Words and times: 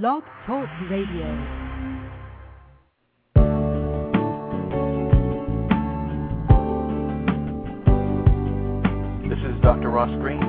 Blog 0.00 0.22
Talk 0.46 0.66
Radio. 0.88 1.26
This 9.28 9.38
is 9.44 9.60
Dr. 9.60 9.90
Ross 9.90 10.08
Greene. 10.18 10.40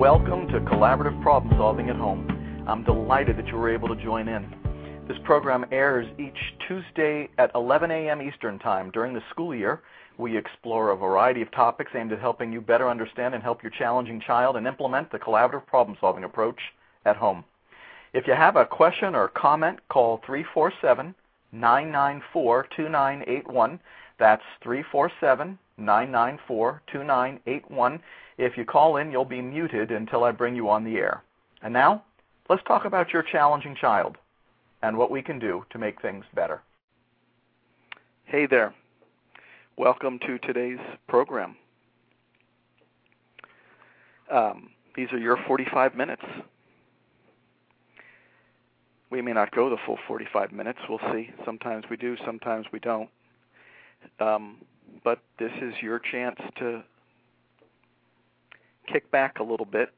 Welcome 0.00 0.48
to 0.48 0.58
Collaborative 0.62 1.22
Problem 1.22 1.56
Solving 1.56 1.90
at 1.90 1.94
Home. 1.94 2.26
I'm 2.66 2.82
delighted 2.82 3.36
that 3.36 3.46
you 3.46 3.54
were 3.54 3.72
able 3.72 3.86
to 3.86 4.02
join 4.02 4.26
in. 4.26 4.52
This 5.06 5.18
program 5.22 5.64
airs 5.70 6.08
each 6.18 6.34
Tuesday 6.66 7.28
at 7.38 7.52
11 7.54 7.92
a.m. 7.92 8.20
Eastern 8.20 8.58
Time 8.58 8.90
during 8.90 9.14
the 9.14 9.22
school 9.30 9.54
year. 9.54 9.82
We 10.18 10.36
explore 10.36 10.90
a 10.90 10.96
variety 10.96 11.40
of 11.40 11.52
topics 11.52 11.92
aimed 11.94 12.10
at 12.10 12.18
helping 12.18 12.52
you 12.52 12.60
better 12.60 12.90
understand 12.90 13.32
and 13.32 13.44
help 13.44 13.62
your 13.62 13.70
challenging 13.78 14.20
child 14.26 14.56
and 14.56 14.66
implement 14.66 15.12
the 15.12 15.20
collaborative 15.20 15.66
problem 15.66 15.96
solving 16.00 16.24
approach 16.24 16.58
at 17.04 17.14
home. 17.14 17.44
If 18.16 18.26
you 18.26 18.32
have 18.32 18.56
a 18.56 18.64
question 18.64 19.14
or 19.14 19.28
comment, 19.28 19.78
call 19.90 20.22
347 20.24 21.14
994 21.52 22.66
2981. 22.74 23.78
That's 24.18 24.42
347 24.62 25.58
994 25.76 26.82
2981. 26.90 28.00
If 28.38 28.56
you 28.56 28.64
call 28.64 28.96
in, 28.96 29.12
you'll 29.12 29.26
be 29.26 29.42
muted 29.42 29.90
until 29.90 30.24
I 30.24 30.32
bring 30.32 30.56
you 30.56 30.70
on 30.70 30.82
the 30.82 30.96
air. 30.96 31.22
And 31.60 31.74
now, 31.74 32.04
let's 32.48 32.62
talk 32.66 32.86
about 32.86 33.12
your 33.12 33.22
challenging 33.22 33.76
child 33.78 34.16
and 34.80 34.96
what 34.96 35.10
we 35.10 35.20
can 35.20 35.38
do 35.38 35.66
to 35.68 35.78
make 35.78 36.00
things 36.00 36.24
better. 36.34 36.62
Hey 38.24 38.46
there. 38.46 38.74
Welcome 39.76 40.18
to 40.20 40.38
today's 40.38 40.80
program. 41.06 41.54
Um, 44.32 44.70
these 44.94 45.12
are 45.12 45.18
your 45.18 45.36
45 45.46 45.94
minutes. 45.94 46.24
We 49.10 49.22
may 49.22 49.32
not 49.32 49.54
go 49.54 49.70
the 49.70 49.76
full 49.86 49.98
45 50.06 50.52
minutes. 50.52 50.78
We'll 50.88 51.00
see. 51.12 51.30
Sometimes 51.44 51.84
we 51.88 51.96
do, 51.96 52.16
sometimes 52.24 52.66
we 52.72 52.80
don't. 52.80 53.08
Um, 54.20 54.56
but 55.04 55.20
this 55.38 55.52
is 55.62 55.74
your 55.80 55.98
chance 55.98 56.40
to 56.58 56.82
kick 58.92 59.10
back 59.10 59.38
a 59.38 59.42
little 59.42 59.66
bit 59.66 59.90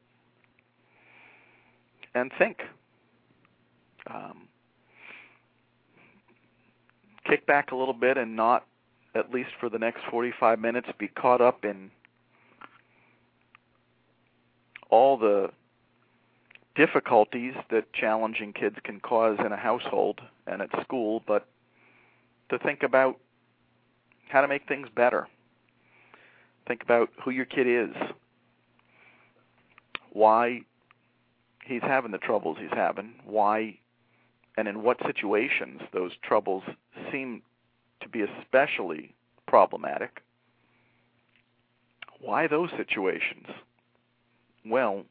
and 2.15 2.31
think. 2.39 2.59
Um, 4.13 4.49
kick 7.29 7.47
back 7.47 7.73
a 7.73 7.77
little 7.77 7.95
bit 7.95 8.17
and 8.17 8.35
not, 8.35 8.67
at 9.15 9.31
least 9.33 9.51
for 9.61 9.69
the 9.69 9.79
next 9.79 10.01
45 10.11 10.59
minutes, 10.59 10.89
be 10.99 11.09
caught 11.09 11.41
up 11.41 11.65
in 11.65 11.91
all 14.91 15.17
the 15.17 15.51
difficulties 16.79 17.55
that 17.73 17.93
challenging 17.93 18.53
kids 18.53 18.77
can 18.85 19.01
cause 19.01 19.37
in 19.45 19.51
a 19.51 19.57
household 19.57 20.21
and 20.47 20.63
at 20.63 20.71
school, 20.81 21.21
but 21.27 21.49
to 22.51 22.59
think 22.61 22.85
about 22.85 23.19
how 24.29 24.41
to 24.41 24.47
make 24.47 24.69
things 24.69 24.87
better. 24.95 25.27
Think 26.69 26.85
about 26.85 27.11
who 27.23 27.33
your 27.33 27.47
kid 27.47 27.67
is, 27.67 27.97
why 30.13 30.61
he's 31.65 31.83
having 31.83 32.13
the 32.13 32.19
troubles 32.19 32.57
he's 32.61 32.71
having, 32.73 33.13
why 33.25 33.77
and 34.57 34.69
in 34.69 34.83
what 34.85 34.99
situations 35.05 35.81
those 35.93 36.13
troubles 36.23 36.63
seem 37.11 37.43
to 38.01 38.09
be 38.09 38.23
especially 38.23 39.15
problematic. 39.49 40.23
Why 42.21 42.47
those 42.47 42.71
situations? 42.77 43.47
Well, 44.65 45.05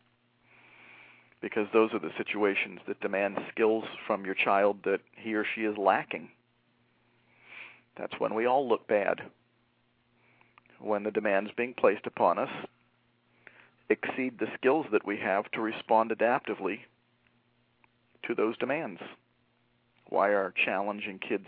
because 1.42 1.68
those 1.72 1.94
are 1.94 2.00
the 2.00 2.12
situations 2.18 2.80
that 2.88 3.00
demand 3.00 3.38
skills 3.52 3.84
from 4.06 4.26
your 4.26 4.36
child 4.36 4.78
that 4.84 5.02
he 5.16 5.36
or 5.36 5.46
she 5.56 5.62
is 5.62 5.78
lacking. 5.78 6.30
That's 7.98 8.20
when 8.20 8.34
we 8.34 8.46
all 8.46 8.68
look 8.68 8.88
bad. 8.88 9.22
When 10.80 11.04
the 11.04 11.12
demands 11.12 11.52
being 11.56 11.74
placed 11.74 12.06
upon 12.06 12.38
us 12.38 12.50
exceed 13.90 14.38
the 14.38 14.52
skills 14.56 14.86
that 14.92 15.06
we 15.06 15.18
have 15.18 15.50
to 15.52 15.62
respond 15.62 16.12
adaptively 16.12 16.80
to 18.28 18.36
those 18.36 18.58
demands. 18.58 19.00
Why 20.10 20.30
are 20.30 20.54
challenging 20.66 21.20
kids 21.20 21.48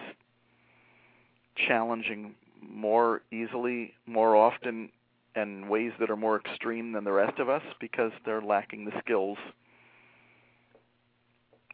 challenging 1.68 2.36
more 2.62 3.22
easily, 3.32 3.94
more 4.06 4.36
often, 4.36 4.90
and 5.36 5.70
ways 5.70 5.92
that 6.00 6.10
are 6.10 6.16
more 6.16 6.40
extreme 6.40 6.94
than 6.94 7.04
the 7.04 7.12
rest 7.12 7.40
of 7.40 7.50
us? 7.50 7.64
Because 7.80 8.12
they're 8.26 8.42
lacking 8.42 8.86
the 8.86 9.00
skills 9.00 9.38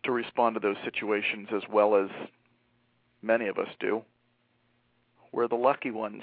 to 0.05 0.11
respond 0.11 0.55
to 0.55 0.59
those 0.59 0.77
situations 0.83 1.49
as 1.55 1.63
well 1.71 1.95
as 1.95 2.09
many 3.21 3.47
of 3.47 3.57
us 3.57 3.67
do. 3.79 4.01
We're 5.31 5.47
the 5.47 5.55
lucky 5.55 5.91
ones. 5.91 6.21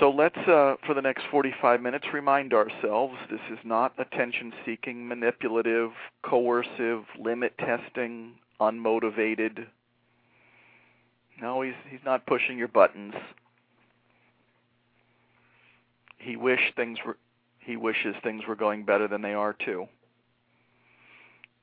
So 0.00 0.10
let's, 0.10 0.36
uh, 0.36 0.76
for 0.86 0.94
the 0.94 1.02
next 1.02 1.24
45 1.30 1.80
minutes, 1.80 2.06
remind 2.12 2.52
ourselves 2.52 3.14
this 3.30 3.40
is 3.50 3.58
not 3.64 3.94
attention 3.98 4.52
seeking, 4.64 5.06
manipulative, 5.06 5.90
coercive, 6.22 7.04
limit 7.18 7.56
testing, 7.58 8.32
unmotivated. 8.60 9.66
No, 11.40 11.62
he's, 11.62 11.74
he's 11.90 12.00
not 12.04 12.26
pushing 12.26 12.58
your 12.58 12.68
buttons. 12.68 13.14
He 16.18 16.36
wish 16.36 16.60
things 16.76 16.98
were 17.04 17.16
he 17.64 17.76
wishes 17.76 18.16
things 18.24 18.42
were 18.48 18.56
going 18.56 18.84
better 18.84 19.06
than 19.06 19.22
they 19.22 19.34
are 19.34 19.52
too. 19.52 19.86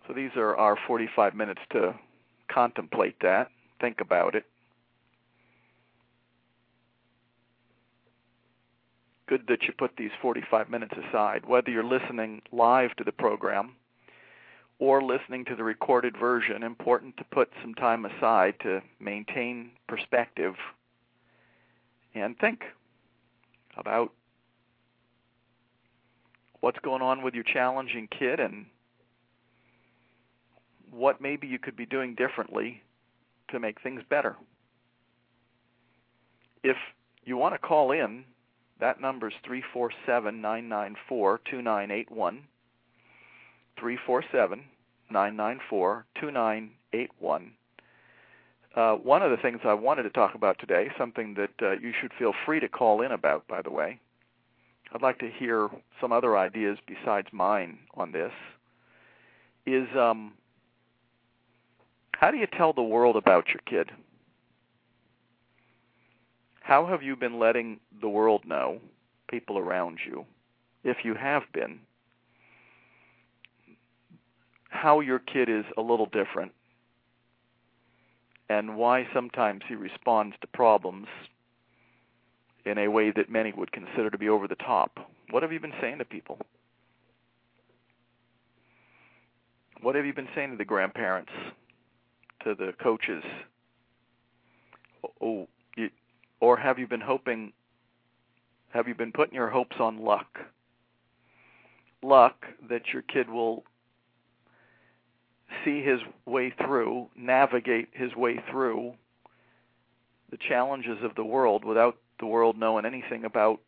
So 0.09 0.15
these 0.15 0.31
are 0.37 0.57
our 0.57 0.75
45 0.87 1.35
minutes 1.35 1.61
to 1.69 1.93
contemplate 2.51 3.17
that, 3.21 3.51
think 3.79 4.01
about 4.01 4.33
it. 4.33 4.43
Good 9.27 9.45
that 9.49 9.61
you 9.67 9.73
put 9.77 9.91
these 9.97 10.09
45 10.19 10.67
minutes 10.67 10.95
aside, 10.97 11.45
whether 11.45 11.69
you're 11.69 11.83
listening 11.83 12.41
live 12.51 12.95
to 12.95 13.03
the 13.03 13.11
program 13.11 13.75
or 14.79 15.03
listening 15.03 15.45
to 15.45 15.55
the 15.55 15.63
recorded 15.63 16.17
version, 16.17 16.63
important 16.63 17.15
to 17.17 17.23
put 17.25 17.51
some 17.61 17.75
time 17.75 18.05
aside 18.05 18.55
to 18.63 18.81
maintain 18.99 19.69
perspective 19.87 20.55
and 22.15 22.35
think 22.39 22.63
about 23.77 24.11
what's 26.61 26.79
going 26.79 27.03
on 27.03 27.21
with 27.21 27.35
your 27.35 27.43
challenging 27.43 28.07
kid 28.07 28.39
and 28.39 28.65
what 30.91 31.22
maybe 31.22 31.47
you 31.47 31.59
could 31.59 31.75
be 31.75 31.85
doing 31.85 32.16
differently 32.16 32.81
to 33.51 33.59
make 33.59 33.81
things 33.81 34.01
better. 34.09 34.35
If 36.63 36.77
you 37.23 37.38
want 37.38 37.53
to 37.55 37.59
call 37.59 37.91
in, 37.91 38.25
that 38.79 39.01
number 39.01 39.27
is 39.27 39.33
347 39.45 40.41
994 40.41 41.39
2981. 41.50 42.44
347 43.79 44.63
994 45.09 46.05
2981. 46.19 47.51
Uh, 48.75 48.94
one 48.95 49.23
of 49.23 49.31
the 49.31 49.38
things 49.38 49.59
I 49.63 49.73
wanted 49.73 50.03
to 50.03 50.09
talk 50.11 50.35
about 50.35 50.59
today, 50.59 50.89
something 50.97 51.35
that 51.35 51.50
uh, 51.61 51.71
you 51.71 51.91
should 52.00 52.11
feel 52.19 52.33
free 52.45 52.59
to 52.59 52.69
call 52.69 53.01
in 53.01 53.11
about, 53.11 53.47
by 53.47 53.61
the 53.61 53.71
way. 53.71 54.00
I'd 54.94 55.01
like 55.01 55.19
to 55.19 55.29
hear 55.29 55.69
some 56.00 56.11
other 56.11 56.38
ideas 56.38 56.77
besides 56.88 57.27
mine 57.31 57.79
on 57.95 58.11
this. 58.11 58.31
Is 59.66 59.88
um, 59.95 60.33
how 62.19 62.31
do 62.31 62.38
you 62.38 62.47
tell 62.47 62.74
the 62.74 62.84
world 62.84 63.16
about 63.16 63.47
your 63.47 63.62
kid? 63.66 63.91
How 66.59 66.85
have 66.85 67.02
you 67.02 67.16
been 67.16 67.40
letting 67.40 67.80
the 68.02 68.09
world 68.09 68.44
know, 68.46 68.80
people 69.30 69.57
around 69.57 70.00
you, 70.06 70.25
if 70.84 70.97
you 71.06 71.16
have 71.16 71.44
been, 71.53 71.80
how 74.68 75.00
your 75.00 75.19
kid 75.19 75.48
is 75.48 75.63
a 75.77 75.81
little 75.81 76.07
different 76.07 76.51
and 78.50 78.75
why 78.75 79.07
sometimes 79.13 79.62
he 79.69 79.75
responds 79.75 80.36
to 80.42 80.48
problems 80.48 81.07
in 82.65 82.77
a 82.80 82.89
way 82.89 83.12
that 83.12 83.30
many 83.30 83.54
would 83.56 83.72
consider 83.72 84.10
to 84.10 84.18
be 84.18 84.27
over 84.27 84.45
the 84.45 84.56
top? 84.56 85.00
What 85.31 85.42
have 85.42 85.54
you 85.54 85.62
been 85.62 85.74
saying 85.80 86.00
to 86.00 86.06
people? 86.06 86.38
What 89.81 89.95
have 89.95 90.06
you 90.06 90.13
been 90.13 90.27
saying 90.36 90.51
to 90.51 90.57
the 90.57 90.65
grandparents 90.65 91.31
to 92.44 92.56
the 92.56 92.74
coaches? 92.81 93.24
Oh, 95.21 95.47
you, 95.75 95.89
or 96.39 96.57
have 96.57 96.80
you 96.80 96.88
been 96.88 97.01
hoping? 97.01 97.53
Have 98.74 98.88
you 98.88 98.95
been 98.95 99.12
putting 99.12 99.36
your 99.36 99.50
hopes 99.50 99.77
on 99.80 99.97
luck? 99.97 100.39
Luck 102.01 102.45
that 102.69 102.94
your 102.94 103.01
kid 103.01 103.30
will 103.30 103.63
see 105.65 105.81
his 105.81 106.00
way 106.25 106.53
through, 106.65 107.07
navigate 107.15 107.89
his 107.91 108.15
way 108.15 108.39
through 108.50 108.94
the 110.31 110.38
challenges 110.38 110.97
of 111.03 111.15
the 111.15 111.25
world 111.25 111.65
without 111.65 111.97
the 112.19 112.25
world 112.25 112.57
knowing 112.57 112.86
anything 112.86 113.25
about 113.25 113.59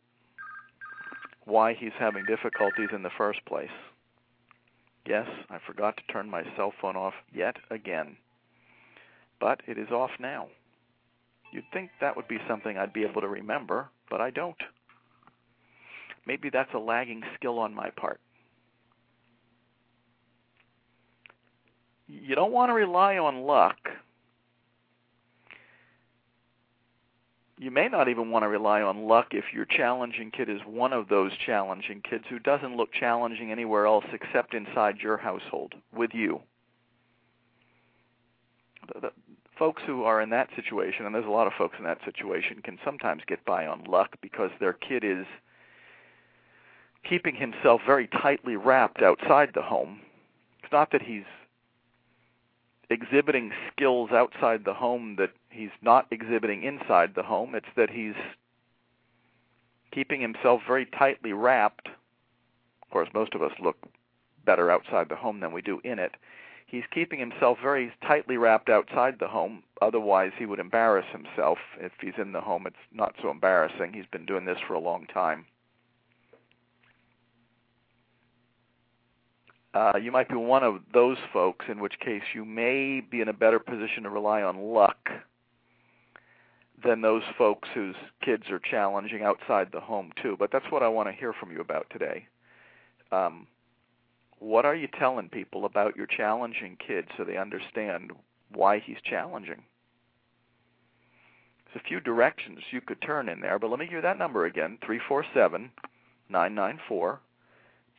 why 1.44 1.74
he's 1.74 1.92
having 1.98 2.24
difficulties 2.24 2.88
in 2.94 3.02
the 3.02 3.10
first 3.18 3.44
place. 3.46 3.70
Yes, 5.06 5.26
I 5.50 5.58
forgot 5.66 5.96
to 5.96 6.12
turn 6.12 6.30
my 6.30 6.44
cell 6.56 6.72
phone 6.80 6.96
off 6.96 7.14
yet 7.34 7.56
again. 7.70 8.16
But 9.42 9.60
it 9.66 9.76
is 9.76 9.90
off 9.90 10.12
now. 10.20 10.46
You'd 11.52 11.64
think 11.72 11.90
that 12.00 12.14
would 12.14 12.28
be 12.28 12.38
something 12.48 12.78
I'd 12.78 12.92
be 12.92 13.02
able 13.02 13.20
to 13.22 13.28
remember, 13.28 13.88
but 14.08 14.20
I 14.20 14.30
don't. 14.30 14.56
Maybe 16.24 16.48
that's 16.48 16.72
a 16.74 16.78
lagging 16.78 17.24
skill 17.34 17.58
on 17.58 17.74
my 17.74 17.90
part. 17.90 18.20
You 22.06 22.36
don't 22.36 22.52
want 22.52 22.70
to 22.70 22.74
rely 22.74 23.18
on 23.18 23.42
luck. 23.42 23.78
You 27.58 27.72
may 27.72 27.88
not 27.88 28.08
even 28.08 28.30
want 28.30 28.44
to 28.44 28.48
rely 28.48 28.82
on 28.82 29.08
luck 29.08 29.28
if 29.32 29.44
your 29.52 29.64
challenging 29.64 30.30
kid 30.30 30.48
is 30.48 30.60
one 30.64 30.92
of 30.92 31.08
those 31.08 31.32
challenging 31.44 32.00
kids 32.08 32.24
who 32.30 32.38
doesn't 32.38 32.76
look 32.76 32.92
challenging 32.92 33.50
anywhere 33.50 33.86
else 33.86 34.04
except 34.12 34.54
inside 34.54 34.98
your 34.98 35.16
household 35.16 35.74
with 35.92 36.10
you. 36.14 36.42
Folks 39.62 39.82
who 39.86 40.02
are 40.02 40.20
in 40.20 40.30
that 40.30 40.48
situation, 40.56 41.06
and 41.06 41.14
there's 41.14 41.24
a 41.24 41.30
lot 41.30 41.46
of 41.46 41.52
folks 41.56 41.76
in 41.78 41.84
that 41.84 42.04
situation, 42.04 42.62
can 42.64 42.80
sometimes 42.84 43.22
get 43.28 43.44
by 43.44 43.64
on 43.64 43.84
luck 43.84 44.16
because 44.20 44.50
their 44.58 44.72
kid 44.72 45.04
is 45.04 45.24
keeping 47.08 47.36
himself 47.36 47.80
very 47.86 48.08
tightly 48.08 48.56
wrapped 48.56 49.02
outside 49.02 49.50
the 49.54 49.62
home. 49.62 50.00
It's 50.64 50.72
not 50.72 50.90
that 50.90 51.02
he's 51.02 51.22
exhibiting 52.90 53.52
skills 53.70 54.10
outside 54.10 54.64
the 54.64 54.74
home 54.74 55.14
that 55.20 55.30
he's 55.48 55.70
not 55.80 56.08
exhibiting 56.10 56.64
inside 56.64 57.12
the 57.14 57.22
home. 57.22 57.54
It's 57.54 57.64
that 57.76 57.90
he's 57.90 58.16
keeping 59.92 60.20
himself 60.20 60.62
very 60.66 60.86
tightly 60.86 61.32
wrapped. 61.32 61.86
Of 61.86 62.90
course, 62.90 63.10
most 63.14 63.32
of 63.32 63.42
us 63.42 63.52
look 63.62 63.76
better 64.44 64.72
outside 64.72 65.08
the 65.08 65.14
home 65.14 65.38
than 65.38 65.52
we 65.52 65.62
do 65.62 65.80
in 65.84 66.00
it. 66.00 66.16
He's 66.72 66.82
keeping 66.92 67.20
himself 67.20 67.58
very 67.62 67.92
tightly 68.02 68.36
wrapped 68.36 68.68
outside 68.68 69.18
the 69.20 69.28
home. 69.28 69.62
Otherwise, 69.80 70.32
he 70.36 70.46
would 70.46 70.58
embarrass 70.58 71.06
himself. 71.12 71.58
If 71.78 71.92
he's 72.00 72.18
in 72.18 72.32
the 72.32 72.40
home, 72.40 72.66
it's 72.66 72.76
not 72.92 73.14
so 73.22 73.30
embarrassing. 73.30 73.92
He's 73.92 74.06
been 74.10 74.26
doing 74.26 74.44
this 74.44 74.58
for 74.66 74.74
a 74.74 74.80
long 74.80 75.06
time. 75.06 75.44
uh, 79.74 79.92
you 80.00 80.12
might 80.12 80.28
be 80.28 80.36
one 80.36 80.62
of 80.62 80.80
those 80.92 81.16
folks, 81.32 81.66
in 81.68 81.80
which 81.80 81.98
case 82.00 82.22
you 82.34 82.44
may 82.44 83.00
be 83.00 83.20
in 83.20 83.28
a 83.28 83.32
better 83.32 83.58
position 83.58 84.02
to 84.02 84.10
rely 84.10 84.42
on 84.42 84.58
luck 84.58 85.08
than 86.84 87.00
those 87.00 87.22
folks 87.38 87.68
whose 87.74 87.94
kids 88.22 88.44
are 88.50 88.58
challenging 88.58 89.22
outside 89.22 89.68
the 89.72 89.80
home 89.80 90.10
too. 90.20 90.36
But 90.38 90.50
that's 90.52 90.70
what 90.70 90.82
I 90.82 90.88
want 90.88 91.08
to 91.08 91.12
hear 91.12 91.32
from 91.32 91.52
you 91.52 91.60
about 91.60 91.86
today. 91.90 92.26
Um, 93.12 93.46
what 94.42 94.64
are 94.64 94.74
you 94.74 94.88
telling 94.98 95.28
people 95.28 95.64
about 95.64 95.96
your 95.96 96.06
challenging 96.06 96.76
kid 96.84 97.06
so 97.16 97.22
they 97.22 97.36
understand 97.36 98.10
why 98.52 98.80
he's 98.80 98.96
challenging? 99.08 99.62
There's 101.66 101.82
a 101.84 101.88
few 101.88 102.00
directions 102.00 102.58
you 102.72 102.80
could 102.80 103.00
turn 103.00 103.28
in 103.28 103.40
there, 103.40 103.58
but 103.58 103.70
let 103.70 103.78
me 103.78 103.86
hear 103.86 104.02
that 104.02 104.18
number 104.18 104.44
again: 104.44 104.78
three 104.84 105.00
four 105.08 105.24
seven 105.32 105.70
nine 106.28 106.54
nine 106.54 106.80
four 106.88 107.20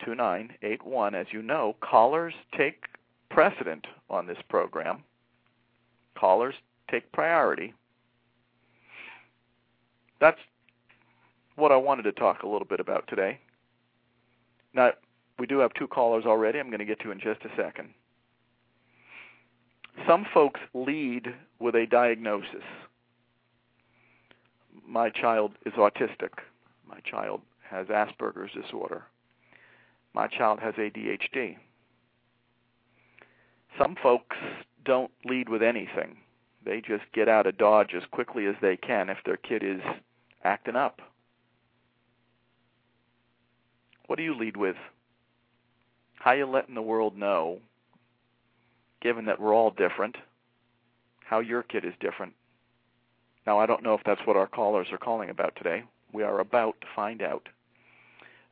2981. 0.04 1.14
As 1.14 1.26
you 1.32 1.40
know, 1.40 1.76
callers 1.80 2.34
take 2.56 2.84
precedent 3.30 3.86
on 4.10 4.26
this 4.26 4.38
program. 4.48 5.02
Callers 6.14 6.54
take 6.90 7.10
priority. 7.12 7.72
That's 10.20 10.38
what 11.56 11.72
I 11.72 11.76
wanted 11.76 12.02
to 12.02 12.12
talk 12.12 12.42
a 12.42 12.48
little 12.48 12.66
bit 12.66 12.80
about 12.80 13.08
today. 13.08 13.40
Now, 14.74 14.92
we 15.38 15.46
do 15.46 15.58
have 15.58 15.74
two 15.74 15.88
callers 15.88 16.24
already. 16.26 16.58
I'm 16.58 16.68
going 16.68 16.78
to 16.78 16.84
get 16.84 17.00
to 17.00 17.10
in 17.10 17.18
just 17.18 17.40
a 17.44 17.56
second. 17.56 17.90
Some 20.06 20.26
folks 20.32 20.60
lead 20.74 21.34
with 21.58 21.74
a 21.74 21.86
diagnosis. 21.86 22.64
My 24.86 25.10
child 25.10 25.52
is 25.64 25.72
autistic. 25.74 26.30
My 26.86 27.00
child 27.00 27.40
has 27.68 27.86
Asperger's 27.86 28.52
disorder. 28.52 29.04
My 30.12 30.26
child 30.26 30.60
has 30.60 30.74
ADHD. 30.74 31.56
Some 33.78 33.96
folks 34.00 34.36
don't 34.84 35.10
lead 35.24 35.48
with 35.48 35.62
anything. 35.62 36.18
They 36.64 36.80
just 36.80 37.04
get 37.12 37.28
out 37.28 37.46
of 37.46 37.58
Dodge 37.58 37.94
as 37.94 38.04
quickly 38.10 38.46
as 38.46 38.54
they 38.62 38.76
can 38.76 39.10
if 39.10 39.18
their 39.24 39.36
kid 39.36 39.62
is 39.62 39.80
acting 40.44 40.76
up. 40.76 41.00
What 44.06 44.16
do 44.16 44.22
you 44.22 44.36
lead 44.36 44.56
with? 44.56 44.76
How 46.24 46.32
you 46.32 46.46
letting 46.46 46.74
the 46.74 46.80
world 46.80 47.18
know, 47.18 47.58
given 49.02 49.26
that 49.26 49.38
we're 49.38 49.54
all 49.54 49.70
different, 49.70 50.16
how 51.22 51.40
your 51.40 51.62
kid 51.62 51.84
is 51.84 51.92
different? 52.00 52.32
Now, 53.46 53.58
I 53.58 53.66
don't 53.66 53.82
know 53.82 53.92
if 53.92 54.00
that's 54.06 54.22
what 54.24 54.34
our 54.34 54.46
callers 54.46 54.86
are 54.90 54.96
calling 54.96 55.28
about 55.28 55.54
today. 55.56 55.82
We 56.14 56.22
are 56.22 56.40
about 56.40 56.80
to 56.80 56.86
find 56.96 57.20
out. 57.20 57.46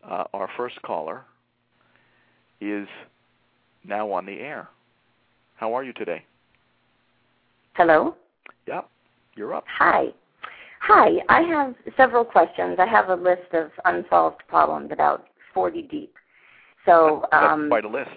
Uh, 0.07 0.25
our 0.35 0.51
first 0.55 0.83
caller 0.83 1.23
is 2.61 2.87
now 3.85 4.13
on 4.13 4.27
the 4.27 4.39
air. 4.39 4.69
How 5.57 5.73
are 5.73 5.83
you 5.83 5.95
today? 5.95 6.27
Hello? 7.73 8.15
Yep, 8.67 8.87
you're 9.35 9.55
up. 9.55 9.65
Hi. 9.79 10.09
Hi, 10.83 11.09
I 11.31 11.41
have 11.41 11.75
several 11.97 12.27
questions. 12.27 12.77
I 12.79 12.87
have 12.87 13.09
a 13.09 13.15
list 13.15 13.55
of 13.55 13.71
unsolved 13.87 14.43
problems, 14.47 14.91
about 14.93 15.29
40 15.55 15.81
deep. 15.91 16.15
So, 16.87 17.27
that's 17.31 17.53
um, 17.53 17.69
quite 17.69 17.85
a 17.85 17.89
list. 17.89 18.11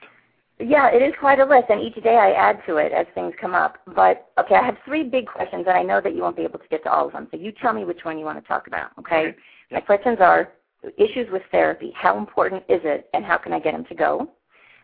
Yeah, 0.59 0.89
it 0.89 1.01
is 1.01 1.13
quite 1.19 1.39
a 1.39 1.45
list, 1.45 1.65
and 1.69 1.81
each 1.81 2.01
day 2.01 2.15
I 2.15 2.31
add 2.31 2.61
to 2.65 2.77
it 2.77 2.93
as 2.93 3.05
things 3.13 3.33
come 3.41 3.53
up. 3.53 3.77
But 3.93 4.31
okay, 4.39 4.55
I 4.55 4.65
have 4.65 4.77
three 4.85 5.03
big 5.03 5.27
questions, 5.27 5.65
and 5.67 5.77
I 5.77 5.83
know 5.83 5.99
that 5.99 6.15
you 6.15 6.21
won't 6.21 6.37
be 6.37 6.43
able 6.43 6.59
to 6.59 6.67
get 6.69 6.83
to 6.83 6.91
all 6.91 7.07
of 7.07 7.13
them. 7.13 7.27
So 7.31 7.37
you 7.37 7.51
tell 7.51 7.73
me 7.73 7.83
which 7.83 8.05
one 8.05 8.17
you 8.17 8.23
want 8.23 8.41
to 8.41 8.47
talk 8.47 8.67
about. 8.67 8.91
Okay. 8.99 9.27
okay. 9.27 9.37
My 9.71 9.81
questions 9.81 10.17
are: 10.21 10.53
issues 10.97 11.27
with 11.31 11.41
therapy. 11.51 11.91
How 11.95 12.17
important 12.17 12.63
is 12.69 12.79
it, 12.85 13.09
and 13.13 13.25
how 13.25 13.37
can 13.37 13.51
I 13.51 13.59
get 13.59 13.73
them 13.73 13.85
to 13.89 13.95
go? 13.95 14.29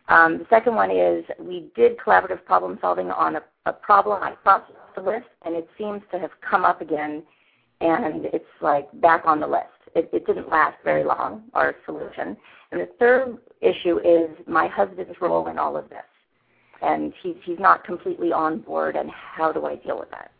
Um, 0.09 0.39
the 0.39 0.45
second 0.49 0.75
one 0.75 0.91
is 0.91 1.23
we 1.39 1.71
did 1.73 1.97
collaborative 1.97 2.43
problem 2.43 2.77
solving 2.81 3.09
on 3.09 3.37
a, 3.37 3.43
a 3.65 3.71
problem 3.71 4.21
I 4.21 4.31
crossed 4.31 4.71
off 4.71 4.95
the 4.95 5.01
list, 5.01 5.27
and 5.43 5.55
it 5.55 5.69
seems 5.77 6.01
to 6.11 6.19
have 6.19 6.31
come 6.41 6.65
up 6.65 6.81
again, 6.81 7.23
and 7.79 8.25
it's 8.25 8.43
like 8.61 8.89
back 8.99 9.23
on 9.25 9.39
the 9.39 9.47
list. 9.47 9.67
It, 9.95 10.09
it 10.13 10.25
didn't 10.25 10.49
last 10.49 10.77
very 10.83 11.03
long, 11.03 11.43
our 11.53 11.75
solution. 11.85 12.37
And 12.71 12.81
the 12.81 12.89
third 12.99 13.37
issue 13.61 13.99
is 13.99 14.29
my 14.47 14.67
husband's 14.67 15.19
role 15.19 15.47
in 15.47 15.57
all 15.57 15.75
of 15.75 15.89
this, 15.89 15.99
and 16.81 17.13
he's 17.21 17.35
he's 17.43 17.59
not 17.59 17.83
completely 17.83 18.31
on 18.31 18.59
board. 18.59 18.95
And 18.95 19.09
how 19.11 19.51
do 19.51 19.65
I 19.65 19.75
deal 19.75 19.99
with 19.99 20.09
that? 20.11 20.31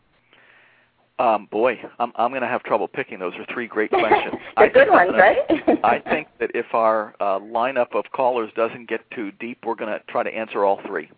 Um, 1.18 1.46
boy, 1.50 1.78
I'm 1.98 2.12
I'm 2.16 2.30
going 2.30 2.42
to 2.42 2.48
have 2.48 2.62
trouble 2.62 2.88
picking. 2.88 3.18
Those 3.18 3.34
are 3.34 3.46
three 3.52 3.66
great 3.66 3.90
questions. 3.90 4.34
They're 4.56 4.70
good 4.70 4.88
ones, 4.88 5.12
right? 5.12 5.38
I 5.84 5.98
think 5.98 6.28
that 6.40 6.50
if 6.54 6.66
our 6.72 7.14
uh, 7.20 7.38
lineup 7.38 7.94
of 7.94 8.04
callers 8.12 8.50
doesn't 8.56 8.88
get 8.88 9.08
too 9.10 9.30
deep, 9.32 9.58
we're 9.64 9.74
going 9.74 9.92
to 9.92 10.00
try 10.08 10.22
to 10.22 10.30
answer 10.30 10.64
all 10.64 10.80
three. 10.86 11.10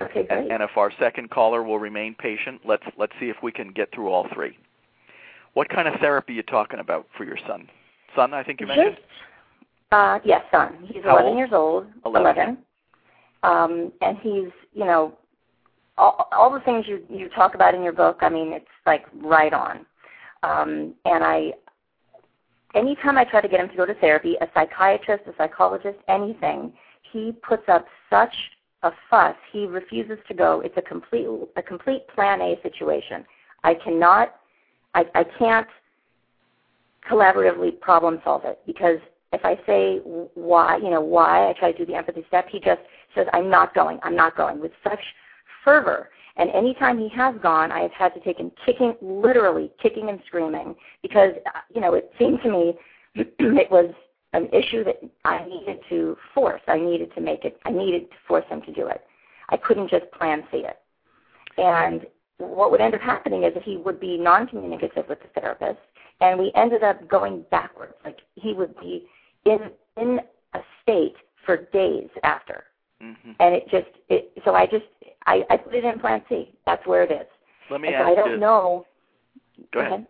Okay, 0.00 0.24
great. 0.24 0.30
And, 0.30 0.52
and 0.52 0.62
if 0.62 0.76
our 0.76 0.92
second 0.98 1.30
caller 1.30 1.62
will 1.62 1.78
remain 1.78 2.14
patient, 2.14 2.60
let's 2.66 2.84
let's 2.98 3.12
see 3.18 3.30
if 3.30 3.36
we 3.42 3.50
can 3.50 3.72
get 3.72 3.92
through 3.94 4.10
all 4.10 4.28
three. 4.34 4.58
What 5.54 5.68
kind 5.68 5.88
of 5.88 5.94
therapy 6.00 6.34
are 6.34 6.36
you 6.36 6.42
talking 6.42 6.80
about 6.80 7.06
for 7.16 7.24
your 7.24 7.38
son? 7.46 7.68
Son, 8.14 8.34
I 8.34 8.42
think 8.42 8.60
you 8.60 8.66
mentioned. 8.66 8.98
Uh, 9.90 10.18
yes, 10.24 10.42
son. 10.50 10.76
He's 10.86 11.04
How 11.04 11.18
11 11.18 11.26
old? 11.26 11.38
years 11.38 11.50
old. 11.52 11.86
11. 12.04 12.58
Um, 13.42 13.92
and 14.00 14.18
he's, 14.18 14.50
you 14.72 14.84
know, 14.84 15.16
all, 15.96 16.28
all 16.32 16.52
the 16.52 16.60
things 16.60 16.86
you 16.88 17.02
you 17.08 17.28
talk 17.28 17.54
about 17.54 17.74
in 17.74 17.82
your 17.82 17.92
book. 17.92 18.18
I 18.20 18.28
mean, 18.28 18.52
it's 18.52 18.66
like 18.86 19.04
right 19.22 19.52
on. 19.52 19.86
Um, 20.42 20.94
and 21.04 21.22
I, 21.22 21.52
anytime 22.74 23.16
I 23.16 23.24
try 23.24 23.40
to 23.40 23.48
get 23.48 23.60
him 23.60 23.68
to 23.68 23.76
go 23.76 23.86
to 23.86 23.94
therapy, 23.94 24.36
a 24.40 24.48
psychiatrist, 24.54 25.24
a 25.26 25.32
psychologist, 25.38 25.98
anything, 26.08 26.72
he 27.12 27.32
puts 27.46 27.68
up 27.68 27.86
such 28.10 28.34
a 28.82 28.90
fuss. 29.08 29.36
He 29.52 29.66
refuses 29.66 30.18
to 30.28 30.34
go. 30.34 30.60
It's 30.60 30.76
a 30.76 30.82
complete 30.82 31.26
a 31.56 31.62
complete 31.62 32.06
Plan 32.08 32.40
A 32.40 32.56
situation. 32.62 33.24
I 33.62 33.74
cannot, 33.74 34.34
I 34.94 35.06
I 35.14 35.24
can't 35.38 35.68
collaboratively 37.08 37.80
problem 37.80 38.20
solve 38.24 38.44
it 38.44 38.60
because 38.66 38.98
if 39.32 39.44
I 39.44 39.58
say 39.66 39.98
why, 40.34 40.76
you 40.76 40.90
know, 40.90 41.00
why 41.00 41.48
I 41.50 41.52
try 41.54 41.72
to 41.72 41.78
do 41.78 41.84
the 41.84 41.96
empathy 41.96 42.24
step, 42.28 42.48
he 42.48 42.60
just 42.60 42.80
says, 43.14 43.26
I'm 43.32 43.50
not 43.50 43.74
going, 43.74 43.98
I'm 44.02 44.16
not 44.16 44.36
going 44.36 44.60
with 44.60 44.72
such 44.82 45.00
fervor. 45.64 46.10
And 46.36 46.50
anytime 46.50 46.98
he 46.98 47.08
has 47.10 47.34
gone, 47.42 47.70
I 47.70 47.80
have 47.80 47.92
had 47.92 48.14
to 48.14 48.20
take 48.20 48.38
him 48.38 48.50
kicking, 48.64 48.94
literally 49.00 49.70
kicking 49.80 50.08
and 50.08 50.20
screaming 50.26 50.74
because, 51.02 51.32
uh, 51.46 51.60
you 51.72 51.80
know, 51.80 51.94
it 51.94 52.12
seemed 52.18 52.40
to 52.42 52.50
me 52.50 52.74
it 53.14 53.70
was 53.70 53.92
an 54.32 54.48
issue 54.52 54.82
that 54.84 55.00
I 55.24 55.44
needed 55.44 55.78
to 55.90 56.16
force. 56.34 56.62
I 56.66 56.78
needed 56.78 57.14
to 57.14 57.20
make 57.20 57.44
it, 57.44 57.60
I 57.64 57.70
needed 57.70 58.10
to 58.10 58.16
force 58.26 58.44
him 58.48 58.62
to 58.62 58.72
do 58.72 58.88
it. 58.88 59.02
I 59.50 59.56
couldn't 59.56 59.90
just 59.90 60.10
plan 60.12 60.44
see 60.50 60.58
it. 60.58 60.78
And 61.56 62.06
what 62.38 62.70
would 62.70 62.80
end 62.80 62.94
up 62.94 63.00
happening 63.00 63.44
is 63.44 63.54
that 63.54 63.62
he 63.62 63.76
would 63.76 64.00
be 64.00 64.16
non-communicative 64.18 65.06
with 65.08 65.18
the 65.20 65.40
therapist, 65.40 65.78
and 66.20 66.38
we 66.38 66.52
ended 66.54 66.82
up 66.82 67.06
going 67.08 67.44
backwards. 67.50 67.94
Like 68.04 68.18
he 68.34 68.52
would 68.54 68.78
be 68.80 69.06
in 69.44 69.70
in 69.96 70.20
a 70.54 70.60
state 70.82 71.14
for 71.44 71.56
days 71.72 72.08
after. 72.22 72.64
Mm-hmm. 73.02 73.32
and 73.40 73.54
it 73.54 73.64
just 73.70 73.88
it. 74.08 74.32
So 74.44 74.54
I 74.54 74.66
just 74.66 74.84
I, 75.26 75.42
I 75.50 75.56
put 75.56 75.74
it 75.74 75.84
in 75.84 75.98
Plan 75.98 76.22
C. 76.28 76.54
That's 76.64 76.86
where 76.86 77.02
it 77.02 77.10
is. 77.10 77.26
Let 77.70 77.80
me 77.80 77.88
And 77.88 77.96
so 77.98 78.02
ask 78.02 78.12
I 78.12 78.14
don't 78.14 78.30
you. 78.32 78.36
know. 78.38 78.86
Go 79.72 79.80
ahead. 79.80 80.06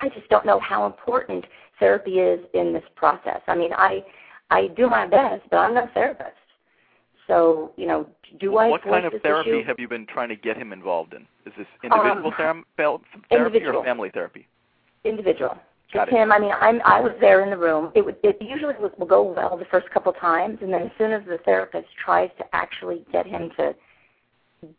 I 0.00 0.08
just 0.10 0.28
don't 0.28 0.44
know 0.44 0.58
how 0.60 0.84
important 0.86 1.46
therapy 1.78 2.18
is 2.18 2.40
in 2.54 2.72
this 2.72 2.82
process. 2.96 3.40
I 3.46 3.54
mean, 3.54 3.72
I 3.72 4.04
I 4.50 4.68
do 4.76 4.88
my 4.90 5.06
best, 5.06 5.42
but 5.50 5.58
I'm 5.58 5.74
not 5.74 5.90
a 5.90 5.92
therapist. 5.92 6.36
So 7.26 7.72
you 7.76 7.86
know, 7.86 8.06
do 8.40 8.56
I 8.56 8.68
what 8.68 8.82
kind 8.82 9.04
of 9.04 9.12
therapy 9.22 9.50
issue? 9.50 9.64
have 9.66 9.78
you 9.78 9.88
been 9.88 10.06
trying 10.06 10.28
to 10.28 10.36
get 10.36 10.56
him 10.56 10.72
involved 10.72 11.14
in? 11.14 11.22
Is 11.44 11.52
this 11.58 11.66
individual 11.82 12.26
Um, 12.28 12.32
ther- 12.36 12.64
therapy 12.76 13.04
individual. 13.30 13.78
or 13.80 13.84
family 13.84 14.10
therapy? 14.10 14.46
individual. 15.04 15.56
Got 15.92 16.06
Just 16.06 16.16
it. 16.16 16.20
him. 16.20 16.32
I 16.32 16.38
mean, 16.40 16.52
I'm 16.60 16.80
I 16.84 17.00
was 17.00 17.12
there 17.20 17.42
in 17.44 17.50
the 17.50 17.56
room. 17.56 17.92
It 17.94 18.04
would 18.04 18.16
it 18.24 18.36
usually 18.40 18.74
will, 18.80 18.90
will 18.98 19.06
go 19.06 19.22
well 19.22 19.56
the 19.56 19.64
first 19.66 19.88
couple 19.90 20.12
times, 20.12 20.58
and 20.62 20.72
then 20.72 20.82
as 20.82 20.90
soon 20.98 21.12
as 21.12 21.24
the 21.26 21.38
therapist 21.44 21.86
tries 21.96 22.30
to 22.38 22.44
actually 22.52 23.04
get 23.12 23.24
him 23.26 23.50
to 23.56 23.74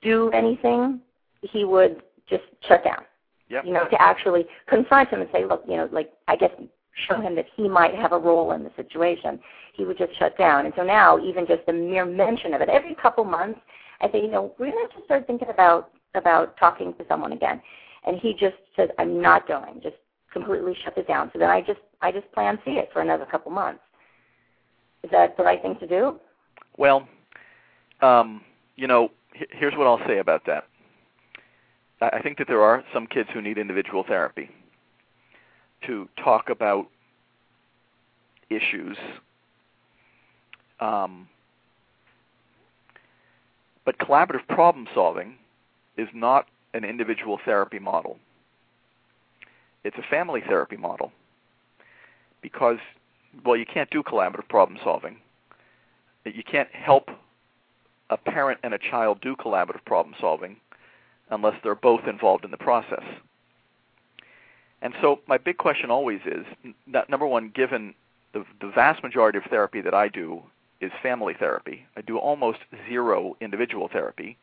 do 0.01 0.30
anything, 0.32 1.00
he 1.42 1.63
would 1.63 2.01
just 2.30 2.44
shut 2.68 2.84
down. 2.84 3.04
Yep. 3.50 3.66
You 3.66 3.72
know, 3.74 3.86
to 3.88 4.01
actually 4.01 4.46
confront 4.68 5.08
him 5.10 5.22
and 5.22 5.30
say, 5.32 5.46
look, 5.46 5.63
you 5.66 5.77
know, 5.77 5.88
like 5.94 6.12
I 6.27 6.36
guess 6.36 6.51
show 7.08 7.20
him 7.22 7.36
that 7.36 7.46
he 7.56 7.68
might 7.68 7.96
have 7.96 8.12
a 8.12 8.18
role 8.18 8.51
in 8.51 8.63
the 8.63 8.72
situation. 8.75 9.39
He 9.74 9.86
would 9.86 9.98
just 9.98 10.18
shut 10.18 10.38
down. 10.38 10.66
And 10.66 10.74
so 10.75 10.84
now, 10.84 11.20
even 11.20 11.46
just 11.46 11.66
the 11.66 11.74
mere 11.74 12.06
mention 12.06 12.54
of 12.54 12.62
it, 12.62 12.70
every 12.70 12.96
couple 12.96 13.24
months, 13.24 13.60
I 14.01 14.12
say, 14.12 14.22
you 14.22 14.32
know, 14.32 14.54
we're 14.58 14.72
going 14.72 14.88
to 14.88 14.94
just 14.94 15.06
start 15.06 15.27
thinking 15.27 15.50
about 15.50 15.92
about 16.16 16.58
talking 16.58 16.94
to 16.94 17.06
someone 17.08 17.32
again. 17.34 17.62
And 18.06 18.18
he 18.20 18.34
just 18.34 18.56
says, 18.75 18.89
I'm 18.98 19.22
not 19.22 19.48
going. 19.48 19.82
Just 19.84 19.98
completely 20.32 20.75
shut 20.84 20.98
it 20.98 21.08
down. 21.08 21.30
So 21.34 21.39
then 21.39 21.50
I 21.50 21.62
just 21.62 21.80
I 22.01 22.12
just 22.12 22.32
plan 22.32 22.58
C 22.66 22.72
it 22.72 22.89
for 22.94 23.01
another 23.01 23.25
couple 23.25 23.51
months. 23.51 23.82
Is 25.04 25.12
that 25.12 25.38
the 25.38 25.44
right 25.44 25.62
thing 25.62 25.77
to 25.80 25.88
do? 25.88 26.20
Well, 26.77 27.08
um, 28.01 28.42
you 28.75 28.88
know, 28.88 29.10
here's 29.34 29.74
what 29.75 29.88
I'll 29.88 30.06
say 30.08 30.20
about 30.20 30.46
that. 30.46 30.66
I 32.00 32.22
think 32.22 32.38
that 32.38 32.48
there 32.48 32.62
are 32.62 32.84
some 32.94 33.08
kids 33.08 33.30
who 33.34 33.42
need 33.42 33.58
individual 33.58 34.04
therapy 34.08 34.50
to 35.86 36.10
talk 36.22 36.50
about 36.50 36.88
issues. 38.50 38.98
Um, 40.80 41.28
but 43.86 43.98
collaborative 44.00 44.48
problem 44.48 44.88
solving 44.94 45.36
is 45.98 46.08
not 46.14 46.48
an 46.74 46.84
individual 46.84 47.40
therapy 47.44 47.80
model. 47.80 48.18
It's 49.84 49.98
a 49.98 50.04
family 50.10 50.42
therapy 50.46 50.78
model 50.78 51.12
because, 52.42 52.78
well, 53.46 53.56
you 53.56 53.66
can't 53.66 53.90
do 53.90 54.04
collaborative 54.04 54.50
problem 54.50 54.78
solving 54.84 55.18
you 56.36 56.44
can't 56.44 56.70
help 56.72 57.10
a 58.10 58.18
parent 58.18 58.60
and 58.64 58.74
a 58.74 58.78
child 58.78 59.20
do 59.22 59.36
collaborative 59.36 59.84
problem 59.86 60.16
solving 60.20 60.58
unless 61.30 61.56
they're 61.64 61.76
both 61.76 62.08
involved 62.08 62.46
in 62.46 62.52
the 62.52 62.58
process. 62.58 63.04
And 64.82 64.94
so 65.02 65.20
my 65.28 65.38
big 65.38 65.58
question 65.58 65.90
always 65.90 66.22
is, 66.26 66.46
number 67.10 67.26
one, 67.26 67.50
given 67.50 67.94
the, 68.34 68.46
the 68.62 68.70
vast 68.70 69.02
majority 69.04 69.38
of 69.38 69.46
therapy 69.46 69.82
that 69.82 69.94
I 69.94 70.08
do 70.08 70.44
is 70.80 70.92
family 71.02 71.34
therapy, 71.34 71.86
I 71.96 72.02
do 72.02 72.18
almost 72.18 72.60
zero 72.88 73.36
individual 73.42 73.88
therapy 73.88 74.38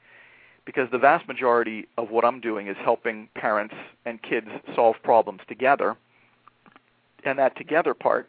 because 0.64 0.90
the 0.90 0.98
vast 0.98 1.28
majority 1.28 1.86
of 1.98 2.10
what 2.10 2.24
I'm 2.24 2.40
doing 2.40 2.66
is 2.66 2.76
helping 2.82 3.28
parents 3.34 3.74
and 4.04 4.20
kids 4.22 4.48
solve 4.74 4.96
problems 5.02 5.42
together. 5.46 5.96
And 7.24 7.38
that 7.38 7.56
together 7.56 7.94
part 7.94 8.28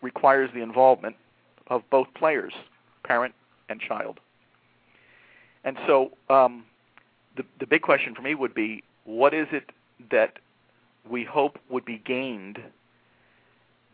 requires 0.00 0.50
the 0.54 0.62
involvement 0.62 1.16
of 1.68 1.82
both 1.90 2.06
players, 2.14 2.52
parent 3.04 3.34
and 3.68 3.80
child. 3.80 4.20
And 5.64 5.76
so 5.86 6.12
um, 6.30 6.64
the, 7.36 7.44
the 7.58 7.66
big 7.66 7.82
question 7.82 8.14
for 8.14 8.22
me 8.22 8.34
would 8.34 8.54
be 8.54 8.84
what 9.04 9.34
is 9.34 9.48
it 9.52 9.70
that 10.10 10.38
we 11.10 11.24
hope 11.24 11.58
would 11.68 11.84
be 11.84 11.98
gained 11.98 12.58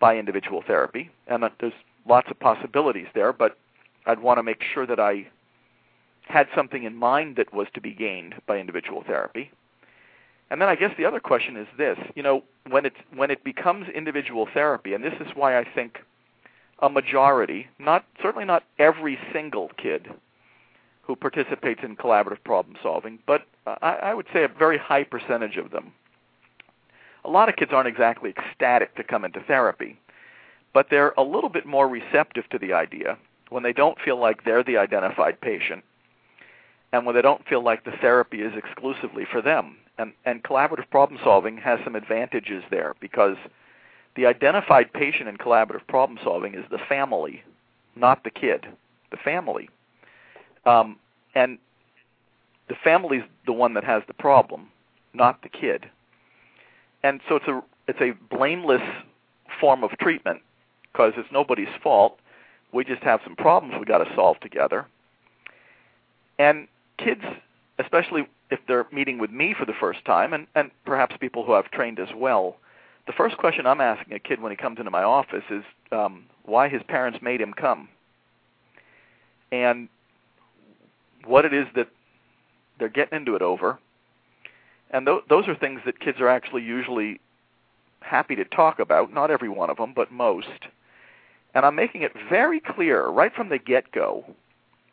by 0.00 0.16
individual 0.16 0.62
therapy? 0.66 1.10
And 1.26 1.44
there's 1.60 1.72
lots 2.06 2.30
of 2.30 2.38
possibilities 2.38 3.08
there, 3.14 3.32
but 3.32 3.56
I'd 4.06 4.20
want 4.20 4.38
to 4.38 4.42
make 4.42 4.62
sure 4.62 4.86
that 4.86 4.98
I 4.98 5.28
had 6.26 6.48
something 6.54 6.84
in 6.84 6.96
mind 6.96 7.36
that 7.36 7.52
was 7.52 7.66
to 7.74 7.80
be 7.80 7.92
gained 7.92 8.34
by 8.46 8.58
individual 8.58 9.02
therapy. 9.06 9.50
And 10.50 10.60
then 10.60 10.68
I 10.68 10.76
guess 10.76 10.90
the 10.98 11.06
other 11.06 11.20
question 11.20 11.56
is 11.56 11.66
this, 11.78 11.98
you 12.14 12.22
know, 12.22 12.42
when 12.68 12.84
it 12.84 12.92
when 13.14 13.30
it 13.30 13.42
becomes 13.42 13.88
individual 13.88 14.46
therapy, 14.52 14.92
and 14.92 15.02
this 15.02 15.14
is 15.18 15.28
why 15.34 15.58
I 15.58 15.64
think 15.64 16.00
a 16.80 16.88
majority, 16.90 17.68
not 17.78 18.04
certainly 18.20 18.44
not 18.44 18.64
every 18.78 19.18
single 19.32 19.70
kid 19.78 20.08
who 21.02 21.16
participates 21.16 21.80
in 21.82 21.96
collaborative 21.96 22.42
problem 22.44 22.76
solving, 22.82 23.18
but 23.26 23.42
I, 23.66 23.98
I 24.02 24.14
would 24.14 24.26
say 24.32 24.44
a 24.44 24.48
very 24.48 24.78
high 24.78 25.04
percentage 25.04 25.56
of 25.56 25.70
them. 25.70 25.92
A 27.24 27.30
lot 27.30 27.48
of 27.48 27.56
kids 27.56 27.72
aren't 27.72 27.88
exactly 27.88 28.30
ecstatic 28.36 28.94
to 28.96 29.04
come 29.04 29.24
into 29.24 29.40
therapy, 29.40 29.98
but 30.72 30.88
they're 30.90 31.14
a 31.16 31.22
little 31.22 31.50
bit 31.50 31.66
more 31.66 31.88
receptive 31.88 32.48
to 32.50 32.58
the 32.58 32.72
idea 32.72 33.16
when 33.50 33.62
they 33.62 33.72
don't 33.72 33.98
feel 34.00 34.18
like 34.18 34.44
they're 34.44 34.64
the 34.64 34.78
identified 34.78 35.40
patient 35.40 35.84
and 36.92 37.06
when 37.06 37.14
they 37.14 37.22
don't 37.22 37.46
feel 37.46 37.62
like 37.62 37.84
the 37.84 37.96
therapy 38.00 38.42
is 38.42 38.52
exclusively 38.56 39.24
for 39.30 39.40
them. 39.40 39.76
And, 39.98 40.12
and 40.24 40.42
collaborative 40.42 40.88
problem 40.90 41.20
solving 41.22 41.56
has 41.58 41.78
some 41.84 41.96
advantages 41.96 42.62
there 42.70 42.94
because 43.00 43.36
the 44.14 44.26
identified 44.26 44.92
patient 44.92 45.28
in 45.28 45.36
collaborative 45.36 45.86
problem 45.86 46.18
solving 46.22 46.54
is 46.54 46.64
the 46.70 46.78
family, 46.88 47.42
not 47.96 48.24
the 48.24 48.30
kid. 48.30 48.66
The 49.10 49.16
family. 49.18 49.68
Um, 50.64 50.96
and 51.34 51.58
the 52.68 52.74
family's 52.82 53.22
the 53.46 53.52
one 53.52 53.74
that 53.74 53.84
has 53.84 54.02
the 54.06 54.14
problem, 54.14 54.68
not 55.12 55.42
the 55.42 55.48
kid. 55.48 55.86
And 57.02 57.20
so 57.28 57.36
it's 57.36 57.48
a 57.48 57.62
it's 57.88 58.00
a 58.00 58.12
blameless 58.34 58.82
form 59.60 59.82
of 59.84 59.90
treatment 59.98 60.40
because 60.92 61.14
it's 61.16 61.28
nobody's 61.32 61.68
fault. 61.82 62.18
We 62.72 62.84
just 62.84 63.02
have 63.02 63.20
some 63.24 63.36
problems 63.36 63.74
we 63.78 63.84
got 63.84 63.98
to 63.98 64.14
solve 64.14 64.40
together. 64.40 64.86
And 66.38 66.68
kids, 66.98 67.22
especially 67.78 68.26
if 68.50 68.60
they're 68.66 68.86
meeting 68.92 69.18
with 69.18 69.30
me 69.30 69.54
for 69.58 69.64
the 69.64 69.72
first 69.78 70.04
time, 70.04 70.32
and, 70.32 70.46
and 70.54 70.70
perhaps 70.84 71.16
people 71.18 71.44
who 71.44 71.54
I've 71.54 71.70
trained 71.70 71.98
as 71.98 72.08
well, 72.14 72.56
the 73.06 73.12
first 73.12 73.36
question 73.36 73.66
I'm 73.66 73.80
asking 73.80 74.14
a 74.14 74.18
kid 74.18 74.40
when 74.40 74.52
he 74.52 74.56
comes 74.56 74.78
into 74.78 74.90
my 74.90 75.02
office 75.02 75.44
is 75.50 75.64
um, 75.90 76.24
why 76.44 76.68
his 76.68 76.82
parents 76.82 77.18
made 77.20 77.40
him 77.40 77.52
come, 77.52 77.88
and 79.50 79.88
what 81.24 81.44
it 81.44 81.52
is 81.52 81.66
that 81.74 81.88
they're 82.78 82.88
getting 82.88 83.16
into 83.16 83.34
it 83.34 83.42
over. 83.42 83.78
And 84.92 85.06
th- 85.06 85.24
those 85.28 85.48
are 85.48 85.54
things 85.54 85.80
that 85.84 86.00
kids 86.00 86.20
are 86.20 86.28
actually 86.28 86.62
usually 86.62 87.20
happy 88.00 88.36
to 88.36 88.44
talk 88.44 88.78
about. 88.78 89.12
Not 89.12 89.30
every 89.30 89.48
one 89.48 89.70
of 89.70 89.78
them, 89.78 89.92
but 89.94 90.12
most. 90.12 90.48
And 91.54 91.64
I'm 91.64 91.74
making 91.74 92.02
it 92.02 92.12
very 92.28 92.60
clear 92.60 93.06
right 93.08 93.34
from 93.34 93.48
the 93.48 93.58
get-go. 93.58 94.24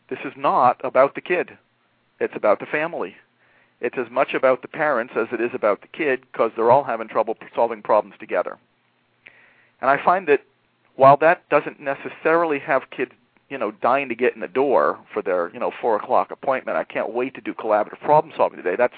This 0.09 0.19
is 0.25 0.33
not 0.35 0.79
about 0.83 1.15
the 1.15 1.21
kid. 1.21 1.57
It's 2.19 2.35
about 2.35 2.59
the 2.59 2.65
family. 2.65 3.15
It's 3.81 3.97
as 3.97 4.11
much 4.11 4.33
about 4.33 4.61
the 4.61 4.67
parents 4.67 5.13
as 5.15 5.27
it 5.31 5.39
is 5.39 5.51
about 5.53 5.81
the 5.81 5.87
kid 5.87 6.21
because 6.31 6.51
they're 6.55 6.71
all 6.71 6.83
having 6.83 7.07
trouble 7.07 7.37
solving 7.55 7.81
problems 7.81 8.15
together. 8.19 8.57
And 9.81 9.89
I 9.89 10.03
find 10.03 10.27
that 10.27 10.41
while 10.95 11.15
that 11.17 11.47
doesn't 11.49 11.79
necessarily 11.79 12.59
have 12.59 12.89
kids, 12.89 13.11
you 13.49 13.57
know, 13.57 13.71
dying 13.71 14.09
to 14.09 14.15
get 14.15 14.35
in 14.35 14.41
the 14.41 14.49
door 14.49 14.99
for 15.13 15.21
their, 15.21 15.49
you 15.53 15.59
know, 15.59 15.71
four 15.79 15.95
o'clock 15.95 16.29
appointment, 16.29 16.77
I 16.77 16.83
can't 16.83 17.13
wait 17.13 17.35
to 17.35 17.41
do 17.41 17.53
collaborative 17.53 18.01
problem 18.01 18.33
solving 18.35 18.57
today. 18.57 18.75
That's 18.75 18.93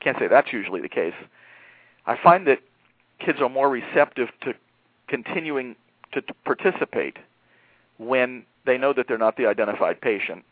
can't 0.00 0.18
say 0.18 0.28
that's 0.28 0.52
usually 0.52 0.80
the 0.80 0.88
case. 0.88 1.14
I 2.06 2.16
find 2.22 2.46
that 2.46 2.60
kids 3.24 3.40
are 3.40 3.48
more 3.48 3.68
receptive 3.68 4.28
to 4.42 4.54
continuing 5.08 5.76
to, 6.12 6.22
participate 6.44 7.18
when 7.98 8.44
they 8.66 8.78
know 8.78 8.92
that 8.92 9.06
they're 9.06 9.18
not 9.18 9.36
the 9.36 9.46
identified 9.46 10.00
patient 10.00 10.44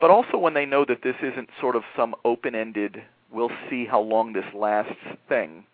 but 0.00 0.10
also 0.10 0.36
when 0.36 0.54
they 0.54 0.66
know 0.66 0.84
that 0.84 1.02
this 1.02 1.16
isn't 1.22 1.48
sort 1.60 1.76
of 1.76 1.82
some 1.96 2.14
open-ended 2.24 3.02
we'll 3.30 3.50
see 3.70 3.84
how 3.86 4.00
long 4.00 4.32
this 4.32 4.44
lasts 4.54 4.94
thing 5.28 5.64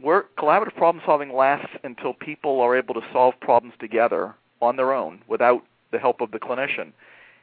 where 0.00 0.26
collaborative 0.38 0.74
problem 0.76 1.02
solving 1.04 1.32
lasts 1.32 1.70
until 1.82 2.12
people 2.12 2.60
are 2.60 2.76
able 2.76 2.94
to 2.94 3.00
solve 3.12 3.34
problems 3.40 3.74
together 3.80 4.34
on 4.60 4.76
their 4.76 4.92
own 4.92 5.20
without 5.26 5.62
the 5.90 5.98
help 5.98 6.20
of 6.20 6.30
the 6.30 6.38
clinician 6.38 6.92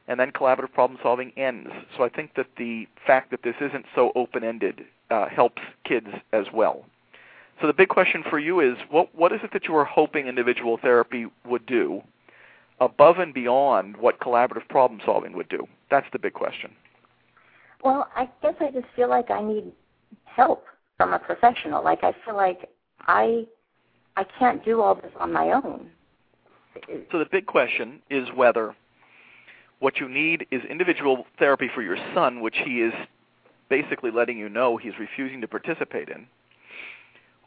and 0.08 0.20
then 0.20 0.32
collaborative 0.32 0.74
problem 0.74 1.00
solving 1.02 1.32
ends 1.38 1.70
so 1.98 2.04
i 2.04 2.10
think 2.10 2.36
that 2.36 2.48
the 2.58 2.88
fact 3.06 3.32
that 3.32 3.44
this 3.44 3.56
isn't 3.62 3.86
so 3.96 4.12
open-ended 4.16 4.82
uh, 5.12 5.28
helps 5.28 5.62
kids 5.84 6.08
as 6.32 6.46
well 6.54 6.86
so 7.62 7.68
the 7.68 7.74
big 7.74 7.90
question 7.90 8.24
for 8.30 8.40
you 8.40 8.60
is 8.60 8.78
what 8.90 9.14
what 9.16 9.32
is 9.32 9.40
it 9.44 9.52
that 9.54 9.66
you 9.68 9.76
are 9.76 9.86
hoping 9.86 10.28
individual 10.28 10.78
therapy 10.78 11.28
would 11.46 11.66
do 11.66 12.02
above 12.80 13.20
and 13.20 13.34
beyond 13.34 13.98
what 13.98 14.20
collaborative 14.20 14.68
problem 14.70 15.00
solving 15.06 15.34
would 15.34 15.50
do? 15.50 15.68
That's 15.90 16.08
the 16.12 16.20
big 16.20 16.34
question. 16.34 16.72
Well, 17.84 18.10
I 18.16 18.30
guess 18.42 18.56
I 18.60 18.72
just 18.72 18.88
feel 18.96 19.10
like 19.10 19.30
I 19.30 19.42
need 19.42 19.72
help 20.26 20.66
from 20.98 21.14
a 21.14 21.20
professional. 21.20 21.84
Like 21.84 22.04
I 22.04 22.14
feel 22.26 22.36
like 22.36 22.70
I 23.02 23.46
I 24.16 24.26
can't 24.40 24.64
do 24.64 24.82
all 24.82 24.96
this 24.96 25.12
on 25.20 25.32
my 25.32 25.52
own. 25.52 25.90
So 27.12 27.20
the 27.20 27.28
big 27.32 27.46
question 27.46 28.02
is 28.10 28.28
whether 28.36 28.76
what 29.84 30.00
you 30.00 30.08
need 30.08 30.48
is 30.50 30.62
individual 30.70 31.26
therapy 31.38 31.70
for 31.76 31.82
your 31.82 31.98
son, 32.14 32.40
which 32.40 32.56
he 32.64 32.80
is 32.80 32.94
basically 33.68 34.12
letting 34.12 34.38
you 34.38 34.48
know 34.48 34.78
he's 34.78 34.98
refusing 34.98 35.42
to 35.42 35.48
participate 35.48 36.08
in, 36.08 36.26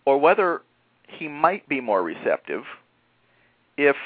or 0.04 0.18
whether 0.18 0.60
he 1.08 1.28
might 1.28 1.66
be 1.66 1.80
more 1.80 2.02
receptive 2.02 2.64
if 3.78 3.96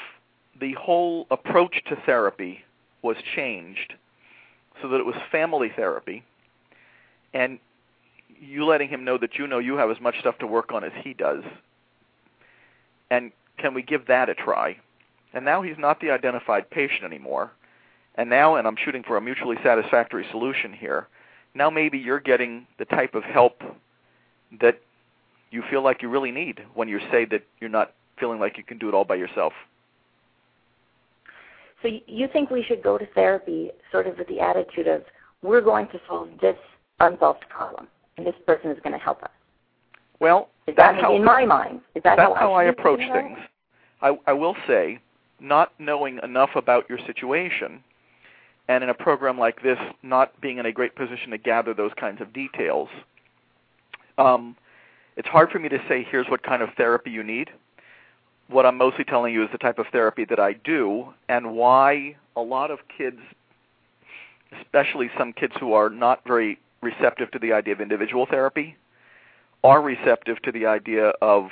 the 0.61 0.71
whole 0.79 1.27
approach 1.29 1.83
to 1.89 1.97
therapy 2.05 2.63
was 3.01 3.17
changed 3.35 3.95
so 4.81 4.87
that 4.87 5.01
it 5.01 5.05
was 5.05 5.15
family 5.29 5.69
therapy 5.75 6.23
and 7.33 7.59
you 8.39 8.65
letting 8.65 8.87
him 8.87 9.03
know 9.03 9.17
that 9.17 9.37
you 9.37 9.45
know 9.45 9.59
you 9.59 9.75
have 9.75 9.91
as 9.91 9.99
much 9.99 10.17
stuff 10.21 10.37
to 10.37 10.47
work 10.47 10.71
on 10.71 10.85
as 10.85 10.93
he 11.03 11.13
does. 11.13 11.43
And 13.09 13.33
can 13.57 13.73
we 13.73 13.81
give 13.81 14.07
that 14.07 14.29
a 14.29 14.35
try? 14.35 14.77
And 15.33 15.43
now 15.43 15.61
he's 15.61 15.77
not 15.77 15.99
the 15.99 16.11
identified 16.11 16.69
patient 16.69 17.03
anymore. 17.03 17.51
And 18.15 18.29
now, 18.29 18.55
and 18.55 18.67
I'm 18.67 18.75
shooting 18.83 19.03
for 19.03 19.17
a 19.17 19.21
mutually 19.21 19.57
satisfactory 19.63 20.25
solution 20.31 20.73
here, 20.73 21.07
now 21.55 21.69
maybe 21.69 21.97
you're 21.97 22.19
getting 22.19 22.67
the 22.77 22.85
type 22.85 23.15
of 23.15 23.23
help 23.23 23.61
that 24.59 24.79
you 25.49 25.63
feel 25.69 25.81
like 25.81 26.01
you 26.01 26.09
really 26.09 26.31
need 26.31 26.61
when 26.73 26.87
you 26.87 26.99
say 27.11 27.25
that 27.25 27.43
you're 27.59 27.69
not 27.69 27.93
feeling 28.19 28.39
like 28.39 28.57
you 28.57 28.63
can 28.63 28.77
do 28.77 28.87
it 28.87 28.93
all 28.93 29.05
by 29.05 29.15
yourself. 29.15 29.53
So 31.81 31.89
you 32.05 32.27
think 32.31 32.49
we 32.51 32.63
should 32.63 32.83
go 32.83 32.97
to 32.97 33.05
therapy 33.07 33.71
sort 33.91 34.07
of 34.07 34.17
with 34.17 34.27
the 34.27 34.39
attitude 34.39 34.87
of 34.87 35.03
we're 35.41 35.61
going 35.61 35.87
to 35.87 35.99
solve 36.07 36.29
this 36.39 36.57
unsolved 36.99 37.45
problem, 37.49 37.87
and 38.17 38.25
this 38.25 38.35
person 38.45 38.69
is 38.69 38.77
going 38.83 38.93
to 38.93 39.03
help 39.03 39.23
us. 39.23 39.31
Well, 40.19 40.49
is 40.67 40.75
that 40.75 40.95
how, 41.01 41.15
in 41.15 41.23
my 41.23 41.45
mind? 41.45 41.81
Is 41.95 42.03
that 42.03 42.17
that's 42.17 42.33
how, 42.33 42.35
how 42.35 42.53
I, 42.53 42.65
I 42.65 42.67
approach 42.67 42.99
things. 43.11 43.39
I, 44.01 44.15
I 44.27 44.33
will 44.33 44.55
say, 44.67 44.99
not 45.39 45.73
knowing 45.79 46.19
enough 46.23 46.51
about 46.55 46.87
your 46.87 46.99
situation, 47.07 47.83
and 48.67 48.83
in 48.83 48.89
a 48.89 48.93
program 48.93 49.37
like 49.37 49.61
this, 49.63 49.77
not 50.03 50.39
being 50.41 50.57
in 50.57 50.65
a 50.65 50.71
great 50.71 50.95
position 50.95 51.31
to 51.31 51.37
gather 51.37 51.73
those 51.73 51.91
kinds 51.97 52.21
of 52.21 52.31
details, 52.33 52.89
um, 54.17 54.55
it's 55.17 55.27
hard 55.27 55.49
for 55.51 55.59
me 55.59 55.69
to 55.69 55.79
say 55.87 56.05
here's 56.09 56.27
what 56.27 56.43
kind 56.43 56.61
of 56.61 56.69
therapy 56.77 57.11
you 57.11 57.23
need. 57.23 57.49
What 58.47 58.65
I'm 58.65 58.77
mostly 58.77 59.03
telling 59.03 59.33
you 59.33 59.43
is 59.43 59.49
the 59.51 59.57
type 59.57 59.79
of 59.79 59.87
therapy 59.91 60.25
that 60.25 60.39
I 60.39 60.53
do 60.53 61.13
and 61.29 61.55
why 61.55 62.15
a 62.35 62.41
lot 62.41 62.71
of 62.71 62.79
kids, 62.95 63.19
especially 64.61 65.09
some 65.17 65.33
kids 65.33 65.53
who 65.59 65.73
are 65.73 65.89
not 65.89 66.21
very 66.25 66.59
receptive 66.81 67.31
to 67.31 67.39
the 67.39 67.53
idea 67.53 67.73
of 67.73 67.81
individual 67.81 68.25
therapy, 68.25 68.75
are 69.63 69.81
receptive 69.81 70.41
to 70.41 70.51
the 70.51 70.65
idea 70.65 71.09
of 71.21 71.49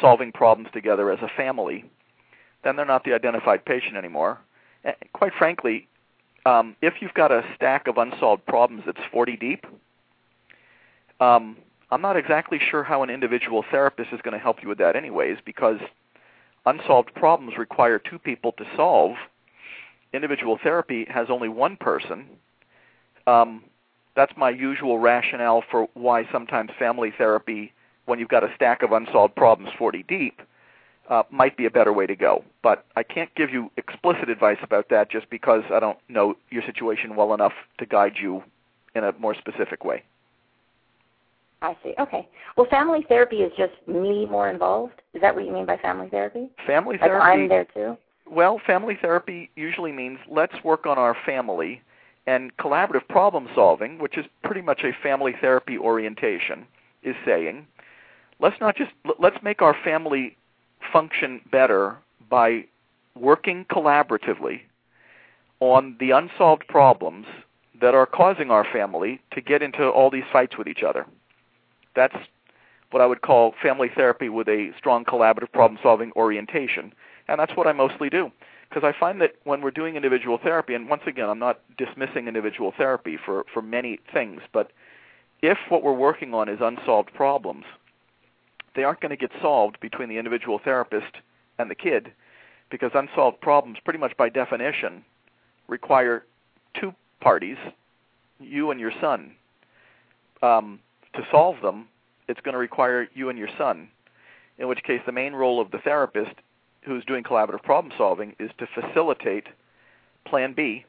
solving 0.00 0.32
problems 0.32 0.70
together 0.72 1.10
as 1.10 1.18
a 1.20 1.28
family, 1.36 1.84
then 2.64 2.76
they're 2.76 2.86
not 2.86 3.04
the 3.04 3.12
identified 3.12 3.64
patient 3.64 3.96
anymore. 3.96 4.38
And 4.84 4.94
quite 5.12 5.32
frankly, 5.34 5.88
um, 6.46 6.76
if 6.80 6.94
you've 7.00 7.14
got 7.14 7.30
a 7.30 7.44
stack 7.54 7.86
of 7.86 7.98
unsolved 7.98 8.46
problems 8.46 8.84
that's 8.86 9.00
40 9.12 9.36
deep, 9.36 9.66
um, 11.20 11.56
I'm 11.90 12.00
not 12.00 12.16
exactly 12.16 12.58
sure 12.58 12.82
how 12.82 13.02
an 13.02 13.10
individual 13.10 13.64
therapist 13.70 14.12
is 14.12 14.20
going 14.22 14.32
to 14.32 14.38
help 14.38 14.62
you 14.62 14.68
with 14.68 14.78
that, 14.78 14.96
anyways, 14.96 15.38
because 15.44 15.78
unsolved 16.66 17.14
problems 17.14 17.58
require 17.58 17.98
two 17.98 18.18
people 18.18 18.52
to 18.52 18.64
solve. 18.76 19.16
Individual 20.12 20.58
therapy 20.62 21.06
has 21.10 21.28
only 21.28 21.48
one 21.48 21.76
person. 21.76 22.26
Um, 23.26 23.64
that's 24.16 24.32
my 24.36 24.50
usual 24.50 24.98
rationale 24.98 25.62
for 25.70 25.88
why 25.94 26.28
sometimes 26.32 26.70
family 26.78 27.12
therapy, 27.16 27.72
when 28.06 28.18
you've 28.18 28.28
got 28.28 28.44
a 28.44 28.52
stack 28.54 28.82
of 28.82 28.92
unsolved 28.92 29.34
problems 29.34 29.72
40 29.78 30.04
deep, 30.04 30.42
uh, 31.10 31.24
might 31.30 31.56
be 31.56 31.66
a 31.66 31.70
better 31.70 31.92
way 31.92 32.06
to 32.06 32.16
go. 32.16 32.44
But 32.62 32.86
I 32.96 33.02
can't 33.02 33.34
give 33.34 33.50
you 33.50 33.70
explicit 33.76 34.30
advice 34.30 34.58
about 34.62 34.88
that 34.90 35.10
just 35.10 35.28
because 35.28 35.64
I 35.70 35.80
don't 35.80 35.98
know 36.08 36.36
your 36.50 36.62
situation 36.62 37.16
well 37.16 37.34
enough 37.34 37.52
to 37.78 37.86
guide 37.86 38.14
you 38.20 38.42
in 38.94 39.04
a 39.04 39.12
more 39.18 39.34
specific 39.34 39.84
way. 39.84 40.04
I 41.62 41.76
see. 41.82 41.94
Okay. 41.98 42.26
Well, 42.56 42.66
family 42.70 43.04
therapy 43.06 43.38
is 43.38 43.52
just 43.58 43.72
me 43.86 44.24
more 44.24 44.48
involved. 44.48 45.02
Is 45.12 45.20
that 45.20 45.34
what 45.34 45.44
you 45.44 45.52
mean 45.52 45.66
by 45.66 45.76
family 45.76 46.08
therapy? 46.08 46.48
Family 46.66 46.96
like 46.96 47.10
therapy. 47.10 47.42
I'm 47.42 47.48
there 47.48 47.66
too. 47.66 47.98
Well, 48.30 48.60
family 48.64 48.96
therapy 49.00 49.50
usually 49.56 49.92
means 49.92 50.20
let's 50.30 50.54
work 50.64 50.86
on 50.86 50.96
our 50.96 51.16
family 51.26 51.82
and 52.26 52.56
collaborative 52.56 53.06
problem 53.08 53.48
solving, 53.54 53.98
which 53.98 54.16
is 54.16 54.24
pretty 54.44 54.62
much 54.62 54.84
a 54.84 54.92
family 55.02 55.34
therapy 55.38 55.76
orientation, 55.76 56.66
is 57.02 57.16
saying, 57.24 57.66
let's 58.38 58.60
not 58.60 58.76
just 58.76 58.92
let's 59.18 59.42
make 59.42 59.60
our 59.60 59.76
family 59.84 60.36
function 60.92 61.40
better 61.50 61.96
by 62.28 62.64
working 63.14 63.64
collaboratively 63.66 64.60
on 65.60 65.96
the 66.00 66.10
unsolved 66.10 66.66
problems 66.68 67.26
that 67.80 67.94
are 67.94 68.06
causing 68.06 68.50
our 68.50 68.64
family 68.64 69.20
to 69.32 69.40
get 69.40 69.62
into 69.62 69.88
all 69.88 70.10
these 70.10 70.24
fights 70.32 70.56
with 70.56 70.68
each 70.68 70.82
other. 70.82 71.06
That's 71.94 72.16
what 72.90 73.00
I 73.00 73.06
would 73.06 73.22
call 73.22 73.54
family 73.62 73.90
therapy 73.94 74.28
with 74.28 74.48
a 74.48 74.72
strong 74.76 75.04
collaborative 75.04 75.52
problem 75.52 75.78
solving 75.82 76.12
orientation. 76.16 76.92
And 77.28 77.38
that's 77.38 77.56
what 77.56 77.66
I 77.66 77.72
mostly 77.72 78.10
do. 78.10 78.30
Because 78.68 78.84
I 78.84 78.98
find 78.98 79.20
that 79.20 79.34
when 79.44 79.62
we're 79.62 79.70
doing 79.70 79.96
individual 79.96 80.38
therapy, 80.38 80.74
and 80.74 80.88
once 80.88 81.02
again, 81.06 81.28
I'm 81.28 81.38
not 81.38 81.60
dismissing 81.76 82.28
individual 82.28 82.72
therapy 82.76 83.16
for, 83.16 83.44
for 83.52 83.62
many 83.62 83.98
things, 84.12 84.42
but 84.52 84.70
if 85.42 85.58
what 85.68 85.82
we're 85.82 85.92
working 85.92 86.34
on 86.34 86.48
is 86.48 86.60
unsolved 86.60 87.12
problems, 87.14 87.64
they 88.74 88.84
aren't 88.84 89.00
going 89.00 89.10
to 89.10 89.16
get 89.16 89.30
solved 89.40 89.78
between 89.80 90.08
the 90.08 90.18
individual 90.18 90.60
therapist 90.62 91.16
and 91.58 91.70
the 91.70 91.74
kid 91.74 92.12
because 92.70 92.92
unsolved 92.94 93.40
problems, 93.40 93.78
pretty 93.84 93.98
much 93.98 94.16
by 94.16 94.28
definition, 94.28 95.04
require 95.68 96.24
two 96.80 96.94
parties, 97.20 97.56
you 98.38 98.70
and 98.70 98.80
your 98.80 98.92
son. 99.00 99.32
Um, 100.42 100.78
to 101.14 101.22
solve 101.30 101.60
them, 101.62 101.88
it's 102.28 102.40
going 102.40 102.52
to 102.52 102.58
require 102.58 103.08
you 103.12 103.28
and 103.28 103.38
your 103.38 103.48
son, 103.58 103.88
in 104.58 104.68
which 104.68 104.82
case 104.84 105.00
the 105.04 105.12
main 105.12 105.32
role 105.32 105.60
of 105.60 105.70
the 105.70 105.78
therapist 105.78 106.34
who's 106.82 107.04
doing 107.04 107.24
collaborative 107.24 107.62
problem 107.62 107.92
solving 107.98 108.34
is 108.38 108.50
to 108.58 108.66
facilitate 108.66 109.46
plan 110.24 110.54
B 110.54 110.84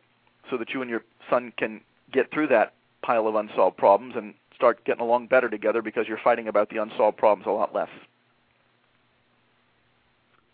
so 0.49 0.57
that 0.57 0.69
you 0.69 0.81
and 0.81 0.89
your 0.89 1.03
son 1.29 1.51
can 1.57 1.81
get 2.13 2.31
through 2.31 2.47
that 2.47 2.73
pile 3.01 3.27
of 3.27 3.35
unsolved 3.35 3.77
problems 3.77 4.13
and 4.15 4.33
start 4.61 4.85
getting 4.85 5.01
along 5.01 5.25
better 5.25 5.49
together 5.49 5.81
because 5.81 6.07
you're 6.07 6.19
fighting 6.23 6.47
about 6.47 6.69
the 6.69 6.77
unsolved 6.77 7.17
problems 7.17 7.47
a 7.47 7.49
lot 7.49 7.73
less. 7.73 7.89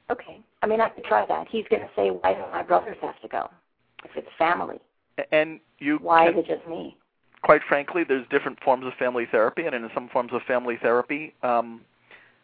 Okay. 0.10 0.40
I 0.62 0.68
mean, 0.68 0.80
I 0.80 0.88
could 0.88 1.04
try 1.04 1.26
that. 1.26 1.48
He's 1.50 1.66
going 1.70 1.82
to 1.82 1.90
say, 1.94 2.10
why 2.10 2.34
don't 2.34 2.50
my 2.52 2.64
brothers 2.64 2.96
have 3.02 3.20
to 3.22 3.28
go? 3.28 3.50
If 4.06 4.12
it's 4.16 4.30
family. 4.38 4.80
And 5.34 5.60
you 5.80 5.98
Why 5.98 6.28
can, 6.28 6.40
is 6.40 6.46
it 6.46 6.56
just 6.56 6.68
me? 6.70 6.96
Quite 7.42 7.62
frankly, 7.68 8.06
there's 8.08 8.26
different 8.30 8.64
forms 8.64 8.86
of 8.86 8.94
family 8.94 9.28
therapy, 9.30 9.66
and 9.66 9.76
in 9.76 9.90
some 9.94 10.08
forms 10.08 10.32
of 10.32 10.42
family 10.44 10.78
therapy, 10.82 11.34
um, 11.44 11.82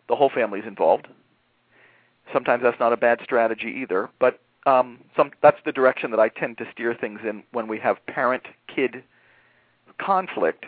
the 0.10 0.16
whole 0.18 0.30
family 0.30 0.60
is 0.60 0.68
involved. 0.68 1.08
Sometimes 2.34 2.64
that's 2.64 2.80
not 2.80 2.92
a 2.92 2.98
bad 2.98 3.22
strategy 3.24 3.74
either, 3.82 4.10
but 4.20 4.42
um, 4.66 5.00
some, 5.16 5.32
that's 5.42 5.60
the 5.64 5.72
direction 5.72 6.12
that 6.12 6.20
I 6.20 6.28
tend 6.28 6.58
to 6.58 6.66
steer 6.74 6.94
things 6.94 7.22
in 7.24 7.44
when 7.54 7.70
we 7.70 7.80
have 7.80 8.06
parent-kid 8.08 9.04
conflict. 9.98 10.66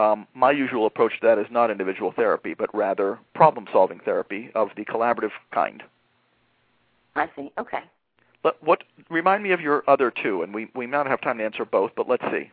Um, 0.00 0.26
my 0.34 0.50
usual 0.50 0.86
approach 0.86 1.12
to 1.20 1.26
that 1.26 1.38
is 1.38 1.46
not 1.50 1.70
individual 1.70 2.12
therapy, 2.12 2.54
but 2.54 2.74
rather 2.74 3.18
problem-solving 3.34 4.00
therapy 4.00 4.50
of 4.54 4.70
the 4.76 4.84
collaborative 4.86 5.32
kind. 5.52 5.82
I 7.16 7.28
see. 7.36 7.52
Okay. 7.58 7.80
But 8.42 8.62
what 8.62 8.84
remind 9.10 9.42
me 9.42 9.52
of 9.52 9.60
your 9.60 9.84
other 9.88 10.10
two, 10.10 10.42
and 10.42 10.54
we 10.54 10.70
we 10.74 10.86
may 10.86 10.92
not 10.92 11.06
have 11.06 11.20
time 11.20 11.38
to 11.38 11.44
answer 11.44 11.66
both, 11.66 11.90
but 11.96 12.08
let's 12.08 12.24
see. 12.30 12.50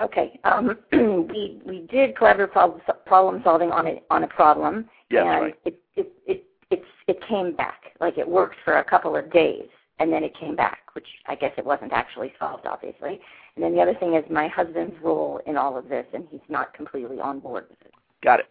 Okay. 0.00 0.40
Um, 0.42 0.76
we 0.92 1.60
we 1.64 1.86
did 1.90 2.16
collaborative 2.16 2.50
problem, 2.50 2.80
problem 3.06 3.40
solving 3.44 3.70
on 3.70 3.86
a 3.86 4.02
on 4.10 4.24
a 4.24 4.28
problem, 4.28 4.88
Yes, 5.10 5.26
and 5.26 5.42
right. 5.42 5.54
it, 5.64 5.78
it 5.94 6.12
it 6.26 6.44
it's 6.70 6.86
it 7.06 7.20
came 7.28 7.54
back. 7.54 7.92
Like 8.00 8.18
it 8.18 8.28
worked 8.28 8.56
for 8.64 8.78
a 8.78 8.84
couple 8.84 9.14
of 9.14 9.30
days, 9.32 9.68
and 10.00 10.10
then 10.10 10.24
it 10.24 10.34
came 10.36 10.56
back, 10.56 10.80
which 10.94 11.06
I 11.26 11.34
guess 11.34 11.52
it 11.58 11.64
wasn't 11.64 11.92
actually 11.92 12.32
solved, 12.38 12.66
obviously. 12.66 13.20
And 13.54 13.64
then 13.64 13.74
the 13.74 13.80
other 13.80 13.94
thing 13.94 14.14
is 14.14 14.24
my 14.30 14.48
husband's 14.48 14.96
role 15.02 15.40
in 15.46 15.56
all 15.56 15.76
of 15.76 15.88
this, 15.88 16.06
and 16.14 16.26
he's 16.30 16.40
not 16.48 16.72
completely 16.72 17.20
on 17.20 17.38
board 17.38 17.66
with 17.68 17.80
it. 17.82 17.92
Got 18.22 18.40
it. 18.40 18.46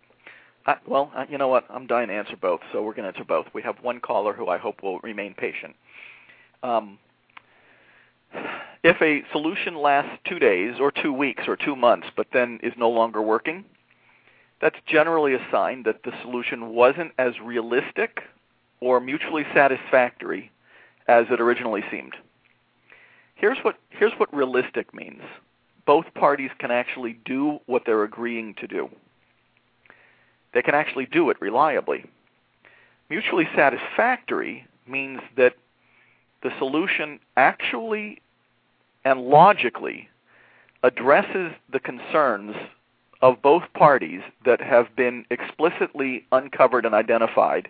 Uh, 0.68 0.76
well, 0.88 1.12
uh, 1.16 1.26
you 1.28 1.40
know 1.40 1.48
what? 1.48 1.66
I'm 1.70 1.88
dying 1.88 2.10
to 2.10 2.14
answer 2.14 2.36
both, 2.40 2.60
so 2.72 2.84
we're 2.84 2.94
going 2.94 3.12
to 3.12 3.18
answer 3.18 3.26
both. 3.26 3.48
We 3.54 3.64
have 3.64 3.78
one 3.82 4.00
caller 4.00 4.34
who 4.34 4.48
I 4.48 4.60
hope 4.60 4.84
will 4.84 5.00
remain 5.00 5.34
patient. 5.34 5.76
Um, 6.62 7.00
if 8.84 9.02
a 9.02 9.24
solution 9.32 9.76
lasts 9.76 10.12
two 10.26 10.38
days 10.38 10.76
or 10.80 10.92
two 10.92 11.12
weeks 11.12 11.44
or 11.48 11.56
two 11.56 11.76
months, 11.76 12.08
but 12.16 12.28
then 12.32 12.60
is 12.62 12.74
no 12.78 12.90
longer 12.90 13.22
working, 13.24 13.66
that's 14.62 14.78
generally 14.86 15.34
a 15.34 15.48
sign 15.52 15.84
that 15.84 16.04
the 16.04 16.12
solution 16.22 16.70
wasn't 16.70 17.14
as 17.18 17.34
realistic 17.44 18.22
or 18.82 19.00
mutually 19.00 19.46
satisfactory 19.56 20.52
as 21.10 21.26
it 21.32 21.42
originally 21.42 21.84
seemed. 21.90 22.16
Here's 23.34 23.58
what, 23.64 23.78
here's 23.90 24.14
what 24.18 24.34
realistic 24.34 24.94
means. 24.94 25.24
Both 25.88 26.06
parties 26.14 26.52
can 26.60 26.70
actually 26.70 27.20
do 27.26 27.60
what 27.66 27.82
they're 27.86 28.04
agreeing 28.04 28.54
to 28.56 28.68
do. 28.68 28.90
They 30.54 30.62
can 30.62 30.76
actually 30.76 31.08
do 31.08 31.32
it 31.32 31.42
reliably. 31.42 32.06
Mutually 33.10 33.50
satisfactory 33.56 34.68
means 34.88 35.20
that 35.36 35.56
the 36.44 36.52
solution 36.60 37.20
actually 37.36 38.22
and 39.04 39.22
logically 39.22 40.10
addresses 40.84 41.54
the 41.72 41.80
concerns 41.80 42.56
of 43.22 43.42
both 43.42 43.64
parties 43.74 44.22
that 44.46 44.62
have 44.62 44.96
been 44.96 45.26
explicitly 45.32 46.26
uncovered 46.32 46.86
and 46.86 46.94
identified 46.94 47.68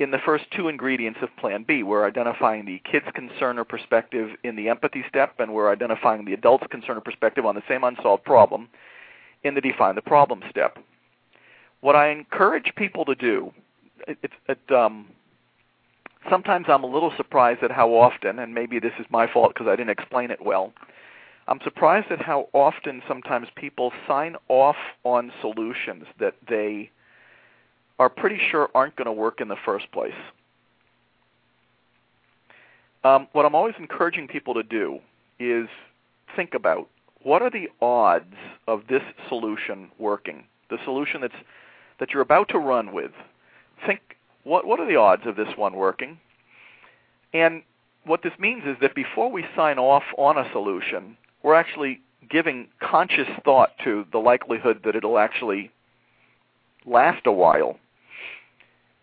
in 0.00 0.10
the 0.10 0.18
first 0.18 0.44
two 0.50 0.68
ingredients 0.68 1.20
of 1.22 1.28
Plan 1.36 1.62
B. 1.62 1.82
We're 1.82 2.06
identifying 2.06 2.64
the 2.64 2.80
kid's 2.90 3.06
concern 3.14 3.58
or 3.58 3.64
perspective 3.64 4.30
in 4.42 4.56
the 4.56 4.70
empathy 4.70 5.04
step, 5.06 5.38
and 5.38 5.52
we're 5.52 5.70
identifying 5.70 6.24
the 6.24 6.32
adult's 6.32 6.66
concern 6.70 6.96
or 6.96 7.02
perspective 7.02 7.44
on 7.44 7.54
the 7.54 7.62
same 7.68 7.84
unsolved 7.84 8.24
problem 8.24 8.68
in 9.44 9.54
the 9.54 9.60
define 9.60 9.94
the 9.94 10.02
problem 10.02 10.42
step. 10.48 10.78
What 11.82 11.96
I 11.96 12.08
encourage 12.08 12.72
people 12.76 13.04
to 13.04 13.14
do, 13.14 13.52
it, 14.08 14.32
it, 14.48 14.74
um, 14.74 15.06
sometimes 16.30 16.66
I'm 16.68 16.82
a 16.82 16.90
little 16.90 17.12
surprised 17.18 17.62
at 17.62 17.70
how 17.70 17.90
often, 17.90 18.38
and 18.38 18.54
maybe 18.54 18.78
this 18.78 18.92
is 18.98 19.06
my 19.10 19.30
fault 19.30 19.52
because 19.52 19.66
I 19.68 19.76
didn't 19.76 19.90
explain 19.90 20.30
it 20.30 20.44
well. 20.44 20.72
I'm 21.46 21.60
surprised 21.62 22.10
at 22.10 22.22
how 22.22 22.48
often 22.54 23.02
sometimes 23.06 23.48
people 23.54 23.92
sign 24.08 24.36
off 24.48 24.76
on 25.04 25.30
solutions 25.42 26.04
that 26.18 26.36
they 26.48 26.90
are 28.00 28.08
pretty 28.08 28.40
sure 28.50 28.70
aren't 28.74 28.96
going 28.96 29.04
to 29.04 29.12
work 29.12 29.42
in 29.42 29.48
the 29.48 29.58
first 29.62 29.92
place. 29.92 30.14
Um, 33.04 33.28
what 33.32 33.44
I'm 33.44 33.54
always 33.54 33.74
encouraging 33.78 34.26
people 34.26 34.54
to 34.54 34.62
do 34.62 35.00
is 35.38 35.68
think 36.34 36.54
about 36.54 36.88
what 37.22 37.42
are 37.42 37.50
the 37.50 37.68
odds 37.82 38.34
of 38.66 38.84
this 38.88 39.02
solution 39.28 39.90
working? 39.98 40.44
The 40.70 40.78
solution 40.84 41.20
that's 41.20 41.34
that 41.98 42.10
you're 42.12 42.22
about 42.22 42.48
to 42.48 42.58
run 42.58 42.92
with. 42.92 43.10
Think 43.86 44.00
what 44.44 44.66
what 44.66 44.80
are 44.80 44.88
the 44.88 44.96
odds 44.96 45.26
of 45.26 45.36
this 45.36 45.48
one 45.56 45.74
working? 45.74 46.18
And 47.34 47.62
what 48.04 48.22
this 48.22 48.32
means 48.38 48.62
is 48.64 48.76
that 48.80 48.94
before 48.94 49.30
we 49.30 49.44
sign 49.54 49.78
off 49.78 50.04
on 50.16 50.38
a 50.38 50.50
solution, 50.52 51.18
we're 51.42 51.54
actually 51.54 52.00
giving 52.30 52.68
conscious 52.80 53.28
thought 53.44 53.72
to 53.84 54.06
the 54.10 54.18
likelihood 54.18 54.80
that 54.84 54.96
it'll 54.96 55.18
actually 55.18 55.70
last 56.86 57.26
a 57.26 57.32
while. 57.32 57.78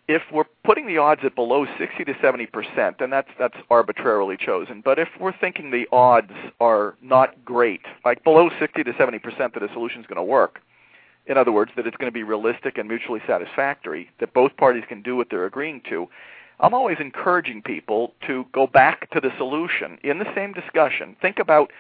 If 0.08 0.22
we're 0.32 0.46
putting 0.64 0.88
the 0.88 1.00
odds 1.00 1.22
at 1.26 1.36
below 1.36 1.66
60 1.78 2.06
to 2.06 2.14
70 2.22 2.46
percent, 2.48 2.98
and 3.00 3.12
that's 3.12 3.30
that's 3.38 3.58
arbitrarily 3.70 4.38
chosen, 4.38 4.82
but 4.84 5.00
if 5.00 5.10
we're 5.20 5.38
thinking 5.38 5.72
the 5.72 5.88
odds 5.92 6.32
are 6.60 6.96
not 7.02 7.44
great, 7.44 7.82
like 8.06 8.24
below 8.24 8.50
60 8.58 8.84
to 8.84 8.94
70 8.98 9.20
percent 9.20 9.54
that 9.54 9.64
a 9.64 9.72
solution 9.74 10.00
is 10.00 10.08
going 10.08 10.16
to 10.16 10.24
work, 10.24 10.62
in 11.28 11.38
other 11.38 11.52
words, 11.52 11.72
that 11.76 11.86
it's 11.86 11.98
going 11.98 12.08
to 12.10 12.14
be 12.14 12.24
realistic 12.24 12.78
and 12.78 12.88
mutually 12.88 13.22
satisfactory, 13.28 14.10
that 14.20 14.34
both 14.34 14.56
parties 14.56 14.84
can 14.88 15.02
do 15.02 15.16
what 15.16 15.28
they're 15.30 15.46
agreeing 15.46 15.82
to, 15.90 16.08
I'm 16.60 16.74
always 16.74 16.98
encouraging 17.00 17.62
people 17.62 18.14
to 18.26 18.46
go 18.52 18.66
back 18.66 19.10
to 19.12 19.20
the 19.20 19.32
solution 19.38 20.00
in 20.04 20.20
the 20.20 20.34
same 20.34 20.54
discussion. 20.54 21.16
Think 21.22 21.38
about 21.38 21.72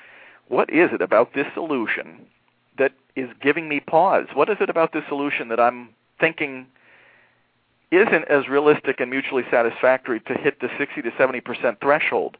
what 0.49 0.69
is 0.69 0.89
it 0.93 1.01
about 1.01 1.33
this 1.33 1.47
solution 1.53 2.27
that 2.77 2.93
is 3.15 3.29
giving 3.41 3.67
me 3.67 3.79
pause? 3.79 4.27
What 4.33 4.49
is 4.49 4.57
it 4.59 4.69
about 4.69 4.93
this 4.93 5.03
solution 5.07 5.47
that 5.47 5.59
I'm 5.59 5.89
thinking 6.19 6.67
isn't 7.91 8.25
as 8.29 8.47
realistic 8.47 8.99
and 8.99 9.09
mutually 9.09 9.43
satisfactory 9.49 10.19
to 10.21 10.33
hit 10.33 10.59
the 10.59 10.69
60 10.77 11.01
to 11.01 11.11
70% 11.11 11.79
threshold? 11.81 12.37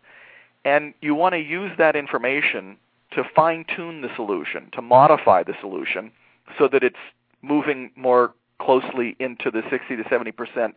And 0.66 0.94
you 1.02 1.16
want 1.16 1.34
to 1.34 1.40
use 1.40 1.72
that 1.78 1.96
information 1.96 2.78
to 3.12 3.24
fine 3.36 3.66
tune 3.74 4.02
the 4.02 4.10
solution, 4.16 4.70
to 4.74 4.82
modify 4.82 5.44
the 5.44 5.54
solution 5.62 6.12
so 6.58 6.68
that 6.68 6.84
it's 6.84 6.98
moving 7.42 7.92
more 7.96 8.34
closely 8.60 9.16
into 9.20 9.52
the 9.52 9.62
60 9.70 9.96
to 9.96 10.04
70%, 10.04 10.74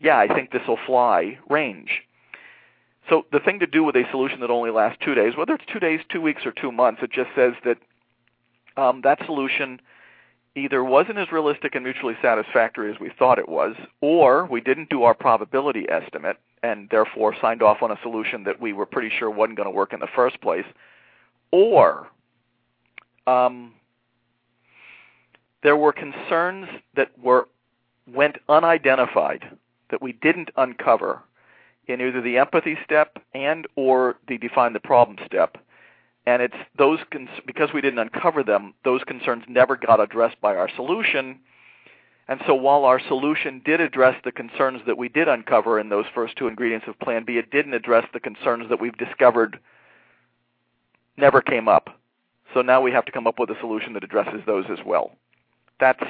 yeah, 0.00 0.18
I 0.18 0.28
think 0.28 0.50
this 0.50 0.62
will 0.66 0.78
fly 0.86 1.38
range. 1.48 2.02
So 3.08 3.26
the 3.32 3.40
thing 3.40 3.58
to 3.60 3.66
do 3.66 3.84
with 3.84 3.96
a 3.96 4.04
solution 4.10 4.40
that 4.40 4.50
only 4.50 4.70
lasts 4.70 4.98
two 5.04 5.14
days, 5.14 5.36
whether 5.36 5.54
it's 5.54 5.64
two 5.72 5.80
days, 5.80 6.00
two 6.10 6.20
weeks, 6.20 6.44
or 6.44 6.52
two 6.52 6.70
months, 6.70 7.02
it 7.02 7.10
just 7.10 7.30
says 7.34 7.54
that 7.64 7.78
um, 8.76 9.00
that 9.02 9.18
solution 9.24 9.80
either 10.54 10.82
wasn't 10.82 11.18
as 11.18 11.30
realistic 11.30 11.74
and 11.74 11.84
mutually 11.84 12.16
satisfactory 12.20 12.92
as 12.92 12.98
we 13.00 13.10
thought 13.18 13.38
it 13.38 13.48
was, 13.48 13.74
or 14.00 14.46
we 14.46 14.60
didn't 14.60 14.90
do 14.90 15.02
our 15.04 15.14
probability 15.14 15.86
estimate 15.88 16.36
and 16.62 16.88
therefore 16.90 17.34
signed 17.40 17.62
off 17.62 17.82
on 17.82 17.90
a 17.90 17.98
solution 18.02 18.44
that 18.44 18.60
we 18.60 18.72
were 18.72 18.86
pretty 18.86 19.10
sure 19.18 19.30
wasn't 19.30 19.56
going 19.56 19.68
to 19.68 19.74
work 19.74 19.92
in 19.92 20.00
the 20.00 20.08
first 20.14 20.40
place, 20.40 20.64
or 21.50 22.08
um, 23.26 23.72
there 25.62 25.76
were 25.76 25.92
concerns 25.92 26.66
that 26.94 27.10
were 27.22 27.48
went 28.12 28.36
unidentified 28.48 29.44
that 29.90 30.00
we 30.00 30.12
didn't 30.12 30.50
uncover 30.56 31.22
in 31.86 32.00
either 32.00 32.20
the 32.20 32.38
empathy 32.38 32.76
step 32.84 33.18
and 33.34 33.66
or 33.76 34.16
the 34.28 34.38
define 34.38 34.72
the 34.72 34.80
problem 34.80 35.18
step 35.26 35.58
and 36.28 36.42
it's 36.42 36.56
those 36.76 36.98
cons- 37.10 37.40
because 37.46 37.70
we 37.72 37.80
didn't 37.80 37.98
uncover 37.98 38.42
them 38.42 38.74
those 38.84 39.02
concerns 39.04 39.44
never 39.48 39.76
got 39.76 39.98
addressed 39.98 40.38
by 40.42 40.54
our 40.56 40.68
solution. 40.76 41.40
And 42.28 42.38
so 42.46 42.54
while 42.54 42.84
our 42.84 43.00
solution 43.00 43.62
did 43.64 43.80
address 43.80 44.14
the 44.22 44.32
concerns 44.32 44.82
that 44.86 44.98
we 44.98 45.08
did 45.08 45.26
uncover 45.26 45.80
in 45.80 45.88
those 45.88 46.04
first 46.14 46.36
two 46.36 46.46
ingredients 46.46 46.86
of 46.86 46.98
plan 46.98 47.24
B 47.24 47.38
it 47.38 47.50
didn't 47.50 47.72
address 47.72 48.06
the 48.12 48.20
concerns 48.20 48.68
that 48.68 48.78
we've 48.78 48.96
discovered 48.98 49.58
never 51.16 51.40
came 51.40 51.66
up. 51.66 51.98
So 52.52 52.60
now 52.60 52.82
we 52.82 52.92
have 52.92 53.06
to 53.06 53.12
come 53.12 53.26
up 53.26 53.38
with 53.38 53.48
a 53.48 53.58
solution 53.60 53.94
that 53.94 54.04
addresses 54.04 54.42
those 54.44 54.66
as 54.70 54.78
well. 54.84 55.12
That's 55.80 56.04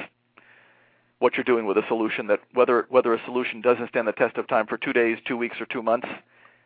what 1.19 1.35
you're 1.35 1.45
doing 1.45 1.65
with 1.65 1.77
a 1.77 1.87
solution 1.87 2.27
that 2.27 2.41
whether 2.53 2.87
whether 2.89 3.13
a 3.13 3.23
solution 3.23 3.61
doesn't 3.61 3.87
stand 3.87 4.05
the 4.05 4.11
test 4.11 4.35
of 4.35 4.49
time 4.49 4.67
for 4.67 4.77
two 4.77 4.91
days, 4.91 5.17
two 5.25 5.37
weeks, 5.37 5.61
or 5.61 5.65
two 5.65 5.81
months, 5.81 6.09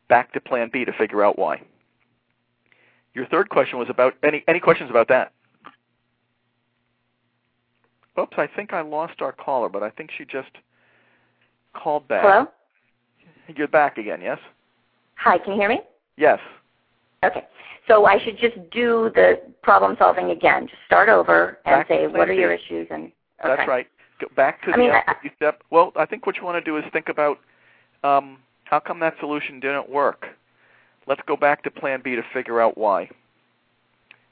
back 0.10 0.34
to 0.34 0.42
plan 0.42 0.72
B 0.74 0.86
to 0.86 0.94
figure 0.94 1.24
out 1.24 1.38
why. 1.38 1.62
Your 3.13 3.26
third 3.28 3.49
question 3.49 3.78
was 3.78 3.89
about 3.89 4.15
any 4.23 4.43
any 4.47 4.60
questions 4.60 4.89
about 4.89 5.08
that? 5.10 5.32
Oops, 8.19 8.34
I 8.38 8.47
think 8.47 8.73
I 8.73 8.82
lost 8.82 9.21
our 9.21 9.32
caller, 9.32 9.69
but 9.69 9.82
I 9.84 9.89
think 9.89 10.12
she 10.15 10.26
just 10.26 10.49
called 11.73 12.08
back. 12.08 12.23
Hello? 12.23 12.47
You're 13.56 13.67
back 13.67 13.97
again, 13.97 14.21
yes? 14.21 14.38
Hi, 15.15 15.38
can 15.38 15.54
you 15.54 15.60
hear 15.60 15.69
me? 15.69 15.82
Yes. 16.17 16.39
Okay. 17.23 17.45
So 17.88 18.06
I 18.06 18.17
should 18.23 18.38
just 18.38 18.56
do 18.71 19.12
the 19.15 19.41
problem 19.62 19.95
solving 19.99 20.30
again. 20.32 20.67
Just 20.67 20.80
start 20.86 21.10
over 21.10 21.58
and 21.65 21.80
Back 21.80 21.88
say 21.88 22.08
what 22.08 22.30
are 22.30 22.34
your 22.34 22.54
issues 22.54 22.88
and 22.91 23.12
That's 23.43 23.67
right. 23.67 23.88
Go 24.21 24.28
back 24.36 24.62
to 24.63 24.69
I 24.69 24.71
the 24.73 24.78
mean, 24.78 24.91
I- 24.91 25.15
step. 25.36 25.63
Well, 25.69 25.91
I 25.95 26.06
think 26.06 26.26
what 26.26 26.38
you 26.38 26.43
want 26.45 26.63
to 26.63 26.69
do 26.69 26.78
is 26.78 26.84
think 26.93 27.10
about 27.10 27.39
um, 28.04 28.38
how 28.65 28.80
come 28.80 28.99
that 28.99 29.15
solution 29.19 29.60
didn't 29.60 29.89
work. 29.89 30.28
Let's 31.08 31.22
go 31.28 31.36
back 31.36 31.63
to 31.63 31.72
Plan 31.72 32.02
B 32.04 32.16
to 32.16 32.22
figure 32.34 32.62
out 32.62 32.78
why. 32.78 33.10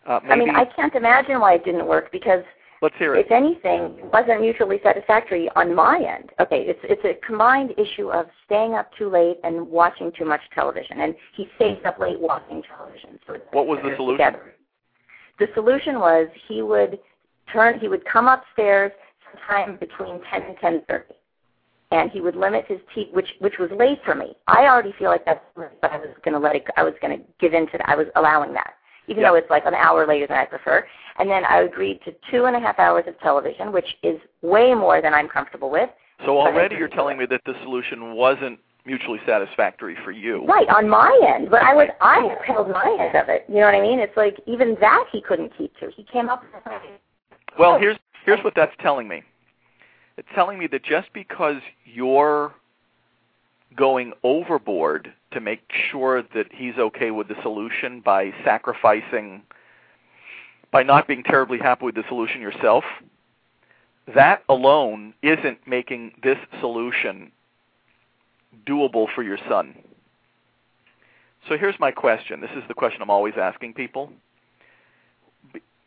Uh, 0.06 0.20
maybe, 0.24 0.34
I 0.34 0.36
mean, 0.38 0.56
I 0.56 0.66
can't 0.66 0.96
imagine 0.96 1.40
why 1.40 1.56
it 1.56 1.66
didn't 1.66 1.86
work 1.86 2.12
because 2.12 2.44
let's 2.82 2.96
hear 2.98 3.16
it. 3.16 3.26
if 3.26 3.32
anything, 3.32 4.00
it 4.00 4.12
wasn't 4.12 4.42
mutually 4.42 4.80
satisfactory 4.84 5.48
on 5.56 5.76
my 5.76 5.98
end. 5.98 6.32
Okay, 6.40 6.62
it's 6.68 6.80
it's 6.84 7.04
a 7.06 7.24
combined 7.26 7.74
issue 7.78 8.10
of 8.12 8.26
staying 8.46 8.74
up 8.74 8.90
too 8.98 9.10
late 9.10 9.38
and 9.44 9.68
watching 9.68 10.12
too 10.18 10.26
much 10.26 10.42
television, 10.56 11.02
and 11.02 11.14
he 11.36 11.48
stays 11.56 11.78
up 11.86 12.00
late 12.00 12.20
watching 12.20 12.64
television. 12.64 13.20
So 13.28 13.34
it's 13.36 13.46
What 13.52 13.68
was 13.68 13.80
the 13.84 13.96
solution? 13.96 14.26
together. 14.26 14.54
The 15.40 15.48
solution 15.54 16.00
was 16.00 16.28
he 16.48 16.62
would 16.62 17.00
turn, 17.52 17.80
he 17.80 17.88
would 17.88 18.06
come 18.06 18.28
upstairs 18.28 18.92
sometime 19.32 19.78
between 19.78 20.20
ten 20.32 20.42
and 20.44 20.58
ten 20.60 20.82
thirty, 20.90 21.14
and 21.92 22.10
he 22.10 22.22
would 22.22 22.36
limit 22.36 22.66
his 22.68 22.80
tea, 22.96 23.10
which 23.12 23.30
which 23.40 23.58
was 23.60 23.70
late 23.78 24.00
for 24.04 24.16
me. 24.16 24.36
I 24.48 24.66
already 24.66 24.94
feel 24.98 25.10
like 25.10 25.26
that's, 25.26 25.44
but 25.56 25.92
I 25.92 25.98
was 25.98 26.10
going 26.24 26.34
to 26.34 26.40
let 26.40 26.56
it. 26.56 26.66
I 26.78 26.84
was 26.84 26.94
going 27.02 27.18
to 27.18 27.24
give 27.40 27.54
in 27.54 27.68
to 27.68 27.78
that. 27.78 27.90
I 27.90 27.96
was 27.96 28.08
allowing 28.16 28.54
that, 28.54 28.74
even 29.08 29.22
Yeah. 29.24 29.30
though 29.32 29.36
it's 29.36 29.50
like 29.50 29.66
an 29.66 29.74
hour 29.74 30.08
later 30.08 30.28
than 30.28 30.38
I 30.38 30.46
prefer. 30.46 30.88
And 31.20 31.30
then 31.30 31.44
I 31.46 31.60
agreed 31.62 32.00
to 32.06 32.16
two 32.32 32.46
and 32.46 32.56
a 32.56 32.60
half 32.60 32.80
hours 32.80 33.04
of 33.08 33.20
television, 33.20 33.72
which 33.72 33.98
is 34.04 34.20
way 34.42 34.74
more 34.74 35.02
than 35.02 35.14
I'm 35.14 35.28
comfortable 35.28 35.70
with. 35.70 35.90
So 36.26 36.40
already 36.40 36.76
you're 36.76 36.88
telling 36.88 37.18
me 37.18 37.26
that 37.28 37.42
the 37.46 37.54
solution 37.64 38.16
wasn't 38.16 38.60
mutually 38.86 39.20
satisfactory 39.26 39.96
for 40.04 40.12
you. 40.12 40.46
Right 40.46 40.68
on 40.70 40.90
my 40.90 41.20
end, 41.36 41.50
but 41.52 41.62
I 41.62 41.74
was 41.76 41.90
I 42.00 42.36
held 42.46 42.70
my 42.70 42.98
end 43.00 43.16
of 43.16 43.28
it. 43.30 43.46
You 43.48 43.56
know 43.56 43.66
what 43.66 43.76
I 43.76 43.82
mean? 43.82 44.00
It's 44.00 44.16
like 44.16 44.40
even 44.48 44.78
that 44.80 45.06
he 45.12 45.22
couldn't 45.22 45.52
keep 45.58 45.76
to. 45.80 45.92
He 45.96 46.04
came 46.04 46.30
up 46.30 46.44
with 46.44 46.64
Well, 47.60 47.78
here's 47.78 47.98
here's 48.26 48.44
what 48.44 48.56
that's 48.56 48.74
telling 48.80 49.08
me. 49.08 49.24
It's 50.22 50.30
telling 50.36 50.60
me 50.60 50.68
that 50.68 50.84
just 50.84 51.12
because 51.14 51.64
you're 51.84 52.54
going 53.76 54.14
overboard 54.22 55.12
to 55.32 55.40
make 55.42 55.64
sure 55.90 56.22
that 56.22 56.46
he's 56.52 56.76
okay 56.78 57.10
with 57.10 57.28
the 57.28 57.34
solution 57.42 58.02
by 58.02 58.32
sacrificing 58.46 59.42
by 60.72 60.84
not 60.84 61.08
being 61.08 61.24
terribly 61.24 61.58
happy 61.58 61.86
with 61.86 61.96
the 61.96 62.04
solution 62.08 62.40
yourself, 62.40 62.84
that 64.14 64.44
alone 64.48 65.16
isn't 65.24 65.58
making 65.66 66.12
this 66.22 66.38
solution 66.60 67.32
doable 68.68 69.08
for 69.16 69.24
your 69.24 69.40
son. 69.50 69.74
So 71.50 71.58
here's 71.58 71.80
my 71.80 71.90
question. 71.90 72.42
This 72.42 72.52
is 72.56 72.62
the 72.68 72.76
question 72.76 73.02
I'm 73.02 73.10
always 73.10 73.34
asking 73.42 73.74
people. 73.74 74.12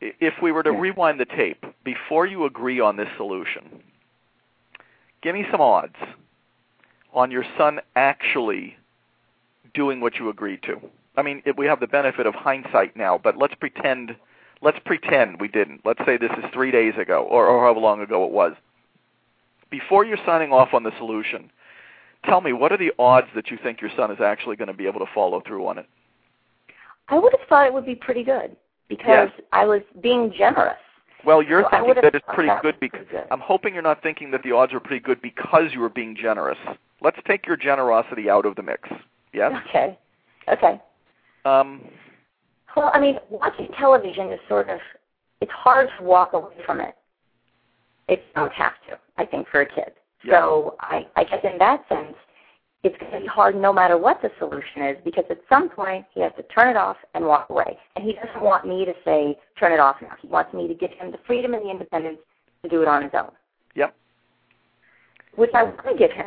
If 0.00 0.34
we 0.42 0.50
were 0.50 0.64
to 0.64 0.72
rewind 0.72 1.20
the 1.20 1.24
tape, 1.24 1.64
before 1.84 2.26
you 2.26 2.46
agree 2.46 2.80
on 2.80 2.96
this 2.96 3.08
solution, 3.16 3.80
give 5.24 5.34
me 5.34 5.44
some 5.50 5.60
odds 5.60 5.96
on 7.12 7.30
your 7.32 7.44
son 7.58 7.80
actually 7.96 8.76
doing 9.72 10.00
what 10.00 10.16
you 10.16 10.28
agreed 10.28 10.62
to. 10.62 10.76
I 11.16 11.22
mean, 11.22 11.42
it, 11.46 11.56
we 11.56 11.66
have 11.66 11.80
the 11.80 11.86
benefit 11.86 12.26
of 12.26 12.34
hindsight 12.34 12.96
now, 12.96 13.18
but 13.22 13.36
let's 13.36 13.54
pretend 13.54 14.14
let's 14.60 14.78
pretend 14.84 15.40
we 15.40 15.48
didn't. 15.48 15.80
Let's 15.84 16.00
say 16.06 16.16
this 16.16 16.30
is 16.38 16.44
three 16.52 16.70
days 16.70 16.94
ago, 17.00 17.26
or, 17.28 17.46
or 17.46 17.64
however 17.64 17.80
long 17.80 18.00
ago 18.00 18.24
it 18.24 18.30
was. 18.30 18.52
Before 19.70 20.04
you're 20.04 20.18
signing 20.24 20.52
off 20.52 20.74
on 20.74 20.82
the 20.84 20.92
solution, 20.98 21.50
tell 22.26 22.40
me 22.40 22.52
what 22.52 22.70
are 22.70 22.78
the 22.78 22.92
odds 22.98 23.28
that 23.34 23.50
you 23.50 23.58
think 23.62 23.80
your 23.80 23.90
son 23.96 24.10
is 24.10 24.20
actually 24.20 24.56
going 24.56 24.68
to 24.68 24.74
be 24.74 24.86
able 24.86 25.00
to 25.00 25.12
follow 25.14 25.42
through 25.44 25.66
on 25.66 25.78
it? 25.78 25.86
I 27.08 27.18
would 27.18 27.34
have 27.38 27.48
thought 27.48 27.66
it 27.66 27.72
would 27.72 27.86
be 27.86 27.94
pretty 27.96 28.22
good 28.24 28.56
because 28.88 29.30
Yes. 29.36 29.46
I 29.52 29.64
was 29.64 29.82
being 30.00 30.32
generous. 30.36 30.76
Well, 31.24 31.42
you're 31.42 31.62
So 31.62 31.68
thinking 31.70 31.94
that 32.02 32.14
it's 32.14 32.24
pretty 32.34 32.52
good 32.62 32.78
because 32.80 33.06
good. 33.10 33.24
I'm 33.30 33.40
hoping 33.40 33.74
you're 33.74 33.82
not 33.82 34.02
thinking 34.02 34.30
that 34.32 34.42
the 34.42 34.52
odds 34.52 34.72
are 34.72 34.80
pretty 34.80 35.02
good 35.02 35.20
because 35.22 35.72
you 35.72 35.80
were 35.80 35.88
being 35.88 36.16
generous. 36.20 36.58
Let's 37.00 37.18
take 37.26 37.46
your 37.46 37.56
generosity 37.56 38.28
out 38.28 38.46
of 38.46 38.56
the 38.56 38.62
mix. 38.62 38.88
Yes. 39.32 39.52
Okay. 39.68 39.98
Okay. 40.48 40.80
Um, 41.44 41.82
Well, 42.76 42.90
I 42.92 43.00
mean, 43.00 43.18
watching 43.30 43.68
television 43.78 44.30
is 44.32 44.40
sort 44.48 44.68
of 44.68 44.78
it's 45.40 45.52
hard 45.52 45.88
to 45.98 46.04
walk 46.04 46.32
away 46.32 46.54
from 46.64 46.80
it. 46.80 46.94
If 48.08 48.18
you 48.18 48.24
don't 48.36 48.52
have 48.52 48.72
to, 48.88 48.98
I 49.16 49.24
think, 49.24 49.48
for 49.48 49.62
a 49.62 49.66
kid. 49.66 49.92
Yeah. 50.24 50.40
So 50.40 50.76
I, 50.80 51.06
I 51.16 51.24
guess 51.24 51.40
in 51.44 51.58
that 51.58 51.84
sense, 51.88 52.14
it's 52.84 52.96
going 52.98 53.12
to 53.12 53.20
be 53.20 53.26
hard 53.26 53.56
no 53.56 53.72
matter 53.72 53.96
what 53.96 54.20
the 54.20 54.30
solution 54.38 54.82
is 54.82 54.96
because 55.04 55.24
at 55.30 55.40
some 55.48 55.70
point 55.70 56.04
he 56.14 56.20
has 56.20 56.32
to 56.36 56.42
turn 56.44 56.68
it 56.68 56.76
off 56.76 56.98
and 57.14 57.24
walk 57.24 57.48
away. 57.48 57.78
And 57.96 58.04
he 58.04 58.12
doesn't 58.12 58.42
want 58.42 58.68
me 58.68 58.84
to 58.84 58.92
say, 59.04 59.38
turn 59.58 59.72
it 59.72 59.80
off 59.80 59.96
now. 60.02 60.12
He 60.20 60.28
wants 60.28 60.52
me 60.52 60.68
to 60.68 60.74
give 60.74 60.90
him 60.90 61.10
the 61.10 61.18
freedom 61.26 61.54
and 61.54 61.64
the 61.64 61.70
independence 61.70 62.18
to 62.62 62.68
do 62.68 62.82
it 62.82 62.88
on 62.88 63.02
his 63.02 63.12
own, 63.14 63.30
yep. 63.74 63.94
which 65.34 65.50
I 65.54 65.62
want 65.62 65.86
to 65.86 65.96
give 65.98 66.12
him. 66.12 66.26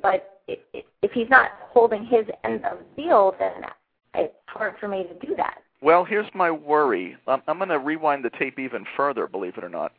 But 0.00 0.40
if 0.46 1.12
he's 1.12 1.28
not 1.28 1.50
holding 1.60 2.06
his 2.06 2.24
end 2.44 2.64
of 2.64 2.78
the 2.78 3.02
deal, 3.02 3.34
then 3.38 3.68
it's 4.14 4.34
hard 4.46 4.74
for 4.78 4.86
me 4.86 5.04
to 5.04 5.26
do 5.26 5.34
that. 5.36 5.58
Well, 5.82 6.04
here's 6.04 6.26
my 6.34 6.50
worry. 6.50 7.16
I'm, 7.26 7.42
I'm 7.48 7.58
going 7.58 7.68
to 7.70 7.78
rewind 7.78 8.24
the 8.24 8.30
tape 8.30 8.58
even 8.58 8.84
further, 8.96 9.26
believe 9.26 9.58
it 9.58 9.64
or 9.64 9.68
not. 9.68 9.92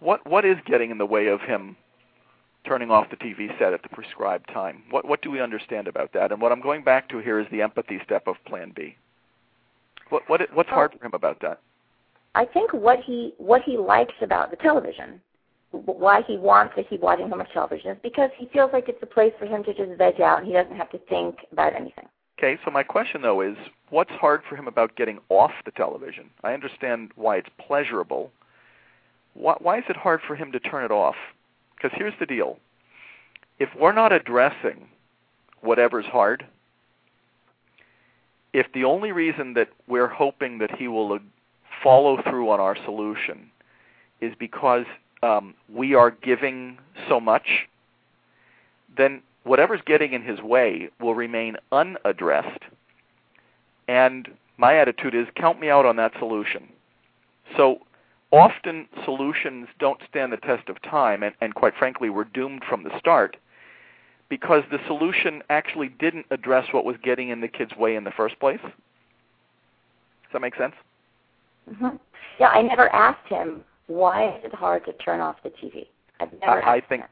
What 0.00 0.26
what 0.26 0.46
is 0.46 0.56
getting 0.66 0.90
in 0.90 0.96
the 0.96 1.06
way 1.06 1.26
of 1.26 1.40
him 1.42 1.76
turning 2.64 2.90
off 2.90 3.10
the 3.10 3.16
TV 3.16 3.56
set 3.58 3.72
at 3.72 3.82
the 3.82 3.88
prescribed 3.88 4.48
time? 4.48 4.82
What 4.90 5.06
what 5.06 5.22
do 5.22 5.30
we 5.30 5.40
understand 5.40 5.88
about 5.88 6.12
that? 6.12 6.32
And 6.32 6.40
what 6.40 6.52
I'm 6.52 6.60
going 6.60 6.84
back 6.84 7.08
to 7.10 7.18
here 7.18 7.40
is 7.40 7.46
the 7.50 7.62
empathy 7.62 8.00
step 8.04 8.26
of 8.26 8.36
Plan 8.46 8.72
B. 8.74 8.96
What 10.10 10.28
what 10.28 10.40
what's 10.54 10.70
hard 10.70 10.92
for 10.92 11.04
him 11.04 11.12
about 11.14 11.40
that? 11.40 11.60
I 12.34 12.44
think 12.44 12.72
what 12.72 13.00
he 13.00 13.34
what 13.38 13.62
he 13.62 13.76
likes 13.76 14.14
about 14.20 14.50
the 14.50 14.56
television, 14.56 15.20
why 15.70 16.22
he 16.26 16.36
wants 16.36 16.74
to 16.76 16.84
keep 16.84 17.00
watching 17.00 17.28
so 17.30 17.36
much 17.36 17.52
television, 17.52 17.92
is 17.92 17.98
because 18.02 18.30
he 18.36 18.46
feels 18.52 18.70
like 18.72 18.88
it's 18.88 19.02
a 19.02 19.06
place 19.06 19.32
for 19.38 19.46
him 19.46 19.64
to 19.64 19.74
just 19.74 19.98
veg 19.98 20.20
out 20.20 20.38
and 20.38 20.46
he 20.46 20.52
doesn't 20.52 20.76
have 20.76 20.90
to 20.90 20.98
think 21.08 21.36
about 21.52 21.74
anything. 21.74 22.06
Okay, 22.38 22.58
so 22.64 22.70
my 22.70 22.82
question 22.82 23.22
though 23.22 23.40
is, 23.40 23.56
what's 23.90 24.12
hard 24.12 24.42
for 24.48 24.56
him 24.56 24.66
about 24.66 24.96
getting 24.96 25.18
off 25.28 25.52
the 25.64 25.70
television? 25.72 26.30
I 26.42 26.54
understand 26.54 27.10
why 27.16 27.36
it's 27.36 27.50
pleasurable. 27.58 28.30
Why, 29.34 29.56
why 29.60 29.78
is 29.78 29.84
it 29.88 29.96
hard 29.96 30.20
for 30.26 30.34
him 30.34 30.50
to 30.52 30.60
turn 30.60 30.84
it 30.84 30.90
off? 30.90 31.16
Because 31.80 31.96
here's 31.96 32.14
the 32.18 32.26
deal: 32.26 32.58
if 33.58 33.68
we're 33.78 33.92
not 33.92 34.12
addressing 34.12 34.88
whatever's 35.60 36.06
hard, 36.06 36.46
if 38.52 38.66
the 38.72 38.84
only 38.84 39.12
reason 39.12 39.54
that 39.54 39.68
we're 39.86 40.08
hoping 40.08 40.58
that 40.58 40.76
he 40.76 40.88
will 40.88 41.12
uh, 41.12 41.18
follow 41.82 42.20
through 42.22 42.50
on 42.50 42.60
our 42.60 42.76
solution 42.84 43.50
is 44.20 44.34
because 44.38 44.84
um, 45.22 45.54
we 45.72 45.94
are 45.94 46.10
giving 46.10 46.78
so 47.08 47.20
much, 47.20 47.68
then 48.96 49.22
whatever's 49.44 49.80
getting 49.86 50.12
in 50.12 50.22
his 50.22 50.40
way 50.40 50.90
will 51.00 51.14
remain 51.14 51.56
unaddressed. 51.72 52.62
And 53.88 54.28
my 54.56 54.76
attitude 54.76 55.14
is 55.14 55.26
count 55.36 55.60
me 55.60 55.70
out 55.70 55.86
on 55.86 55.96
that 55.96 56.12
solution. 56.18 56.68
So 57.56 57.80
often 58.32 58.86
solutions 59.04 59.68
don't 59.78 60.00
stand 60.08 60.32
the 60.32 60.36
test 60.38 60.68
of 60.68 60.80
time, 60.82 61.22
and, 61.22 61.34
and 61.40 61.54
quite 61.54 61.74
frankly, 61.76 62.10
we're 62.10 62.24
doomed 62.24 62.62
from 62.68 62.84
the 62.84 62.96
start 62.98 63.36
because 64.28 64.62
the 64.70 64.78
solution 64.86 65.42
actually 65.50 65.88
didn't 65.88 66.26
address 66.30 66.66
what 66.72 66.84
was 66.84 66.96
getting 67.02 67.30
in 67.30 67.40
the 67.40 67.48
kid's 67.48 67.74
way 67.76 67.96
in 67.96 68.04
the 68.04 68.12
first 68.12 68.38
place. 68.38 68.60
Does 68.62 68.72
that 70.32 70.40
make 70.40 70.54
sense? 70.56 70.74
hmm 71.68 71.88
Yeah, 72.38 72.48
I 72.48 72.62
never 72.62 72.88
asked 72.90 73.26
him 73.28 73.62
why 73.88 74.28
is 74.36 74.44
it 74.44 74.54
hard 74.54 74.84
to 74.84 74.92
turn 74.94 75.20
off 75.20 75.36
the 75.42 75.50
TV. 75.50 75.86
I've 76.20 76.32
never 76.40 76.64
I, 76.64 76.76
I 76.76 76.80
think, 76.80 77.02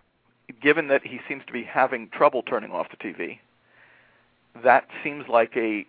given 0.63 0.87
that 0.89 1.05
he 1.05 1.19
seems 1.29 1.43
to 1.47 1.53
be 1.53 1.65
having 1.65 2.09
trouble 2.11 2.43
turning 2.43 2.71
off 2.71 2.87
the 2.91 2.97
TV, 2.97 3.39
that 4.63 4.87
seems 5.03 5.25
like 5.29 5.57
a 5.57 5.85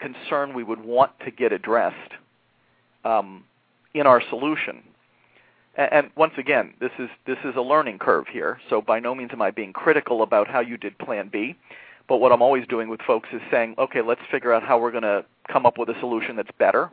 concern 0.00 0.52
we 0.52 0.64
would 0.64 0.80
want 0.80 1.12
to 1.24 1.30
get 1.30 1.52
addressed 1.52 2.14
um, 3.04 3.44
in 3.94 4.06
our 4.06 4.22
solution. 4.28 4.82
And, 5.74 6.10
once 6.16 6.34
again, 6.36 6.74
this 6.80 6.90
is 6.98 7.08
this 7.26 7.38
is 7.44 7.56
a 7.56 7.62
learning 7.62 7.98
curve 7.98 8.26
here. 8.28 8.60
So 8.68 8.82
by 8.82 9.00
no 9.00 9.14
means 9.14 9.30
am 9.32 9.40
I 9.40 9.50
being 9.50 9.72
critical 9.72 10.22
about 10.22 10.46
how 10.46 10.60
you 10.60 10.76
did 10.76 10.98
Plan 10.98 11.28
B. 11.32 11.56
But 12.08 12.18
what 12.18 12.32
I'm 12.32 12.42
always 12.42 12.66
doing 12.66 12.88
with 12.88 13.00
folks 13.00 13.28
is 13.32 13.40
saying, 13.50 13.76
okay, 13.78 14.02
let's 14.02 14.20
figure 14.30 14.52
out 14.52 14.62
how 14.62 14.78
we're 14.78 14.90
going 14.90 15.02
to 15.04 15.24
come 15.50 15.64
up 15.64 15.78
with 15.78 15.88
a 15.88 15.98
solution 16.00 16.36
that's 16.36 16.50
better. 16.58 16.90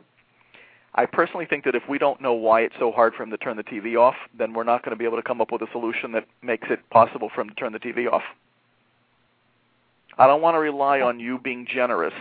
I 0.94 1.06
personally 1.06 1.46
think 1.46 1.64
that 1.64 1.74
if 1.74 1.82
we 1.88 1.98
don't 1.98 2.20
know 2.20 2.32
why 2.32 2.62
it's 2.62 2.74
so 2.78 2.90
hard 2.90 3.14
for 3.14 3.22
him 3.22 3.30
to 3.30 3.36
turn 3.36 3.56
the 3.56 3.64
TV 3.64 3.98
off, 4.00 4.16
then 4.36 4.54
we're 4.54 4.64
not 4.64 4.82
going 4.82 4.90
to 4.90 4.96
be 4.96 5.04
able 5.04 5.18
to 5.18 5.22
come 5.22 5.40
up 5.40 5.52
with 5.52 5.62
a 5.62 5.68
solution 5.72 6.12
that 6.12 6.26
makes 6.42 6.68
it 6.70 6.80
possible 6.90 7.30
for 7.32 7.42
him 7.42 7.48
to 7.48 7.54
turn 7.54 7.72
the 7.72 7.78
TV 7.78 8.10
off. 8.10 8.22
I 10.18 10.26
don't 10.26 10.42
want 10.42 10.54
to 10.54 10.58
rely 10.58 11.00
on 11.00 11.20
you 11.20 11.38
being 11.38 11.66
generous 11.66 12.14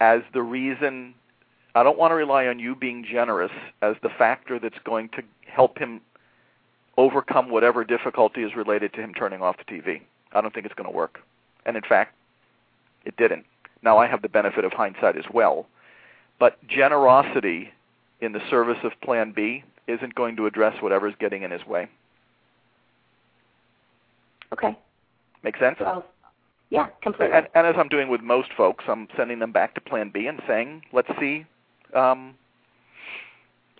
as 0.00 0.22
the 0.32 0.42
reason. 0.42 1.14
I 1.74 1.82
don't 1.82 1.98
want 1.98 2.10
to 2.10 2.14
rely 2.14 2.46
on 2.46 2.58
you 2.58 2.74
being 2.74 3.04
generous 3.04 3.52
as 3.82 3.96
the 4.02 4.08
factor 4.08 4.58
that's 4.58 4.78
going 4.84 5.10
to 5.10 5.22
help 5.46 5.78
him 5.78 6.00
overcome 6.96 7.50
whatever 7.50 7.84
difficulty 7.84 8.42
is 8.42 8.56
related 8.56 8.92
to 8.94 9.00
him 9.00 9.14
turning 9.14 9.42
off 9.42 9.56
the 9.56 9.64
TV. 9.64 10.00
I 10.32 10.40
don't 10.40 10.52
think 10.52 10.66
it's 10.66 10.74
going 10.74 10.90
to 10.90 10.96
work. 10.96 11.20
And 11.64 11.76
in 11.76 11.82
fact, 11.82 12.14
it 13.04 13.16
didn't. 13.16 13.44
Now 13.82 13.98
I 13.98 14.06
have 14.06 14.22
the 14.22 14.28
benefit 14.28 14.64
of 14.64 14.72
hindsight 14.72 15.16
as 15.16 15.24
well. 15.32 15.66
But 16.40 16.58
generosity 16.66 17.70
in 18.20 18.32
the 18.32 18.40
service 18.50 18.78
of 18.82 18.92
Plan 19.00 19.32
B 19.32 19.62
isn't 19.86 20.14
going 20.14 20.36
to 20.36 20.46
address 20.46 20.82
whatever's 20.82 21.14
getting 21.18 21.42
in 21.42 21.50
his 21.50 21.64
way. 21.66 21.88
Okay. 24.52 24.76
Make 25.42 25.56
sense? 25.58 25.76
Well, 25.80 26.04
yeah, 26.70 26.88
completely. 27.02 27.34
And, 27.36 27.48
and 27.54 27.66
as 27.66 27.76
I'm 27.78 27.88
doing 27.88 28.08
with 28.08 28.20
most 28.20 28.52
folks, 28.56 28.84
I'm 28.88 29.08
sending 29.16 29.38
them 29.38 29.52
back 29.52 29.74
to 29.74 29.80
Plan 29.80 30.10
B 30.12 30.26
and 30.26 30.40
saying, 30.46 30.82
let's 30.92 31.08
see, 31.20 31.46
um, 31.94 32.34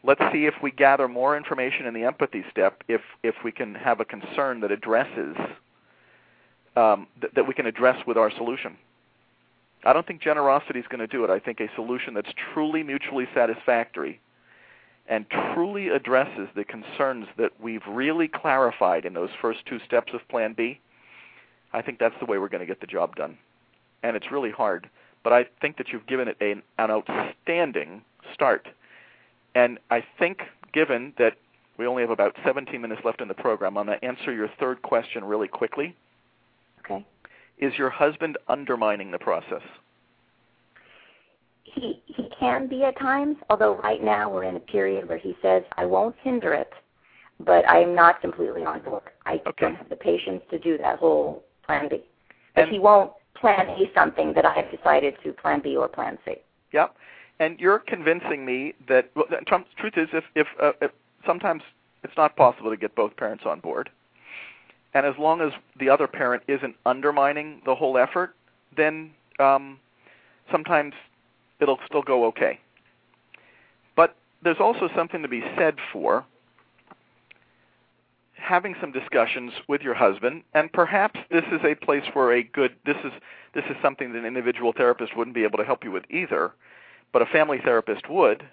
let's 0.03 0.21
see 0.33 0.47
if 0.47 0.55
we 0.63 0.71
gather 0.71 1.09
more 1.09 1.37
information 1.37 1.87
in 1.87 1.95
the 1.95 2.05
empathy 2.05 2.45
step. 2.51 2.83
If 2.89 3.03
if 3.23 3.35
we 3.45 3.53
can 3.53 3.75
have 3.75 4.01
a 4.01 4.05
concern 4.05 4.61
that 4.61 4.73
addresses 4.73 5.37
um, 6.77 7.07
th- 7.21 7.33
that 7.35 7.47
we 7.47 7.55
can 7.55 7.67
address 7.67 8.07
with 8.07 8.17
our 8.17 8.31
solution. 8.31 8.77
I 9.85 9.93
don't 9.93 10.07
think 10.07 10.21
generosity 10.21 10.81
is 10.81 10.87
going 10.89 11.01
to 11.01 11.07
do 11.07 11.25
it. 11.25 11.31
I 11.31 11.39
think 11.39 11.61
a 11.61 11.69
solution 11.77 12.15
that's 12.15 12.33
truly 12.53 12.83
mutually 12.83 13.29
satisfactory 13.35 14.21
and 15.09 15.25
truly 15.55 15.89
addresses 15.89 16.49
the 16.55 16.65
concerns 16.65 17.27
that 17.39 17.53
we've 17.61 17.87
really 17.89 18.29
clarified 18.29 19.05
in 19.05 19.15
those 19.15 19.31
first 19.41 19.61
two 19.67 19.79
steps 19.87 20.13
of 20.13 20.27
Plan 20.29 20.53
B. 20.53 20.81
I 21.73 21.81
think 21.83 21.99
that's 21.99 22.15
the 22.21 22.27
way 22.27 22.39
we're 22.39 22.49
going 22.49 22.61
to 22.61 22.67
get 22.67 22.81
the 22.81 22.87
job 22.87 23.17
done. 23.17 23.39
And 24.03 24.17
it's 24.17 24.31
really 24.31 24.51
hard, 24.51 24.89
but 25.29 25.35
I 25.35 25.45
think 25.61 25.77
that 25.77 25.89
you've 25.91 26.07
given 26.07 26.27
it 26.27 26.39
an, 26.41 26.63
an 26.79 26.91
outstanding 26.91 28.01
start. 28.33 28.67
And 29.55 29.79
I 29.91 30.03
think, 30.19 30.39
given 30.73 31.13
that 31.19 31.35
we 31.77 31.87
only 31.87 32.03
have 32.03 32.09
about 32.09 32.35
17 32.47 32.81
minutes 32.81 33.03
left 33.05 33.21
in 33.21 33.29
the 33.29 33.35
program, 33.35 33.77
I'm 33.77 33.85
going 33.85 34.01
to 34.01 34.03
answer 34.07 34.33
your 34.33 34.49
third 34.59 34.81
question 34.81 35.23
really 35.23 35.47
quickly. 35.47 35.95
okay. 36.83 37.05
Is 37.59 37.75
your 37.77 37.91
husband 37.91 38.39
undermining 38.49 39.11
the 39.11 39.19
process? 39.19 39.61
He 41.65 42.03
he 42.07 42.31
can 42.41 42.67
be 42.67 42.83
at 42.85 42.99
times, 42.99 43.37
although 43.51 43.77
right 43.83 44.03
now 44.03 44.31
we're 44.33 44.45
in 44.45 44.57
a 44.57 44.61
period 44.61 45.07
where 45.11 45.19
he 45.19 45.37
says 45.43 45.63
I 45.77 45.85
won't 45.85 46.17
hinder 46.23 46.55
it, 46.55 46.73
but 47.39 47.69
I 47.69 47.83
am 47.83 47.95
not 47.95 48.23
completely 48.23 48.65
on 48.65 48.81
board. 48.81 49.03
I 49.27 49.43
Okay. 49.47 49.67
don't 49.67 49.75
have 49.75 49.91
the 49.91 49.97
patience 49.97 50.41
to 50.51 50.59
do 50.59 50.79
that 50.79 50.99
whole 50.99 51.45
plan 51.67 51.89
B. 51.91 52.03
But 52.55 52.63
And- 52.63 52.73
he 52.73 52.79
won't 52.79 53.13
plan 53.41 53.69
A 53.69 53.91
something 53.95 54.33
that 54.35 54.45
I 54.45 54.55
have 54.55 54.71
decided 54.71 55.15
to 55.25 55.33
plan 55.33 55.61
B 55.61 55.77
or 55.77 55.89
plan 55.89 56.19
C. 56.25 56.35
Yep. 56.73 56.95
And 57.41 57.59
you're 57.61 57.79
convincing 57.79 58.45
me 58.45 58.75
that 58.89 59.11
well, 59.15 59.27
the 59.31 59.39
truth 59.79 59.95
is, 59.97 60.09
if 60.13 60.25
if, 60.35 60.47
uh, 60.61 60.73
if 60.81 60.91
sometimes 61.27 61.63
it's 62.03 62.17
not 62.17 62.37
possible 62.37 62.71
to 62.71 62.77
get 62.77 62.95
both 62.95 63.17
parents 63.17 63.45
on 63.47 63.61
board, 63.61 63.91
and 64.95 65.07
as 65.07 65.15
long 65.19 65.41
as 65.41 65.53
the 65.79 65.89
other 65.89 66.07
parent 66.07 66.43
isn't 66.49 66.75
undermining 66.85 67.61
the 67.65 67.75
whole 67.75 67.97
effort, 67.97 68.35
then 68.77 69.11
um, 69.39 69.79
sometimes 70.51 70.95
it'll 71.61 71.79
still 71.87 72.03
go 72.03 72.25
okay. 72.27 72.59
But 73.97 74.17
there's 74.43 74.61
also 74.61 74.89
something 74.97 75.23
to 75.23 75.29
be 75.29 75.43
said 75.57 75.77
for 75.93 76.25
having 78.39 78.75
some 78.81 78.93
discussions 78.93 79.53
with 79.69 79.83
your 79.83 79.95
husband, 79.95 80.43
and 80.55 80.73
perhaps 80.73 81.21
this 81.31 81.45
is 81.53 81.61
a 81.65 81.75
place 81.75 82.05
where 82.13 82.33
a 82.33 82.43
good 82.43 82.75
this 82.87 82.97
is 83.05 83.13
this 83.55 83.65
is 83.71 83.77
something 83.83 84.13
that 84.13 84.19
an 84.19 84.25
individual 84.25 84.73
therapist 84.73 85.17
wouldn't 85.17 85.35
be 85.35 85.45
able 85.45 85.59
to 85.59 85.65
help 85.65 85.85
you 85.85 85.91
with 85.91 86.05
either, 86.11 86.53
but 87.13 87.23
a 87.23 87.27
family 87.27 87.59
therapist 87.63 88.09
would. 88.09 88.47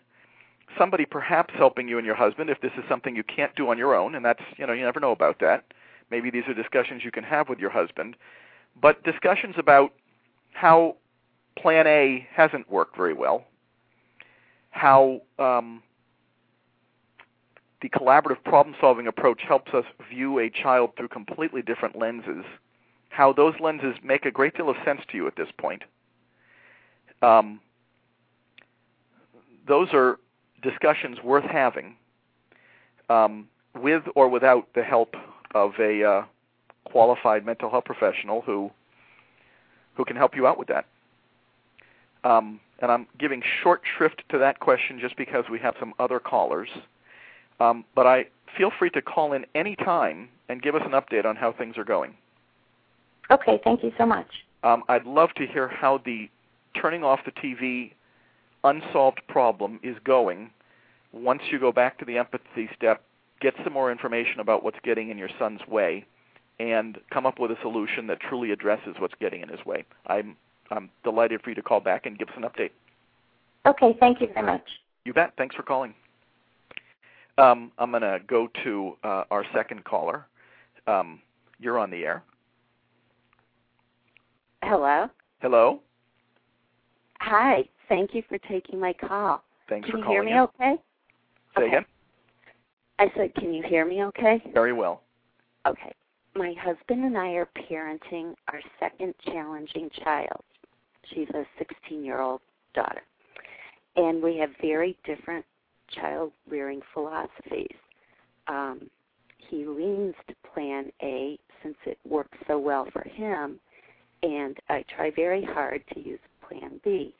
Somebody 0.78 1.06
perhaps 1.06 1.54
helping 1.56 1.88
you 1.88 1.98
and 1.98 2.06
your 2.06 2.16
husband 2.16 2.50
if 2.50 2.60
this 2.62 2.72
is 2.78 2.84
something 2.90 3.16
you 3.16 3.24
can't 3.24 3.56
do 3.56 3.70
on 3.70 3.78
your 3.78 3.96
own, 3.96 4.16
and 4.16 4.26
that's 4.26 4.44
you 4.58 4.66
know 4.66 4.74
you 4.74 4.84
never 4.84 5.00
know 5.00 5.12
about 5.12 5.40
that. 5.40 5.66
Maybe 6.12 6.30
these 6.30 6.44
are 6.48 6.54
discussions 6.54 7.04
you 7.04 7.12
can 7.12 7.24
have 7.24 7.50
with 7.50 7.60
your 7.60 7.70
husband, 7.70 8.16
but 8.80 9.04
discussions 9.04 9.56
about 9.58 9.94
how 10.54 10.98
Plan 11.58 11.88
A 11.88 12.28
hasn't 12.34 12.70
worked 12.70 12.98
very 12.98 13.14
well, 13.14 13.46
how 14.72 15.22
um, 15.40 15.82
the 17.82 17.90
collaborative 17.90 18.44
problem 18.44 18.76
solving 18.80 19.08
approach 19.08 19.42
helps 19.48 19.74
us 19.74 19.86
view 20.10 20.40
a 20.40 20.50
child 20.50 20.92
through 20.98 21.10
completely 21.10 21.62
different 21.62 21.98
lenses, 21.98 22.46
how 23.10 23.34
those 23.34 23.54
lenses 23.60 23.96
make 24.04 24.26
a 24.26 24.32
great 24.32 24.56
deal 24.56 24.70
of 24.70 24.76
sense 24.86 25.02
to 25.12 25.18
you 25.18 25.28
at 25.28 25.36
this 25.36 25.50
point. 25.58 25.84
Um, 27.22 27.60
those 29.68 29.90
are 29.94 30.20
discussions 30.62 31.18
worth 31.24 31.44
having 31.44 31.96
um, 33.10 33.48
with 33.76 34.04
or 34.16 34.30
without 34.30 34.68
the 34.74 34.84
help 34.84 35.16
of 35.54 35.74
a 35.80 36.04
uh, 36.04 36.24
qualified 36.86 37.46
mental 37.46 37.70
health 37.70 37.86
professional 37.86 38.42
who 38.42 38.72
who 39.96 40.06
can 40.06 40.16
help 40.16 40.36
you 40.36 40.46
out 40.46 40.58
with 40.60 40.68
that. 40.68 40.86
Um, 42.24 42.60
and 42.80 42.92
I'm 42.92 43.08
giving 43.18 43.42
short 43.64 43.82
shrift 43.98 44.24
to 44.30 44.38
that 44.40 44.60
question 44.60 45.00
just 45.00 45.16
because 45.16 45.46
we 45.50 45.60
have 45.60 45.76
some 45.80 45.94
other 46.00 46.20
callers. 46.20 46.68
Um, 47.60 47.86
but 47.96 48.06
I 48.06 48.26
feel 48.58 48.72
free 48.78 48.90
to 48.92 49.02
call 49.02 49.34
in 49.34 49.46
any 49.56 49.76
time 49.76 50.30
and 50.50 50.62
give 50.62 50.76
us 50.76 50.82
an 50.86 50.92
update 50.92 51.26
on 51.26 51.36
how 51.36 51.52
things 51.52 51.78
are 51.78 51.84
going. 51.84 52.16
Okay, 53.32 53.60
thank 53.64 53.84
you 53.84 53.92
so 53.98 54.06
much. 54.06 54.28
Um, 54.64 54.84
I'd 54.88 55.06
love 55.06 55.30
to 55.38 55.48
hear 55.48 55.68
how 55.68 56.00
the 56.06 56.30
turning 56.80 57.04
off 57.04 57.20
the 57.26 57.32
TV 57.32 57.92
unsolved 58.64 59.22
problem 59.28 59.80
is 59.84 59.96
going 60.04 60.50
once 61.16 61.42
you 61.50 61.60
go 61.60 61.72
back 61.72 61.98
to 62.00 62.06
the 62.06 62.18
empathy 62.18 62.70
step, 62.76 63.04
get 63.42 63.54
some 63.64 63.74
more 63.74 63.92
information 63.92 64.40
about 64.40 64.64
what's 64.64 64.78
getting 64.84 65.10
in 65.10 65.18
your 65.18 65.30
son's 65.40 65.62
way, 65.68 66.06
and 66.60 66.98
come 67.12 67.26
up 67.26 67.40
with 67.40 67.52
a 67.52 67.58
solution 67.62 68.08
that 68.08 68.20
truly 68.20 68.52
addresses 68.52 68.96
what's 69.00 69.14
getting 69.20 69.42
in 69.42 69.50
his 69.50 69.66
way. 69.66 69.86
I'm 70.08 70.36
I'm 70.72 70.90
delighted 71.04 71.42
for 71.42 71.50
you 71.52 71.56
to 71.56 71.62
call 71.62 71.80
back 71.80 72.06
and 72.06 72.18
give 72.18 72.28
us 72.30 72.34
an 72.38 72.44
update. 72.44 72.72
Okay, 73.68 73.96
thank 74.00 74.20
you 74.20 74.28
very 74.34 74.46
much. 74.46 74.64
You 75.06 75.14
bet. 75.14 75.34
Thanks 75.38 75.56
for 75.56 75.64
calling. 75.64 75.94
Um, 77.38 77.72
I'm 77.78 77.92
going 77.92 78.02
to 78.02 78.20
go 78.28 78.48
to 78.64 78.94
uh, 79.04 79.24
our 79.30 79.44
second 79.54 79.84
caller. 79.84 80.26
Um, 80.88 81.22
you're 81.60 81.78
on 81.80 81.92
the 81.92 82.04
air. 82.04 82.24
Hello. 84.64 85.08
Hello. 85.42 85.82
Hi. 87.20 87.68
Thank 87.90 88.14
you 88.14 88.24
for 88.28 88.38
taking 88.50 88.80
my 88.80 88.94
call. 88.94 89.44
Thanks 89.70 89.90
can 89.90 90.02
for 90.02 90.06
you 90.06 90.12
hear 90.12 90.24
me 90.24 90.32
in. 90.32 90.38
okay? 90.40 90.76
Say 91.58 91.64
okay. 91.64 91.68
again. 91.68 91.86
I 93.00 93.12
said, 93.18 93.36
can 93.36 93.54
you 93.54 93.64
hear 93.68 93.86
me 93.86 94.04
okay? 94.06 94.42
Very 94.54 94.74
well. 94.74 95.04
Okay. 95.68 95.94
My 96.36 96.54
husband 96.60 97.04
and 97.04 97.18
I 97.18 97.30
are 97.32 97.50
parenting 97.70 98.34
our 98.52 98.62
second 98.80 99.14
challenging 99.26 99.90
child. 100.04 100.42
She's 101.14 101.30
a 101.30 101.46
16 101.58 102.04
year 102.04 102.22
old 102.22 102.42
daughter. 102.74 103.02
And 103.98 104.22
we 104.22 104.38
have 104.38 104.50
very 104.62 104.98
different 105.06 105.46
child 105.94 106.32
rearing 106.50 106.82
philosophies. 106.94 107.76
Um, 108.48 108.90
he 109.50 109.66
leans 109.66 110.16
to 110.28 110.36
plan 110.54 110.92
A 111.02 111.38
since 111.64 111.76
it 111.86 111.98
works 112.08 112.38
so 112.48 112.58
well 112.58 112.88
for 112.92 113.04
him, 113.04 113.60
and 114.24 114.58
I 114.70 114.84
try 114.96 115.12
very 115.16 115.44
hard 115.44 115.84
to 115.94 116.00
use 116.00 116.20
plan 116.48 116.80
B. 116.84 117.14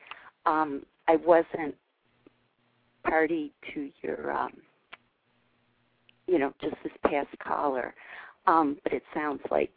Um, 0.44 0.84
I 1.08 1.16
wasn't 1.16 1.74
party 3.04 3.52
to 3.74 3.90
your, 4.02 4.32
um, 4.32 4.52
you 6.26 6.38
know, 6.38 6.52
just 6.60 6.76
this 6.82 6.92
past 7.04 7.28
caller, 7.38 7.94
um, 8.46 8.78
but 8.82 8.92
it 8.92 9.02
sounds 9.14 9.40
like 9.50 9.70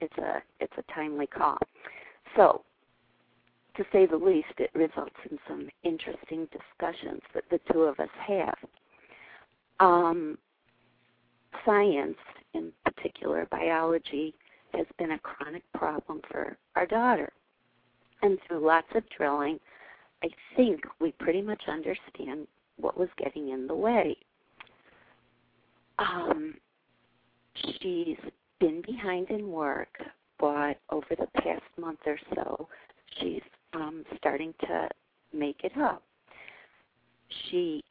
it's 0.00 0.16
a 0.18 0.42
it's 0.60 0.72
a 0.78 0.92
timely 0.92 1.26
call. 1.26 1.58
So 2.36 2.62
to 3.78 3.84
say 3.92 4.06
the 4.06 4.16
least, 4.16 4.48
it 4.58 4.70
results 4.74 5.14
in 5.30 5.38
some 5.48 5.68
interesting 5.84 6.48
discussions 6.52 7.22
that 7.32 7.44
the 7.50 7.60
two 7.72 7.82
of 7.82 7.98
us 8.00 8.08
have. 8.26 8.56
Um, 9.80 10.36
science, 11.64 12.18
in 12.54 12.72
particular 12.84 13.46
biology, 13.50 14.34
has 14.74 14.86
been 14.98 15.12
a 15.12 15.18
chronic 15.20 15.62
problem 15.74 16.20
for 16.30 16.58
our 16.74 16.86
daughter. 16.86 17.32
And 18.22 18.36
through 18.46 18.66
lots 18.66 18.88
of 18.96 19.04
drilling, 19.16 19.60
I 20.24 20.28
think 20.56 20.80
we 21.00 21.12
pretty 21.12 21.40
much 21.40 21.62
understand 21.68 22.48
what 22.76 22.98
was 22.98 23.08
getting 23.16 23.50
in 23.50 23.68
the 23.68 23.74
way. 23.74 24.16
Um, 26.00 26.54
she's 27.54 28.18
been 28.58 28.82
behind 28.82 29.30
in 29.30 29.48
work, 29.48 29.96
but 30.40 30.78
over 30.90 31.06
the 31.10 31.28
past 31.40 31.62
month 31.78 32.00
or 32.06 32.18
so, 32.34 32.68
she's 33.20 33.42
um, 33.74 34.04
starting 34.16 34.54
to 34.62 34.88
make 35.32 35.60
it 35.64 35.76
up. 35.76 36.02
She 37.50 37.84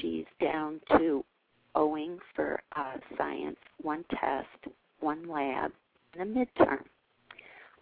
she's 0.00 0.24
down 0.40 0.80
to 0.96 1.24
owing 1.74 2.18
for 2.34 2.62
uh, 2.76 2.94
science, 3.18 3.56
one 3.82 4.04
test, 4.10 4.74
one 5.00 5.28
lab, 5.28 5.72
and 6.16 6.22
a 6.22 6.40
midterm. 6.40 6.84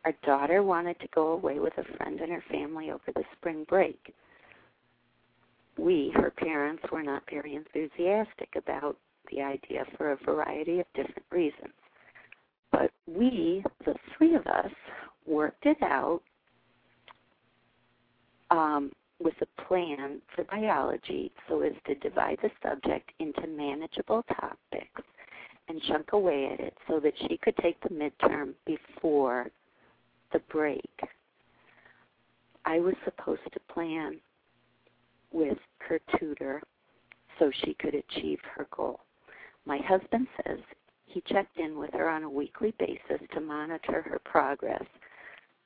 Our 0.05 0.15
daughter 0.25 0.63
wanted 0.63 0.99
to 1.01 1.09
go 1.15 1.33
away 1.33 1.61
with 1.61 1.75
a 1.79 1.97
friend 1.97 2.21
and 2.21 2.33
her 2.33 2.43
family 2.51 2.91
over 2.91 3.13
the 3.15 3.23
spring 3.37 3.65
break. 3.69 4.13
We, 5.79 6.13
her 6.15 6.31
parents, 6.31 6.83
were 6.91 7.03
not 7.03 7.23
very 7.31 7.55
enthusiastic 7.55 8.49
about 8.57 8.97
the 9.31 9.43
idea 9.43 9.85
for 9.97 10.13
a 10.13 10.17
variety 10.25 10.81
of 10.81 10.87
different 10.95 11.25
reasons. 11.31 11.73
But 12.73 12.91
we, 13.07 13.63
the 13.85 13.95
three 14.17 14.35
of 14.35 14.47
us, 14.47 14.73
worked 15.27 15.67
it 15.67 15.81
out 15.83 16.23
um, 18.53 18.93
with 19.19 19.35
a 19.41 19.63
plan 19.63 20.21
for 20.35 20.45
biology 20.45 21.33
so 21.49 21.63
as 21.63 21.73
to 21.87 21.95
divide 21.97 22.39
the 22.43 22.51
subject 22.63 23.11
into 23.19 23.47
manageable 23.47 24.25
topics 24.39 25.03
and 25.69 25.81
chunk 25.89 26.13
away 26.13 26.51
at 26.53 26.61
it 26.61 26.77
so 26.89 27.01
that 27.01 27.15
she 27.27 27.39
could 27.39 27.57
take 27.59 27.81
the 27.81 27.89
midterm 27.89 28.53
before 28.67 29.51
the 30.33 30.41
break. 30.51 30.91
I 32.65 32.79
was 32.79 32.95
supposed 33.05 33.41
to 33.53 33.61
plan 33.73 34.19
with 35.33 35.59
her 35.79 36.01
tutor 36.19 36.63
so 37.39 37.51
she 37.65 37.75
could 37.75 37.95
achieve 37.95 38.39
her 38.55 38.67
goal. 38.77 39.01
My 39.65 39.79
husband 39.79 40.27
says 40.45 40.59
he 41.07 41.23
checked 41.27 41.59
in 41.59 41.79
with 41.79 41.93
her 41.93 42.09
on 42.09 42.25
a 42.25 42.31
weekly 42.31 42.75
basis 42.79 43.27
to 43.33 43.41
monitor 43.41 44.03
her 44.03 44.21
progress 44.25 44.85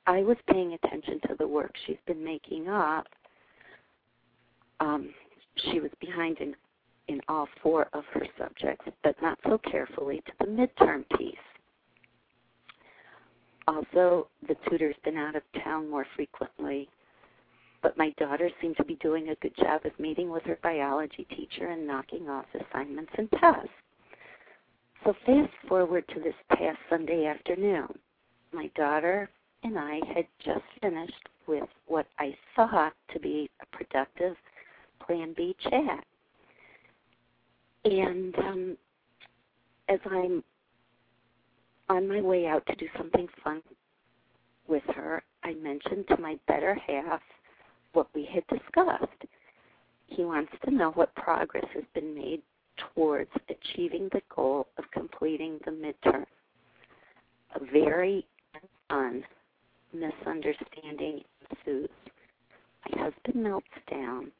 I 0.07 0.21
was 0.21 0.37
paying 0.49 0.73
attention 0.73 1.19
to 1.27 1.35
the 1.37 1.47
work 1.47 1.73
she's 1.85 1.97
been 2.07 2.23
making 2.23 2.69
up. 2.69 3.07
Um, 4.79 5.13
she 5.57 5.79
was 5.79 5.91
behind 5.99 6.39
in 6.39 6.55
in 7.09 7.21
all 7.29 7.47
four 7.63 7.87
of 7.93 8.03
her 8.13 8.25
subjects, 8.37 8.85
but 9.01 9.15
not 9.21 9.39
so 9.45 9.57
carefully 9.59 10.21
to 10.25 10.31
the 10.41 10.45
midterm 10.45 11.05
piece. 11.17 11.35
Also, 13.65 14.27
the 14.47 14.55
tutor's 14.69 14.95
been 15.05 15.17
out 15.17 15.35
of 15.35 15.41
town 15.63 15.89
more 15.89 16.05
frequently, 16.17 16.89
but 17.81 17.97
my 17.97 18.09
daughter 18.17 18.49
seemed 18.61 18.75
to 18.75 18.83
be 18.83 18.95
doing 18.95 19.29
a 19.29 19.35
good 19.35 19.55
job 19.55 19.85
of 19.85 19.97
meeting 19.99 20.29
with 20.29 20.43
her 20.43 20.59
biology 20.61 21.25
teacher 21.35 21.67
and 21.67 21.87
knocking 21.87 22.27
off 22.27 22.45
assignments 22.53 23.11
and 23.17 23.29
tests. 23.39 23.69
So 25.05 25.13
fast 25.25 25.51
forward 25.69 26.03
to 26.09 26.19
this 26.19 26.35
past 26.49 26.77
Sunday 26.89 27.25
afternoon. 27.25 27.87
My 28.51 28.69
daughter 28.75 29.29
and 29.63 29.77
I 29.77 29.99
had 30.13 30.27
just 30.43 30.65
finished 30.81 31.29
with 31.47 31.69
what 31.87 32.07
I 32.19 32.35
thought 32.55 32.93
to 33.13 33.19
be 33.19 33.49
a 33.61 33.75
productive 33.75 34.35
Plan 35.05 35.33
B 35.35 35.55
chat. 35.63 36.03
And 37.85 38.35
um, 38.39 38.77
as 39.87 39.99
I'm 40.05 40.43
on 41.89 42.07
my 42.07 42.21
way 42.21 42.47
out 42.47 42.65
to 42.67 42.75
do 42.75 42.87
something 42.97 43.27
fun 43.43 43.61
with 44.67 44.83
her, 44.95 45.23
I 45.43 45.53
mentioned 45.53 46.05
to 46.09 46.17
my 46.17 46.37
better 46.47 46.75
half 46.75 47.21
what 47.93 48.07
we 48.13 48.27
had 48.31 48.43
discussed. 48.47 49.23
He 50.07 50.23
wants 50.23 50.51
to 50.65 50.71
know 50.71 50.91
what 50.91 51.15
progress 51.15 51.65
has 51.73 51.83
been 51.93 52.13
made 52.13 52.41
towards 52.93 53.31
achieving 53.49 54.09
the 54.11 54.21
goal 54.33 54.67
of 54.77 54.83
completing 54.91 55.59
the 55.65 55.71
midterm. 55.71 56.25
A 57.55 57.65
very 57.71 58.25
fun 58.89 59.23
misunderstanding 59.93 61.21
ensues. 61.49 61.89
My 62.89 63.03
husband 63.03 63.43
melts 63.43 63.67
down, 63.89 64.31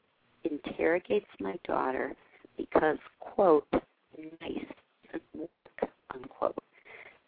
interrogates 0.44 1.26
my 1.40 1.56
daughter 1.66 2.14
because, 2.56 2.98
quote, 3.20 3.66
nice 4.40 4.64
unquote. 6.14 6.56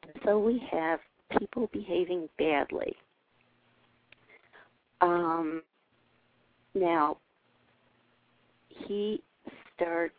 And 0.03 0.12
so 0.25 0.39
we 0.39 0.62
have 0.71 1.01
people 1.39 1.68
behaving 1.73 2.29
badly. 2.39 2.95
Um, 5.01 5.62
now, 6.75 7.16
he 8.68 9.23
starts, 9.75 10.14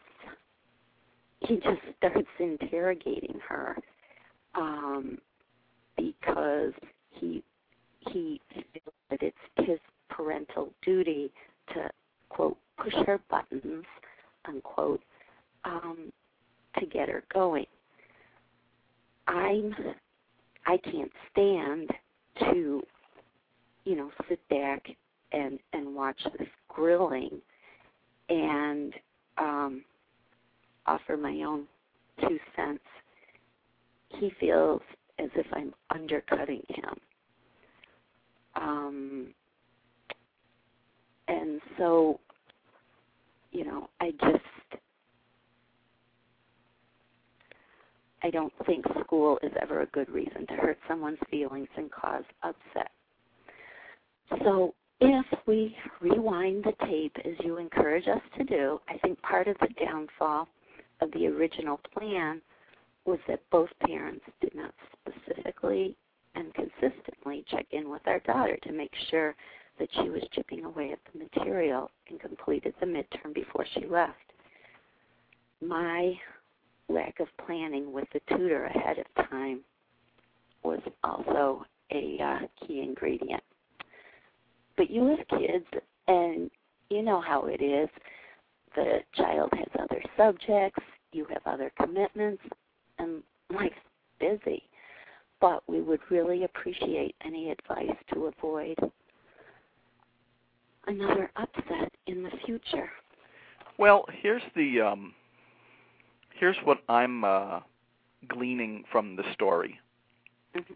he 1.40 1.56
just 1.56 1.82
starts 1.98 2.28
interrogating 2.40 3.40
her 3.48 3.78
um, 4.56 5.18
because 5.98 6.74
he 7.12 7.44
he 8.10 8.42
feels 8.54 8.96
that 9.10 9.22
it's 9.22 9.38
his 9.58 9.80
parental 10.10 10.74
duty 10.84 11.32
to 11.74 11.90
quote 12.30 12.58
push 12.78 12.94
her 13.06 13.20
buttons 13.30 13.86
unquote 14.46 15.02
um, 15.66 16.12
to 16.80 16.86
get 16.86 17.10
her 17.10 17.24
going. 17.34 17.66
I'm 19.28 19.76
I 20.66 20.78
can't 20.78 21.12
stand 21.32 21.90
to 22.40 22.82
you 23.86 23.96
know 23.96 24.12
sit 24.30 24.40
back 24.50 24.88
and 25.32 25.60
and 25.74 25.96
watch 25.96 26.20
this 26.38 26.48
grilling 26.68 27.42
and 28.30 28.94
um, 29.38 29.84
offer 30.86 31.18
my 31.18 31.42
own 31.46 31.66
two 32.22 32.40
cents. 32.56 32.84
He 34.20 34.32
feels 34.40 34.82
as 35.20 35.30
if 35.36 35.46
I'm 35.54 35.74
undercutting 35.94 36.64
him. 36.70 36.96
Um, 38.56 39.34
and 41.28 41.62
so, 41.78 42.20
you 43.52 43.66
know, 43.66 43.90
I 44.00 44.12
just, 44.12 44.82
I 48.24 48.30
don't 48.30 48.54
think 48.66 48.86
school 49.04 49.40
is 49.44 49.52
ever 49.62 49.82
a 49.82 49.86
good 49.88 50.10
reason 50.10 50.46
to 50.48 50.54
hurt 50.54 50.78
someone's 50.88 51.20
feelings 51.30 51.68
and 51.78 51.90
cause 51.92 52.24
upset. 52.44 52.92
So, 54.44 54.74
if 55.04 55.26
we 55.48 55.76
rewind 56.00 56.64
the 56.64 56.74
tape 56.86 57.16
as 57.26 57.34
you 57.44 57.58
encourage 57.58 58.08
us 58.08 58.22
to 58.38 58.44
do, 58.44 58.80
I 58.88 58.98
think 59.00 59.20
part 59.24 59.48
of 59.48 59.58
the 59.60 59.70
downfall 59.84 60.48
of 61.02 61.12
the 61.12 61.26
original 61.26 61.80
plan 61.98 62.40
was 63.06 63.18
that 63.28 63.42
both 63.52 63.70
parents 63.86 64.24
did 64.40 64.54
not 64.54 64.74
specifically 64.94 65.98
and 66.36 66.54
consistently 66.54 67.44
check 67.50 67.66
in 67.72 67.90
with 67.90 68.02
our 68.06 68.20
daughter 68.20 68.58
to 68.64 68.72
make 68.72 68.94
sure 69.10 69.36
that 69.80 69.90
she 69.94 70.10
was 70.10 70.24
chipping 70.34 70.66
away 70.66 70.92
at 70.92 71.00
the 71.12 71.20
material 71.20 71.90
and 72.10 72.20
completed 72.20 72.74
the 72.80 72.86
midterm 72.86 73.34
before 73.34 73.66
she 73.74 73.86
left. 73.86 74.16
My 75.62 76.14
lack 76.90 77.20
of 77.20 77.28
planning 77.46 77.92
with 77.92 78.08
the 78.14 78.22
tutor 78.30 78.66
ahead 78.66 78.98
of 79.00 79.30
time 79.30 79.62
was 80.64 80.82
also 81.04 81.66
a 81.92 82.18
uh, 82.22 82.66
key 82.66 82.82
ingredient. 82.82 83.44
But 84.78 84.90
you 84.90 85.08
have 85.08 85.40
kids, 85.40 85.66
and 86.08 86.50
you 86.90 87.02
know 87.02 87.22
how 87.22 87.46
it 87.46 87.62
is. 87.62 87.90
The 88.76 89.00
child 89.16 89.50
has 89.54 89.68
other 89.80 90.02
subjects, 90.16 90.84
you 91.12 91.26
have 91.26 91.42
other 91.46 91.72
commitments, 91.80 92.42
and 93.00 93.22
life's 93.54 93.76
busy. 94.20 94.64
But 95.42 95.64
we 95.68 95.82
would 95.82 96.00
really 96.10 96.44
appreciate 96.44 97.16
any 97.26 97.50
advice 97.50 97.98
to 98.14 98.32
avoid 98.38 98.78
another 100.88 101.32
upset 101.36 101.92
in 102.08 102.24
the 102.24 102.32
future. 102.46 102.90
Well, 103.78 104.06
here's 104.22 104.44
the 104.56 104.82
um, 104.82 105.14
here's 106.40 106.58
what 106.64 106.80
I'm 106.88 107.24
uh, 107.24 107.62
gleaning 108.28 108.84
from 108.92 109.16
the 109.16 109.24
story. 109.34 109.80
Mm-hmm. 110.56 110.74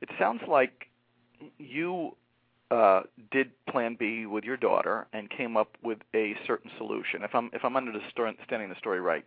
It 0.00 0.08
sounds 0.18 0.42
like 0.48 0.88
you 1.58 2.16
uh, 2.70 3.02
did 3.30 3.50
Plan 3.70 3.96
B 3.98 4.26
with 4.26 4.44
your 4.44 4.56
daughter 4.56 5.06
and 5.12 5.30
came 5.30 5.56
up 5.56 5.76
with 5.82 5.98
a 6.14 6.34
certain 6.46 6.70
solution. 6.78 7.22
If 7.22 7.34
I'm 7.34 7.50
if 7.52 7.64
I'm 7.64 7.76
understanding 7.76 8.68
the 8.68 8.78
story 8.78 9.00
right, 9.00 9.24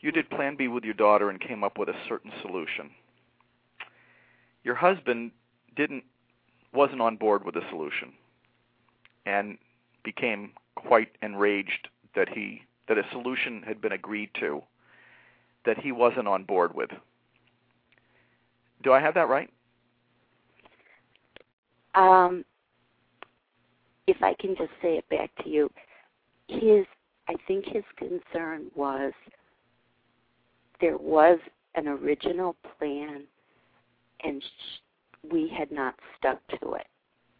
you 0.00 0.10
did 0.10 0.30
Plan 0.30 0.56
B 0.56 0.68
with 0.68 0.84
your 0.84 0.94
daughter 0.94 1.30
and 1.30 1.40
came 1.40 1.62
up 1.62 1.78
with 1.78 1.88
a 1.88 1.96
certain 2.08 2.32
solution. 2.40 2.90
Your 4.64 4.74
husband 4.74 5.30
didn't 5.76 6.04
wasn't 6.72 7.00
on 7.00 7.16
board 7.16 7.44
with 7.44 7.54
the 7.54 7.60
solution 7.70 8.12
and 9.26 9.56
became 10.02 10.50
quite 10.74 11.08
enraged 11.22 11.88
that 12.16 12.28
he 12.28 12.62
that 12.88 12.98
a 12.98 13.02
solution 13.12 13.62
had 13.62 13.80
been 13.80 13.92
agreed 13.92 14.30
to 14.40 14.62
that 15.64 15.78
he 15.78 15.92
wasn't 15.92 16.28
on 16.28 16.44
board 16.44 16.74
with. 16.74 16.90
Do 18.82 18.92
I 18.92 19.00
have 19.00 19.14
that 19.14 19.28
right? 19.28 19.48
Um, 21.94 22.44
if 24.06 24.22
I 24.22 24.34
can 24.34 24.56
just 24.56 24.72
say 24.82 24.98
it 24.98 25.08
back 25.08 25.30
to 25.42 25.48
you, 25.48 25.70
his 26.48 26.84
I 27.28 27.34
think 27.46 27.64
his 27.66 27.84
concern 27.96 28.66
was 28.74 29.12
there 30.80 30.98
was 30.98 31.38
an 31.76 31.88
original 31.88 32.56
plan 32.78 33.24
and 34.24 34.42
sh- 34.42 35.30
we 35.30 35.48
had 35.56 35.70
not 35.70 35.94
stuck 36.18 36.40
to 36.60 36.74
it. 36.74 36.86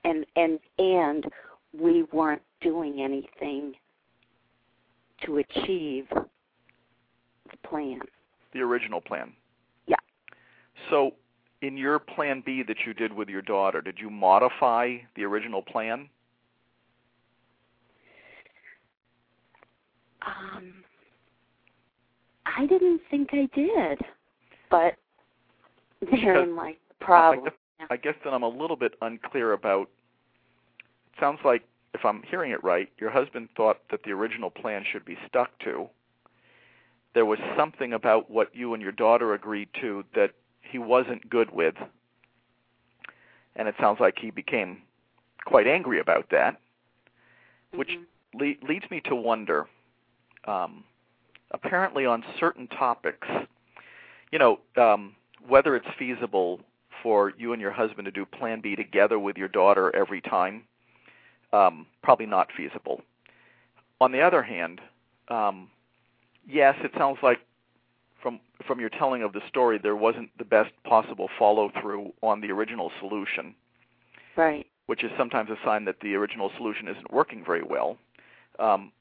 And 0.05 0.27
and 0.37 0.59
and 0.79 1.25
we 1.79 2.05
weren't 2.13 2.43
doing 2.61 3.01
anything 3.01 3.75
to 5.25 5.39
achieve 5.39 6.07
the 6.11 7.69
plan. 7.69 8.01
The 8.53 8.61
original 8.61 9.01
plan. 9.01 9.33
Yeah. 9.87 9.97
So, 10.91 11.13
in 11.63 11.77
your 11.77 11.99
plan 11.99 12.43
B 12.45 12.63
that 12.67 12.77
you 12.87 12.95
did 12.95 13.13
with 13.13 13.29
your 13.29 13.43
daughter, 13.43 13.81
did 13.81 13.99
you 13.99 14.11
modify 14.11 14.97
the 15.17 15.25
original 15.25 15.63
plan? 15.63 16.09
Um, 20.27 20.73
I 22.47 22.67
didn't 22.67 23.01
think 23.11 23.31
I 23.33 23.49
did, 23.55 23.99
but 24.71 24.95
therein 26.11 26.57
like 26.57 26.79
the 26.89 27.05
problem. 27.05 27.47
I 27.47 27.49
guess, 27.49 27.89
I 27.91 27.97
guess 27.97 28.15
then 28.25 28.35
I'm 28.35 28.43
a 28.43 28.49
little 28.49 28.77
bit 28.77 28.95
unclear 29.03 29.53
about 29.53 29.89
It 31.13 31.21
sounds 31.21 31.41
like, 31.45 31.63
if 31.95 32.05
I'm 32.05 32.23
hearing 32.29 32.51
it 32.51 32.63
right, 32.65 32.89
your 32.99 33.11
husband 33.11 33.49
thought 33.57 33.79
that 33.91 34.01
the 34.05 34.11
original 34.11 34.51
plan 34.51 34.85
should 34.91 35.05
be 35.05 35.17
stuck 35.29 35.57
to. 35.61 35.89
There 37.15 37.27
was 37.27 37.39
something 37.57 37.93
about 37.93 38.31
what 38.31 38.55
you 38.55 38.75
and 38.75 38.83
your 38.83 38.93
daughter 38.93 39.35
agreed 39.35 39.69
to 39.81 40.05
that 40.15 40.33
he 40.63 40.79
wasn't 40.79 41.31
good 41.31 41.53
with. 41.53 41.75
And 43.55 43.69
it 43.69 43.77
sounds 43.81 44.01
like 44.01 44.19
he 44.19 44.31
became 44.31 44.79
quite 45.45 45.69
angry 45.69 46.01
about 46.01 46.31
that, 46.31 46.61
which 47.73 47.91
mm-hmm. 47.91 48.39
le- 48.39 48.69
leads 48.69 48.91
me 48.91 49.01
to 49.05 49.15
wonder 49.15 49.69
um, 50.47 50.85
apparently, 51.51 52.07
on 52.07 52.25
certain 52.39 52.67
topics, 52.69 53.27
you 54.31 54.39
know, 54.39 54.59
um, 54.77 55.15
whether 55.47 55.77
it's 55.77 55.87
feasible 55.99 56.61
for 57.03 57.33
you 57.37 57.53
and 57.53 57.61
your 57.61 57.71
husband 57.71 58.07
to 58.07 58.11
do 58.11 58.25
Plan 58.25 58.61
B 58.61 58.77
together 58.77 59.19
with 59.19 59.37
your 59.37 59.49
daughter 59.49 59.95
every 59.95 60.21
time 60.21 60.65
um, 61.55 61.87
probably 62.03 62.27
not 62.27 62.49
feasible. 62.57 63.01
On 64.01 64.13
the 64.13 64.21
other 64.21 64.43
hand, 64.43 64.81
um, 65.29 65.71
yes, 66.47 66.75
it 66.83 66.91
sounds 66.99 67.19
like 67.23 67.39
from 68.21 68.41
from 68.67 68.81
your 68.81 68.89
telling 68.89 69.23
of 69.23 69.33
the 69.33 69.41
story, 69.49 69.79
there 69.79 69.97
wasn't 69.97 70.31
the 70.39 70.45
best 70.45 70.71
possible 70.85 71.29
follow 71.39 71.71
through 71.81 72.13
on 72.23 72.41
the 72.41 72.51
original 72.51 72.91
solution. 72.99 73.55
Right. 74.37 74.67
Which 74.87 75.05
is 75.05 75.11
sometimes 75.17 75.51
a 75.51 75.57
sign 75.65 75.85
that 75.85 76.01
the 76.01 76.15
original 76.15 76.51
solution 76.57 76.89
isn't 76.89 77.13
working 77.13 77.45
very 77.45 77.63
well. 77.63 77.97
Um, 78.59 78.93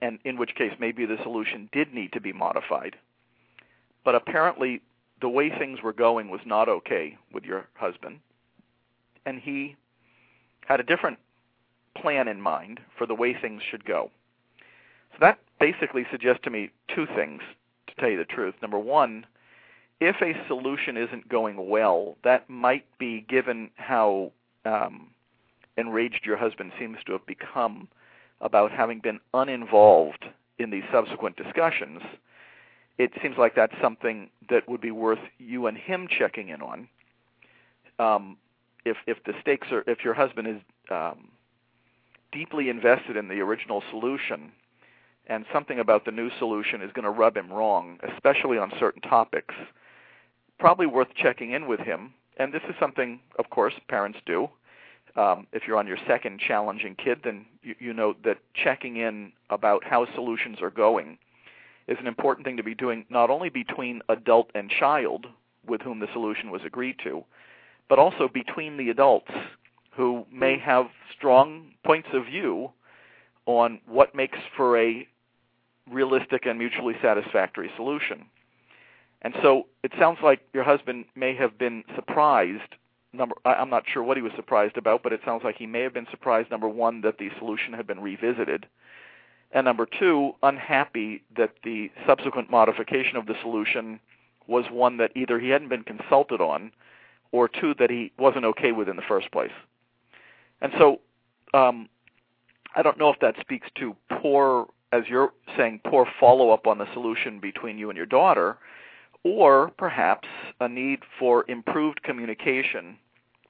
and 0.00 0.18
in 0.24 0.38
which 0.38 0.54
case 0.54 0.72
maybe 0.78 1.04
the 1.06 1.16
solution 1.22 1.68
did 1.72 1.92
need 1.92 2.12
to 2.12 2.20
be 2.20 2.32
modified. 2.32 2.96
But 4.04 4.14
apparently, 4.14 4.80
the 5.24 5.28
way 5.30 5.48
things 5.48 5.80
were 5.82 5.94
going 5.94 6.28
was 6.28 6.42
not 6.44 6.68
okay 6.68 7.16
with 7.32 7.44
your 7.44 7.66
husband, 7.72 8.20
and 9.24 9.40
he 9.40 9.74
had 10.66 10.80
a 10.80 10.82
different 10.82 11.18
plan 11.96 12.28
in 12.28 12.38
mind 12.38 12.78
for 12.98 13.06
the 13.06 13.14
way 13.14 13.32
things 13.32 13.62
should 13.62 13.86
go. 13.86 14.10
So 15.12 15.16
that 15.20 15.38
basically 15.58 16.04
suggests 16.10 16.42
to 16.44 16.50
me 16.50 16.68
two 16.94 17.06
things, 17.06 17.40
to 17.86 17.94
tell 17.94 18.10
you 18.10 18.18
the 18.18 18.26
truth. 18.26 18.54
Number 18.60 18.78
one, 18.78 19.24
if 19.98 20.16
a 20.20 20.34
solution 20.46 20.98
isn't 20.98 21.26
going 21.26 21.70
well, 21.70 22.18
that 22.22 22.50
might 22.50 22.84
be 22.98 23.24
given 23.26 23.70
how 23.76 24.30
um, 24.66 25.08
enraged 25.78 26.26
your 26.26 26.36
husband 26.36 26.72
seems 26.78 26.98
to 27.06 27.12
have 27.12 27.24
become 27.24 27.88
about 28.42 28.72
having 28.72 29.00
been 29.00 29.20
uninvolved 29.32 30.26
in 30.58 30.68
these 30.68 30.84
subsequent 30.92 31.38
discussions. 31.38 32.02
It 32.98 33.12
seems 33.22 33.36
like 33.36 33.54
that's 33.54 33.74
something 33.82 34.30
that 34.48 34.68
would 34.68 34.80
be 34.80 34.90
worth 34.90 35.18
you 35.38 35.66
and 35.66 35.76
him 35.76 36.06
checking 36.08 36.48
in 36.48 36.62
on. 36.62 36.88
Um, 37.98 38.36
if 38.84 38.96
if 39.06 39.22
the 39.24 39.32
stakes 39.40 39.68
are 39.72 39.82
if 39.86 40.04
your 40.04 40.14
husband 40.14 40.48
is 40.48 40.60
um, 40.90 41.28
deeply 42.32 42.68
invested 42.68 43.16
in 43.16 43.28
the 43.28 43.40
original 43.40 43.82
solution, 43.90 44.52
and 45.26 45.44
something 45.52 45.78
about 45.78 46.04
the 46.04 46.10
new 46.10 46.30
solution 46.38 46.82
is 46.82 46.92
going 46.92 47.04
to 47.04 47.10
rub 47.10 47.36
him 47.36 47.52
wrong, 47.52 47.98
especially 48.14 48.58
on 48.58 48.72
certain 48.78 49.02
topics, 49.02 49.54
probably 50.58 50.86
worth 50.86 51.08
checking 51.14 51.52
in 51.52 51.66
with 51.66 51.80
him. 51.80 52.12
And 52.36 52.52
this 52.52 52.62
is 52.68 52.74
something, 52.80 53.20
of 53.38 53.48
course, 53.50 53.74
parents 53.88 54.18
do. 54.26 54.48
Um, 55.16 55.46
if 55.52 55.62
you're 55.66 55.78
on 55.78 55.86
your 55.86 55.98
second 56.08 56.40
challenging 56.40 56.96
kid, 56.96 57.20
then 57.22 57.46
you, 57.62 57.74
you 57.78 57.92
know 57.92 58.16
that 58.24 58.38
checking 58.54 58.96
in 58.96 59.32
about 59.50 59.84
how 59.84 60.06
solutions 60.14 60.60
are 60.60 60.70
going 60.70 61.18
is 61.88 61.98
an 62.00 62.06
important 62.06 62.46
thing 62.46 62.56
to 62.56 62.62
be 62.62 62.74
doing 62.74 63.04
not 63.10 63.30
only 63.30 63.48
between 63.48 64.00
adult 64.08 64.50
and 64.54 64.70
child 64.70 65.26
with 65.66 65.80
whom 65.82 66.00
the 66.00 66.08
solution 66.12 66.50
was 66.50 66.62
agreed 66.64 66.96
to, 67.04 67.24
but 67.88 67.98
also 67.98 68.28
between 68.28 68.76
the 68.76 68.90
adults 68.90 69.30
who 69.96 70.26
may 70.32 70.58
have 70.58 70.86
strong 71.16 71.72
points 71.84 72.08
of 72.12 72.26
view 72.26 72.70
on 73.46 73.80
what 73.86 74.14
makes 74.14 74.38
for 74.56 74.78
a 74.78 75.06
realistic 75.90 76.46
and 76.46 76.58
mutually 76.58 76.94
satisfactory 77.02 77.70
solution. 77.76 78.24
And 79.22 79.34
so 79.42 79.66
it 79.82 79.92
sounds 79.98 80.18
like 80.22 80.40
your 80.52 80.64
husband 80.64 81.06
may 81.14 81.34
have 81.34 81.58
been 81.58 81.84
surprised. 81.94 82.74
Number, 83.12 83.34
I'm 83.44 83.70
not 83.70 83.84
sure 83.90 84.02
what 84.02 84.16
he 84.16 84.22
was 84.22 84.32
surprised 84.36 84.76
about, 84.76 85.02
but 85.02 85.12
it 85.12 85.20
sounds 85.24 85.42
like 85.44 85.56
he 85.56 85.66
may 85.66 85.80
have 85.80 85.94
been 85.94 86.06
surprised. 86.10 86.50
Number 86.50 86.68
one, 86.68 87.00
that 87.02 87.18
the 87.18 87.30
solution 87.38 87.72
had 87.72 87.86
been 87.86 88.00
revisited, 88.00 88.66
and 89.54 89.64
number 89.64 89.86
two, 89.86 90.32
unhappy 90.42 91.22
that 91.36 91.52
the 91.62 91.90
subsequent 92.06 92.50
modification 92.50 93.16
of 93.16 93.26
the 93.26 93.36
solution 93.40 94.00
was 94.48 94.64
one 94.70 94.96
that 94.96 95.12
either 95.14 95.38
he 95.38 95.48
hadn't 95.48 95.68
been 95.68 95.84
consulted 95.84 96.40
on, 96.40 96.72
or 97.30 97.48
two 97.48 97.72
that 97.78 97.88
he 97.88 98.12
wasn't 98.18 98.44
okay 98.44 98.72
with 98.72 98.88
in 98.88 98.96
the 98.96 99.02
first 99.02 99.30
place. 99.30 99.52
And 100.60 100.72
so, 100.76 101.00
um, 101.54 101.88
I 102.74 102.82
don't 102.82 102.98
know 102.98 103.10
if 103.10 103.20
that 103.20 103.36
speaks 103.40 103.68
to 103.76 103.94
poor, 104.20 104.66
as 104.92 105.04
you're 105.08 105.32
saying, 105.56 105.80
poor 105.84 106.06
follow 106.18 106.50
up 106.50 106.66
on 106.66 106.78
the 106.78 106.92
solution 106.92 107.38
between 107.38 107.78
you 107.78 107.90
and 107.90 107.96
your 107.96 108.06
daughter, 108.06 108.58
or 109.22 109.70
perhaps 109.78 110.28
a 110.60 110.68
need 110.68 111.00
for 111.18 111.44
improved 111.48 112.02
communication 112.02 112.98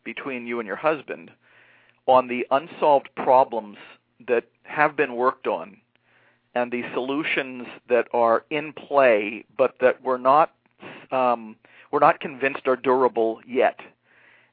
between 0.05 0.46
you 0.46 0.61
and 0.61 0.66
your 0.66 0.76
husband 0.76 1.30
on 2.07 2.28
the 2.28 2.46
unsolved 2.50 3.09
problems 3.16 3.78
that 4.28 4.44
have 4.64 4.96
been 4.96 5.16
worked 5.16 5.46
on 5.46 5.78
and 6.55 6.70
the 6.70 6.82
solutions 6.92 7.66
that 7.88 8.09
are 8.12 8.44
in 8.50 8.72
play 8.72 9.44
but 9.57 9.74
that 9.80 10.02
we're 10.02 10.18
not 10.18 10.52
um, 11.11 11.57
we're 11.90 11.98
not 12.00 12.20
convinced 12.20 12.66
are 12.66 12.76
durable 12.76 13.40
yet 13.46 13.80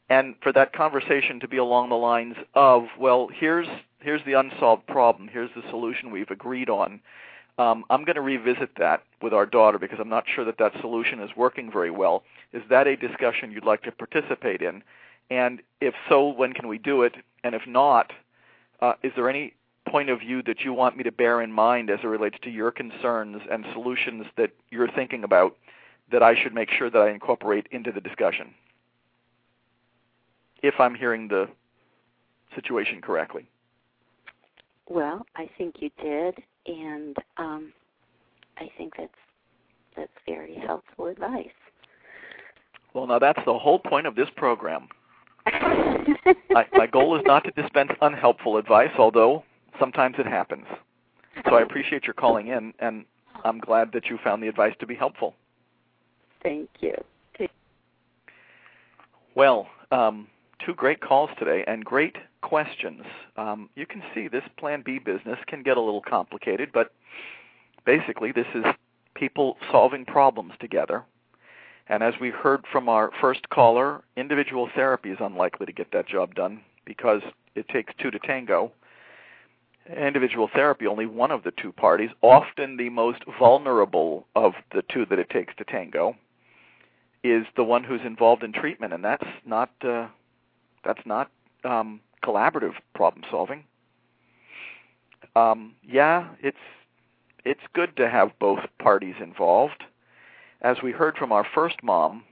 and 0.09 0.35
for 0.41 0.51
that 0.51 0.73
conversation 0.73 1.39
to 1.39 1.47
be 1.47 1.57
along 1.57 1.89
the 1.89 1.95
lines 1.95 2.35
of 2.55 2.85
well 2.99 3.29
here's 3.33 3.67
here's 3.99 4.23
the 4.25 4.33
unsolved 4.33 4.85
problem 4.87 5.27
here's 5.27 5.51
the 5.55 5.63
solution 5.69 6.11
we've 6.11 6.31
agreed 6.31 6.69
on 6.69 6.99
um, 7.57 7.83
I'm 7.89 8.05
going 8.05 8.15
to 8.15 8.21
revisit 8.21 8.71
that 8.79 9.03
with 9.21 9.33
our 9.33 9.45
daughter 9.45 9.77
because 9.77 9.99
I'm 9.99 10.09
not 10.09 10.25
sure 10.33 10.45
that 10.45 10.57
that 10.57 10.71
solution 10.81 11.19
is 11.19 11.29
working 11.35 11.71
very 11.71 11.91
well. 11.91 12.23
Is 12.53 12.63
that 12.69 12.87
a 12.87 12.95
discussion 12.95 13.51
you'd 13.51 13.65
like 13.65 13.83
to 13.83 13.91
participate 13.91 14.61
in? 14.61 14.83
And 15.29 15.61
if 15.79 15.93
so, 16.09 16.27
when 16.29 16.53
can 16.53 16.67
we 16.67 16.77
do 16.77 17.03
it? 17.03 17.15
And 17.43 17.53
if 17.53 17.61
not, 17.67 18.13
uh, 18.81 18.93
is 19.03 19.11
there 19.15 19.29
any 19.29 19.53
point 19.91 20.09
of 20.09 20.19
view 20.19 20.41
that 20.43 20.61
you 20.61 20.73
want 20.73 20.95
me 20.97 21.03
to 21.03 21.11
bear 21.11 21.41
in 21.41 21.51
mind 21.51 21.89
as 21.89 21.99
it 22.01 22.07
relates 22.07 22.37
to 22.43 22.49
your 22.49 22.71
concerns 22.71 23.41
and 23.51 23.65
solutions 23.73 24.25
that 24.37 24.51
you're 24.69 24.89
thinking 24.91 25.23
about 25.23 25.57
that 26.11 26.23
I 26.23 26.41
should 26.41 26.53
make 26.53 26.69
sure 26.71 26.89
that 26.89 26.97
I 26.97 27.09
incorporate 27.09 27.67
into 27.71 27.91
the 27.91 28.01
discussion? 28.01 28.53
If 30.63 30.75
I'm 30.79 30.95
hearing 30.95 31.27
the 31.27 31.49
situation 32.55 33.01
correctly. 33.01 33.47
Well, 34.87 35.25
I 35.35 35.49
think 35.57 35.75
you 35.79 35.89
did, 36.01 36.35
and 36.67 37.15
um, 37.37 37.73
I 38.57 38.69
think 38.77 38.93
that's 38.97 39.11
that's 39.95 40.11
very 40.25 40.55
helpful 40.55 41.07
advice. 41.07 41.47
Well, 42.93 43.07
now 43.07 43.19
that's 43.19 43.39
the 43.45 43.57
whole 43.57 43.79
point 43.79 44.07
of 44.07 44.15
this 44.15 44.29
program. 44.35 44.87
my, 46.49 46.65
my 46.73 46.87
goal 46.87 47.17
is 47.17 47.23
not 47.25 47.43
to 47.45 47.51
dispense 47.51 47.91
unhelpful 48.01 48.57
advice, 48.57 48.91
although 48.97 49.43
sometimes 49.79 50.15
it 50.19 50.27
happens. 50.27 50.65
So 51.47 51.55
I 51.55 51.61
appreciate 51.61 52.03
your 52.05 52.13
calling 52.13 52.47
in, 52.47 52.73
and 52.79 53.05
I'm 53.43 53.59
glad 53.59 53.91
that 53.93 54.05
you 54.07 54.19
found 54.23 54.43
the 54.43 54.47
advice 54.47 54.73
to 54.79 54.85
be 54.85 54.95
helpful. 54.95 55.35
Thank 56.43 56.69
you. 56.79 56.95
Well, 59.35 59.67
um, 59.91 60.27
two 60.65 60.73
great 60.73 60.99
calls 60.99 61.29
today 61.39 61.63
and 61.65 61.85
great 61.85 62.17
questions. 62.41 63.03
Um, 63.37 63.69
you 63.75 63.85
can 63.85 64.03
see 64.13 64.27
this 64.27 64.43
Plan 64.57 64.81
B 64.85 64.99
business 64.99 65.39
can 65.47 65.63
get 65.63 65.77
a 65.77 65.81
little 65.81 66.01
complicated, 66.01 66.71
but 66.73 66.93
basically, 67.85 68.31
this 68.31 68.47
is 68.53 68.65
people 69.15 69.57
solving 69.71 70.05
problems 70.05 70.53
together. 70.59 71.03
And 71.87 72.03
as 72.03 72.13
we 72.19 72.29
heard 72.29 72.65
from 72.71 72.89
our 72.89 73.11
first 73.19 73.49
caller, 73.49 74.01
individual 74.15 74.69
therapy 74.73 75.11
is 75.11 75.17
unlikely 75.19 75.65
to 75.65 75.73
get 75.73 75.91
that 75.91 76.07
job 76.07 76.35
done 76.35 76.61
because 76.85 77.21
it 77.55 77.67
takes 77.69 77.93
two 77.99 78.11
to 78.11 78.19
tango. 78.19 78.71
Individual 79.97 80.49
therapy, 80.53 80.87
only 80.87 81.05
one 81.05 81.31
of 81.31 81.43
the 81.43 81.51
two 81.51 81.71
parties, 81.71 82.09
often 82.21 82.77
the 82.77 82.89
most 82.89 83.23
vulnerable 83.39 84.25
of 84.35 84.53
the 84.73 84.83
two 84.83 85.05
that 85.07 85.19
it 85.19 85.29
takes 85.29 85.55
to 85.55 85.63
tango, 85.63 86.15
is 87.23 87.45
the 87.55 87.63
one 87.63 87.83
who's 87.83 88.01
involved 88.05 88.43
in 88.43 88.53
treatment, 88.53 88.93
and 88.93 89.03
that's 89.03 89.27
not 89.45 89.71
uh, 89.83 90.07
that's 90.83 91.05
not 91.05 91.29
um, 91.63 91.99
collaborative 92.23 92.73
problem 92.93 93.23
solving. 93.29 93.63
Um, 95.35 95.75
yeah, 95.87 96.29
it's 96.41 96.57
it's 97.43 97.61
good 97.73 97.95
to 97.97 98.09
have 98.09 98.37
both 98.39 98.59
parties 98.79 99.15
involved. 99.21 99.83
As 100.61 100.77
we 100.83 100.91
heard 100.91 101.17
from 101.17 101.31
our 101.31 101.45
first 101.55 101.81
mom, 101.83 102.23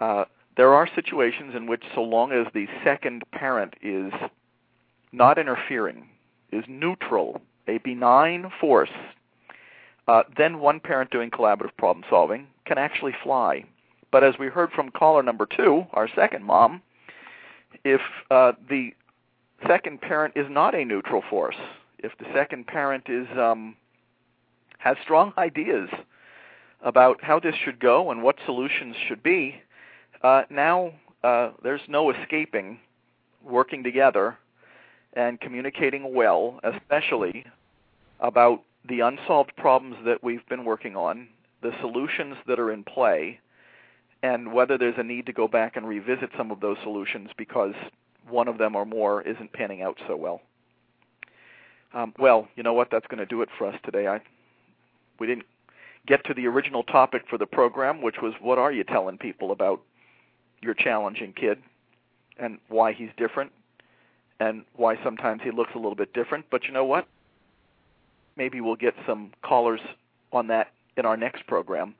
uh, 0.00 0.24
there 0.56 0.72
are 0.74 0.88
situations 0.94 1.54
in 1.54 1.66
which, 1.66 1.84
so 1.94 2.02
long 2.02 2.32
as 2.32 2.46
the 2.52 2.66
second 2.82 3.22
parent 3.32 3.74
is 3.82 4.12
not 5.12 5.38
interfering, 5.38 6.08
is 6.52 6.64
neutral, 6.68 7.40
a 7.66 7.78
benign 7.78 8.50
force, 8.60 8.90
uh, 10.06 10.22
then 10.36 10.58
one 10.58 10.80
parent 10.80 11.10
doing 11.10 11.30
collaborative 11.30 11.76
problem 11.76 12.04
solving 12.08 12.46
can 12.64 12.78
actually 12.78 13.14
fly. 13.22 13.64
But 14.10 14.24
as 14.24 14.34
we 14.38 14.46
heard 14.46 14.70
from 14.72 14.90
caller 14.90 15.22
number 15.22 15.46
two, 15.46 15.86
our 15.92 16.08
second 16.14 16.44
mom, 16.44 16.82
if 17.84 18.00
uh, 18.30 18.52
the 18.68 18.94
second 19.66 20.00
parent 20.00 20.34
is 20.36 20.46
not 20.48 20.74
a 20.74 20.84
neutral 20.84 21.22
force, 21.28 21.56
if 21.98 22.16
the 22.18 22.24
second 22.32 22.66
parent 22.66 23.04
is 23.08 23.26
um, 23.36 23.76
has 24.78 24.96
strong 25.02 25.32
ideas 25.36 25.90
about 26.82 27.22
how 27.22 27.40
this 27.40 27.54
should 27.64 27.80
go 27.80 28.10
and 28.10 28.22
what 28.22 28.36
solutions 28.46 28.94
should 29.08 29.22
be, 29.22 29.56
uh, 30.22 30.42
now 30.48 30.92
uh, 31.22 31.50
there's 31.62 31.80
no 31.88 32.10
escaping 32.10 32.78
working 33.44 33.82
together 33.82 34.38
and 35.14 35.40
communicating 35.40 36.14
well, 36.14 36.60
especially 36.62 37.44
about 38.20 38.62
the 38.88 39.00
unsolved 39.00 39.52
problems 39.56 39.96
that 40.04 40.22
we've 40.22 40.46
been 40.48 40.64
working 40.64 40.96
on, 40.96 41.28
the 41.62 41.72
solutions 41.80 42.36
that 42.46 42.58
are 42.58 42.72
in 42.72 42.84
play, 42.84 43.38
and 44.22 44.52
whether 44.52 44.76
there's 44.76 44.98
a 44.98 45.02
need 45.02 45.26
to 45.26 45.32
go 45.32 45.46
back 45.46 45.76
and 45.76 45.86
revisit 45.86 46.30
some 46.36 46.50
of 46.50 46.60
those 46.60 46.76
solutions 46.82 47.30
because 47.36 47.74
one 48.28 48.48
of 48.48 48.58
them 48.58 48.74
or 48.74 48.84
more 48.84 49.22
isn't 49.22 49.52
panning 49.52 49.82
out 49.82 49.96
so 50.06 50.16
well. 50.16 50.40
Um, 51.94 52.12
well, 52.18 52.48
you 52.56 52.62
know 52.62 52.74
what? 52.74 52.88
That's 52.90 53.06
going 53.06 53.18
to 53.18 53.26
do 53.26 53.42
it 53.42 53.48
for 53.56 53.66
us 53.66 53.76
today. 53.84 54.06
I 54.06 54.20
we 55.18 55.26
didn't 55.26 55.46
get 56.06 56.24
to 56.26 56.34
the 56.34 56.46
original 56.46 56.82
topic 56.82 57.22
for 57.28 57.38
the 57.38 57.46
program, 57.46 58.02
which 58.02 58.16
was 58.22 58.34
what 58.40 58.58
are 58.58 58.72
you 58.72 58.84
telling 58.84 59.18
people 59.18 59.52
about 59.52 59.80
your 60.60 60.74
challenging 60.74 61.32
kid 61.32 61.58
and 62.38 62.58
why 62.68 62.92
he's 62.92 63.10
different 63.16 63.52
and 64.40 64.64
why 64.76 65.02
sometimes 65.02 65.42
he 65.42 65.50
looks 65.50 65.72
a 65.74 65.78
little 65.78 65.94
bit 65.94 66.12
different. 66.12 66.46
But 66.50 66.64
you 66.64 66.72
know 66.72 66.84
what? 66.84 67.06
Maybe 68.36 68.60
we'll 68.60 68.76
get 68.76 68.94
some 69.06 69.32
callers 69.42 69.80
on 70.32 70.46
that 70.48 70.68
in 70.96 71.04
our 71.04 71.16
next 71.16 71.46
program. 71.46 71.94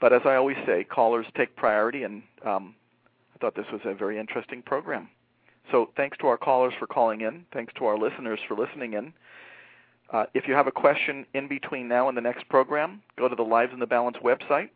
But 0.00 0.12
as 0.12 0.22
I 0.24 0.34
always 0.34 0.56
say, 0.66 0.84
callers 0.84 1.26
take 1.36 1.54
priority, 1.54 2.02
and 2.02 2.22
um, 2.44 2.74
I 3.34 3.38
thought 3.38 3.54
this 3.54 3.66
was 3.72 3.80
a 3.84 3.94
very 3.94 4.18
interesting 4.18 4.62
program. 4.62 5.08
So 5.70 5.90
thanks 5.96 6.18
to 6.18 6.26
our 6.26 6.36
callers 6.36 6.74
for 6.78 6.86
calling 6.86 7.20
in. 7.20 7.44
Thanks 7.52 7.72
to 7.78 7.84
our 7.84 7.96
listeners 7.96 8.40
for 8.48 8.56
listening 8.56 8.94
in. 8.94 9.12
Uh, 10.12 10.24
if 10.34 10.46
you 10.46 10.54
have 10.54 10.66
a 10.66 10.72
question 10.72 11.24
in 11.34 11.48
between 11.48 11.88
now 11.88 12.08
and 12.08 12.16
the 12.16 12.20
next 12.20 12.48
program, 12.48 13.00
go 13.16 13.28
to 13.28 13.34
the 13.34 13.42
Lives 13.42 13.72
in 13.72 13.78
the 13.78 13.86
Balance 13.86 14.18
website, 14.22 14.68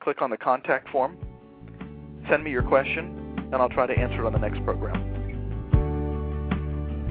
click 0.00 0.22
on 0.22 0.30
the 0.30 0.36
contact 0.36 0.88
form, 0.88 1.18
send 2.30 2.42
me 2.42 2.50
your 2.50 2.62
question, 2.62 3.48
and 3.52 3.56
I'll 3.56 3.68
try 3.68 3.86
to 3.86 3.98
answer 3.98 4.20
it 4.20 4.26
on 4.26 4.32
the 4.32 4.38
next 4.38 4.64
program. 4.64 5.13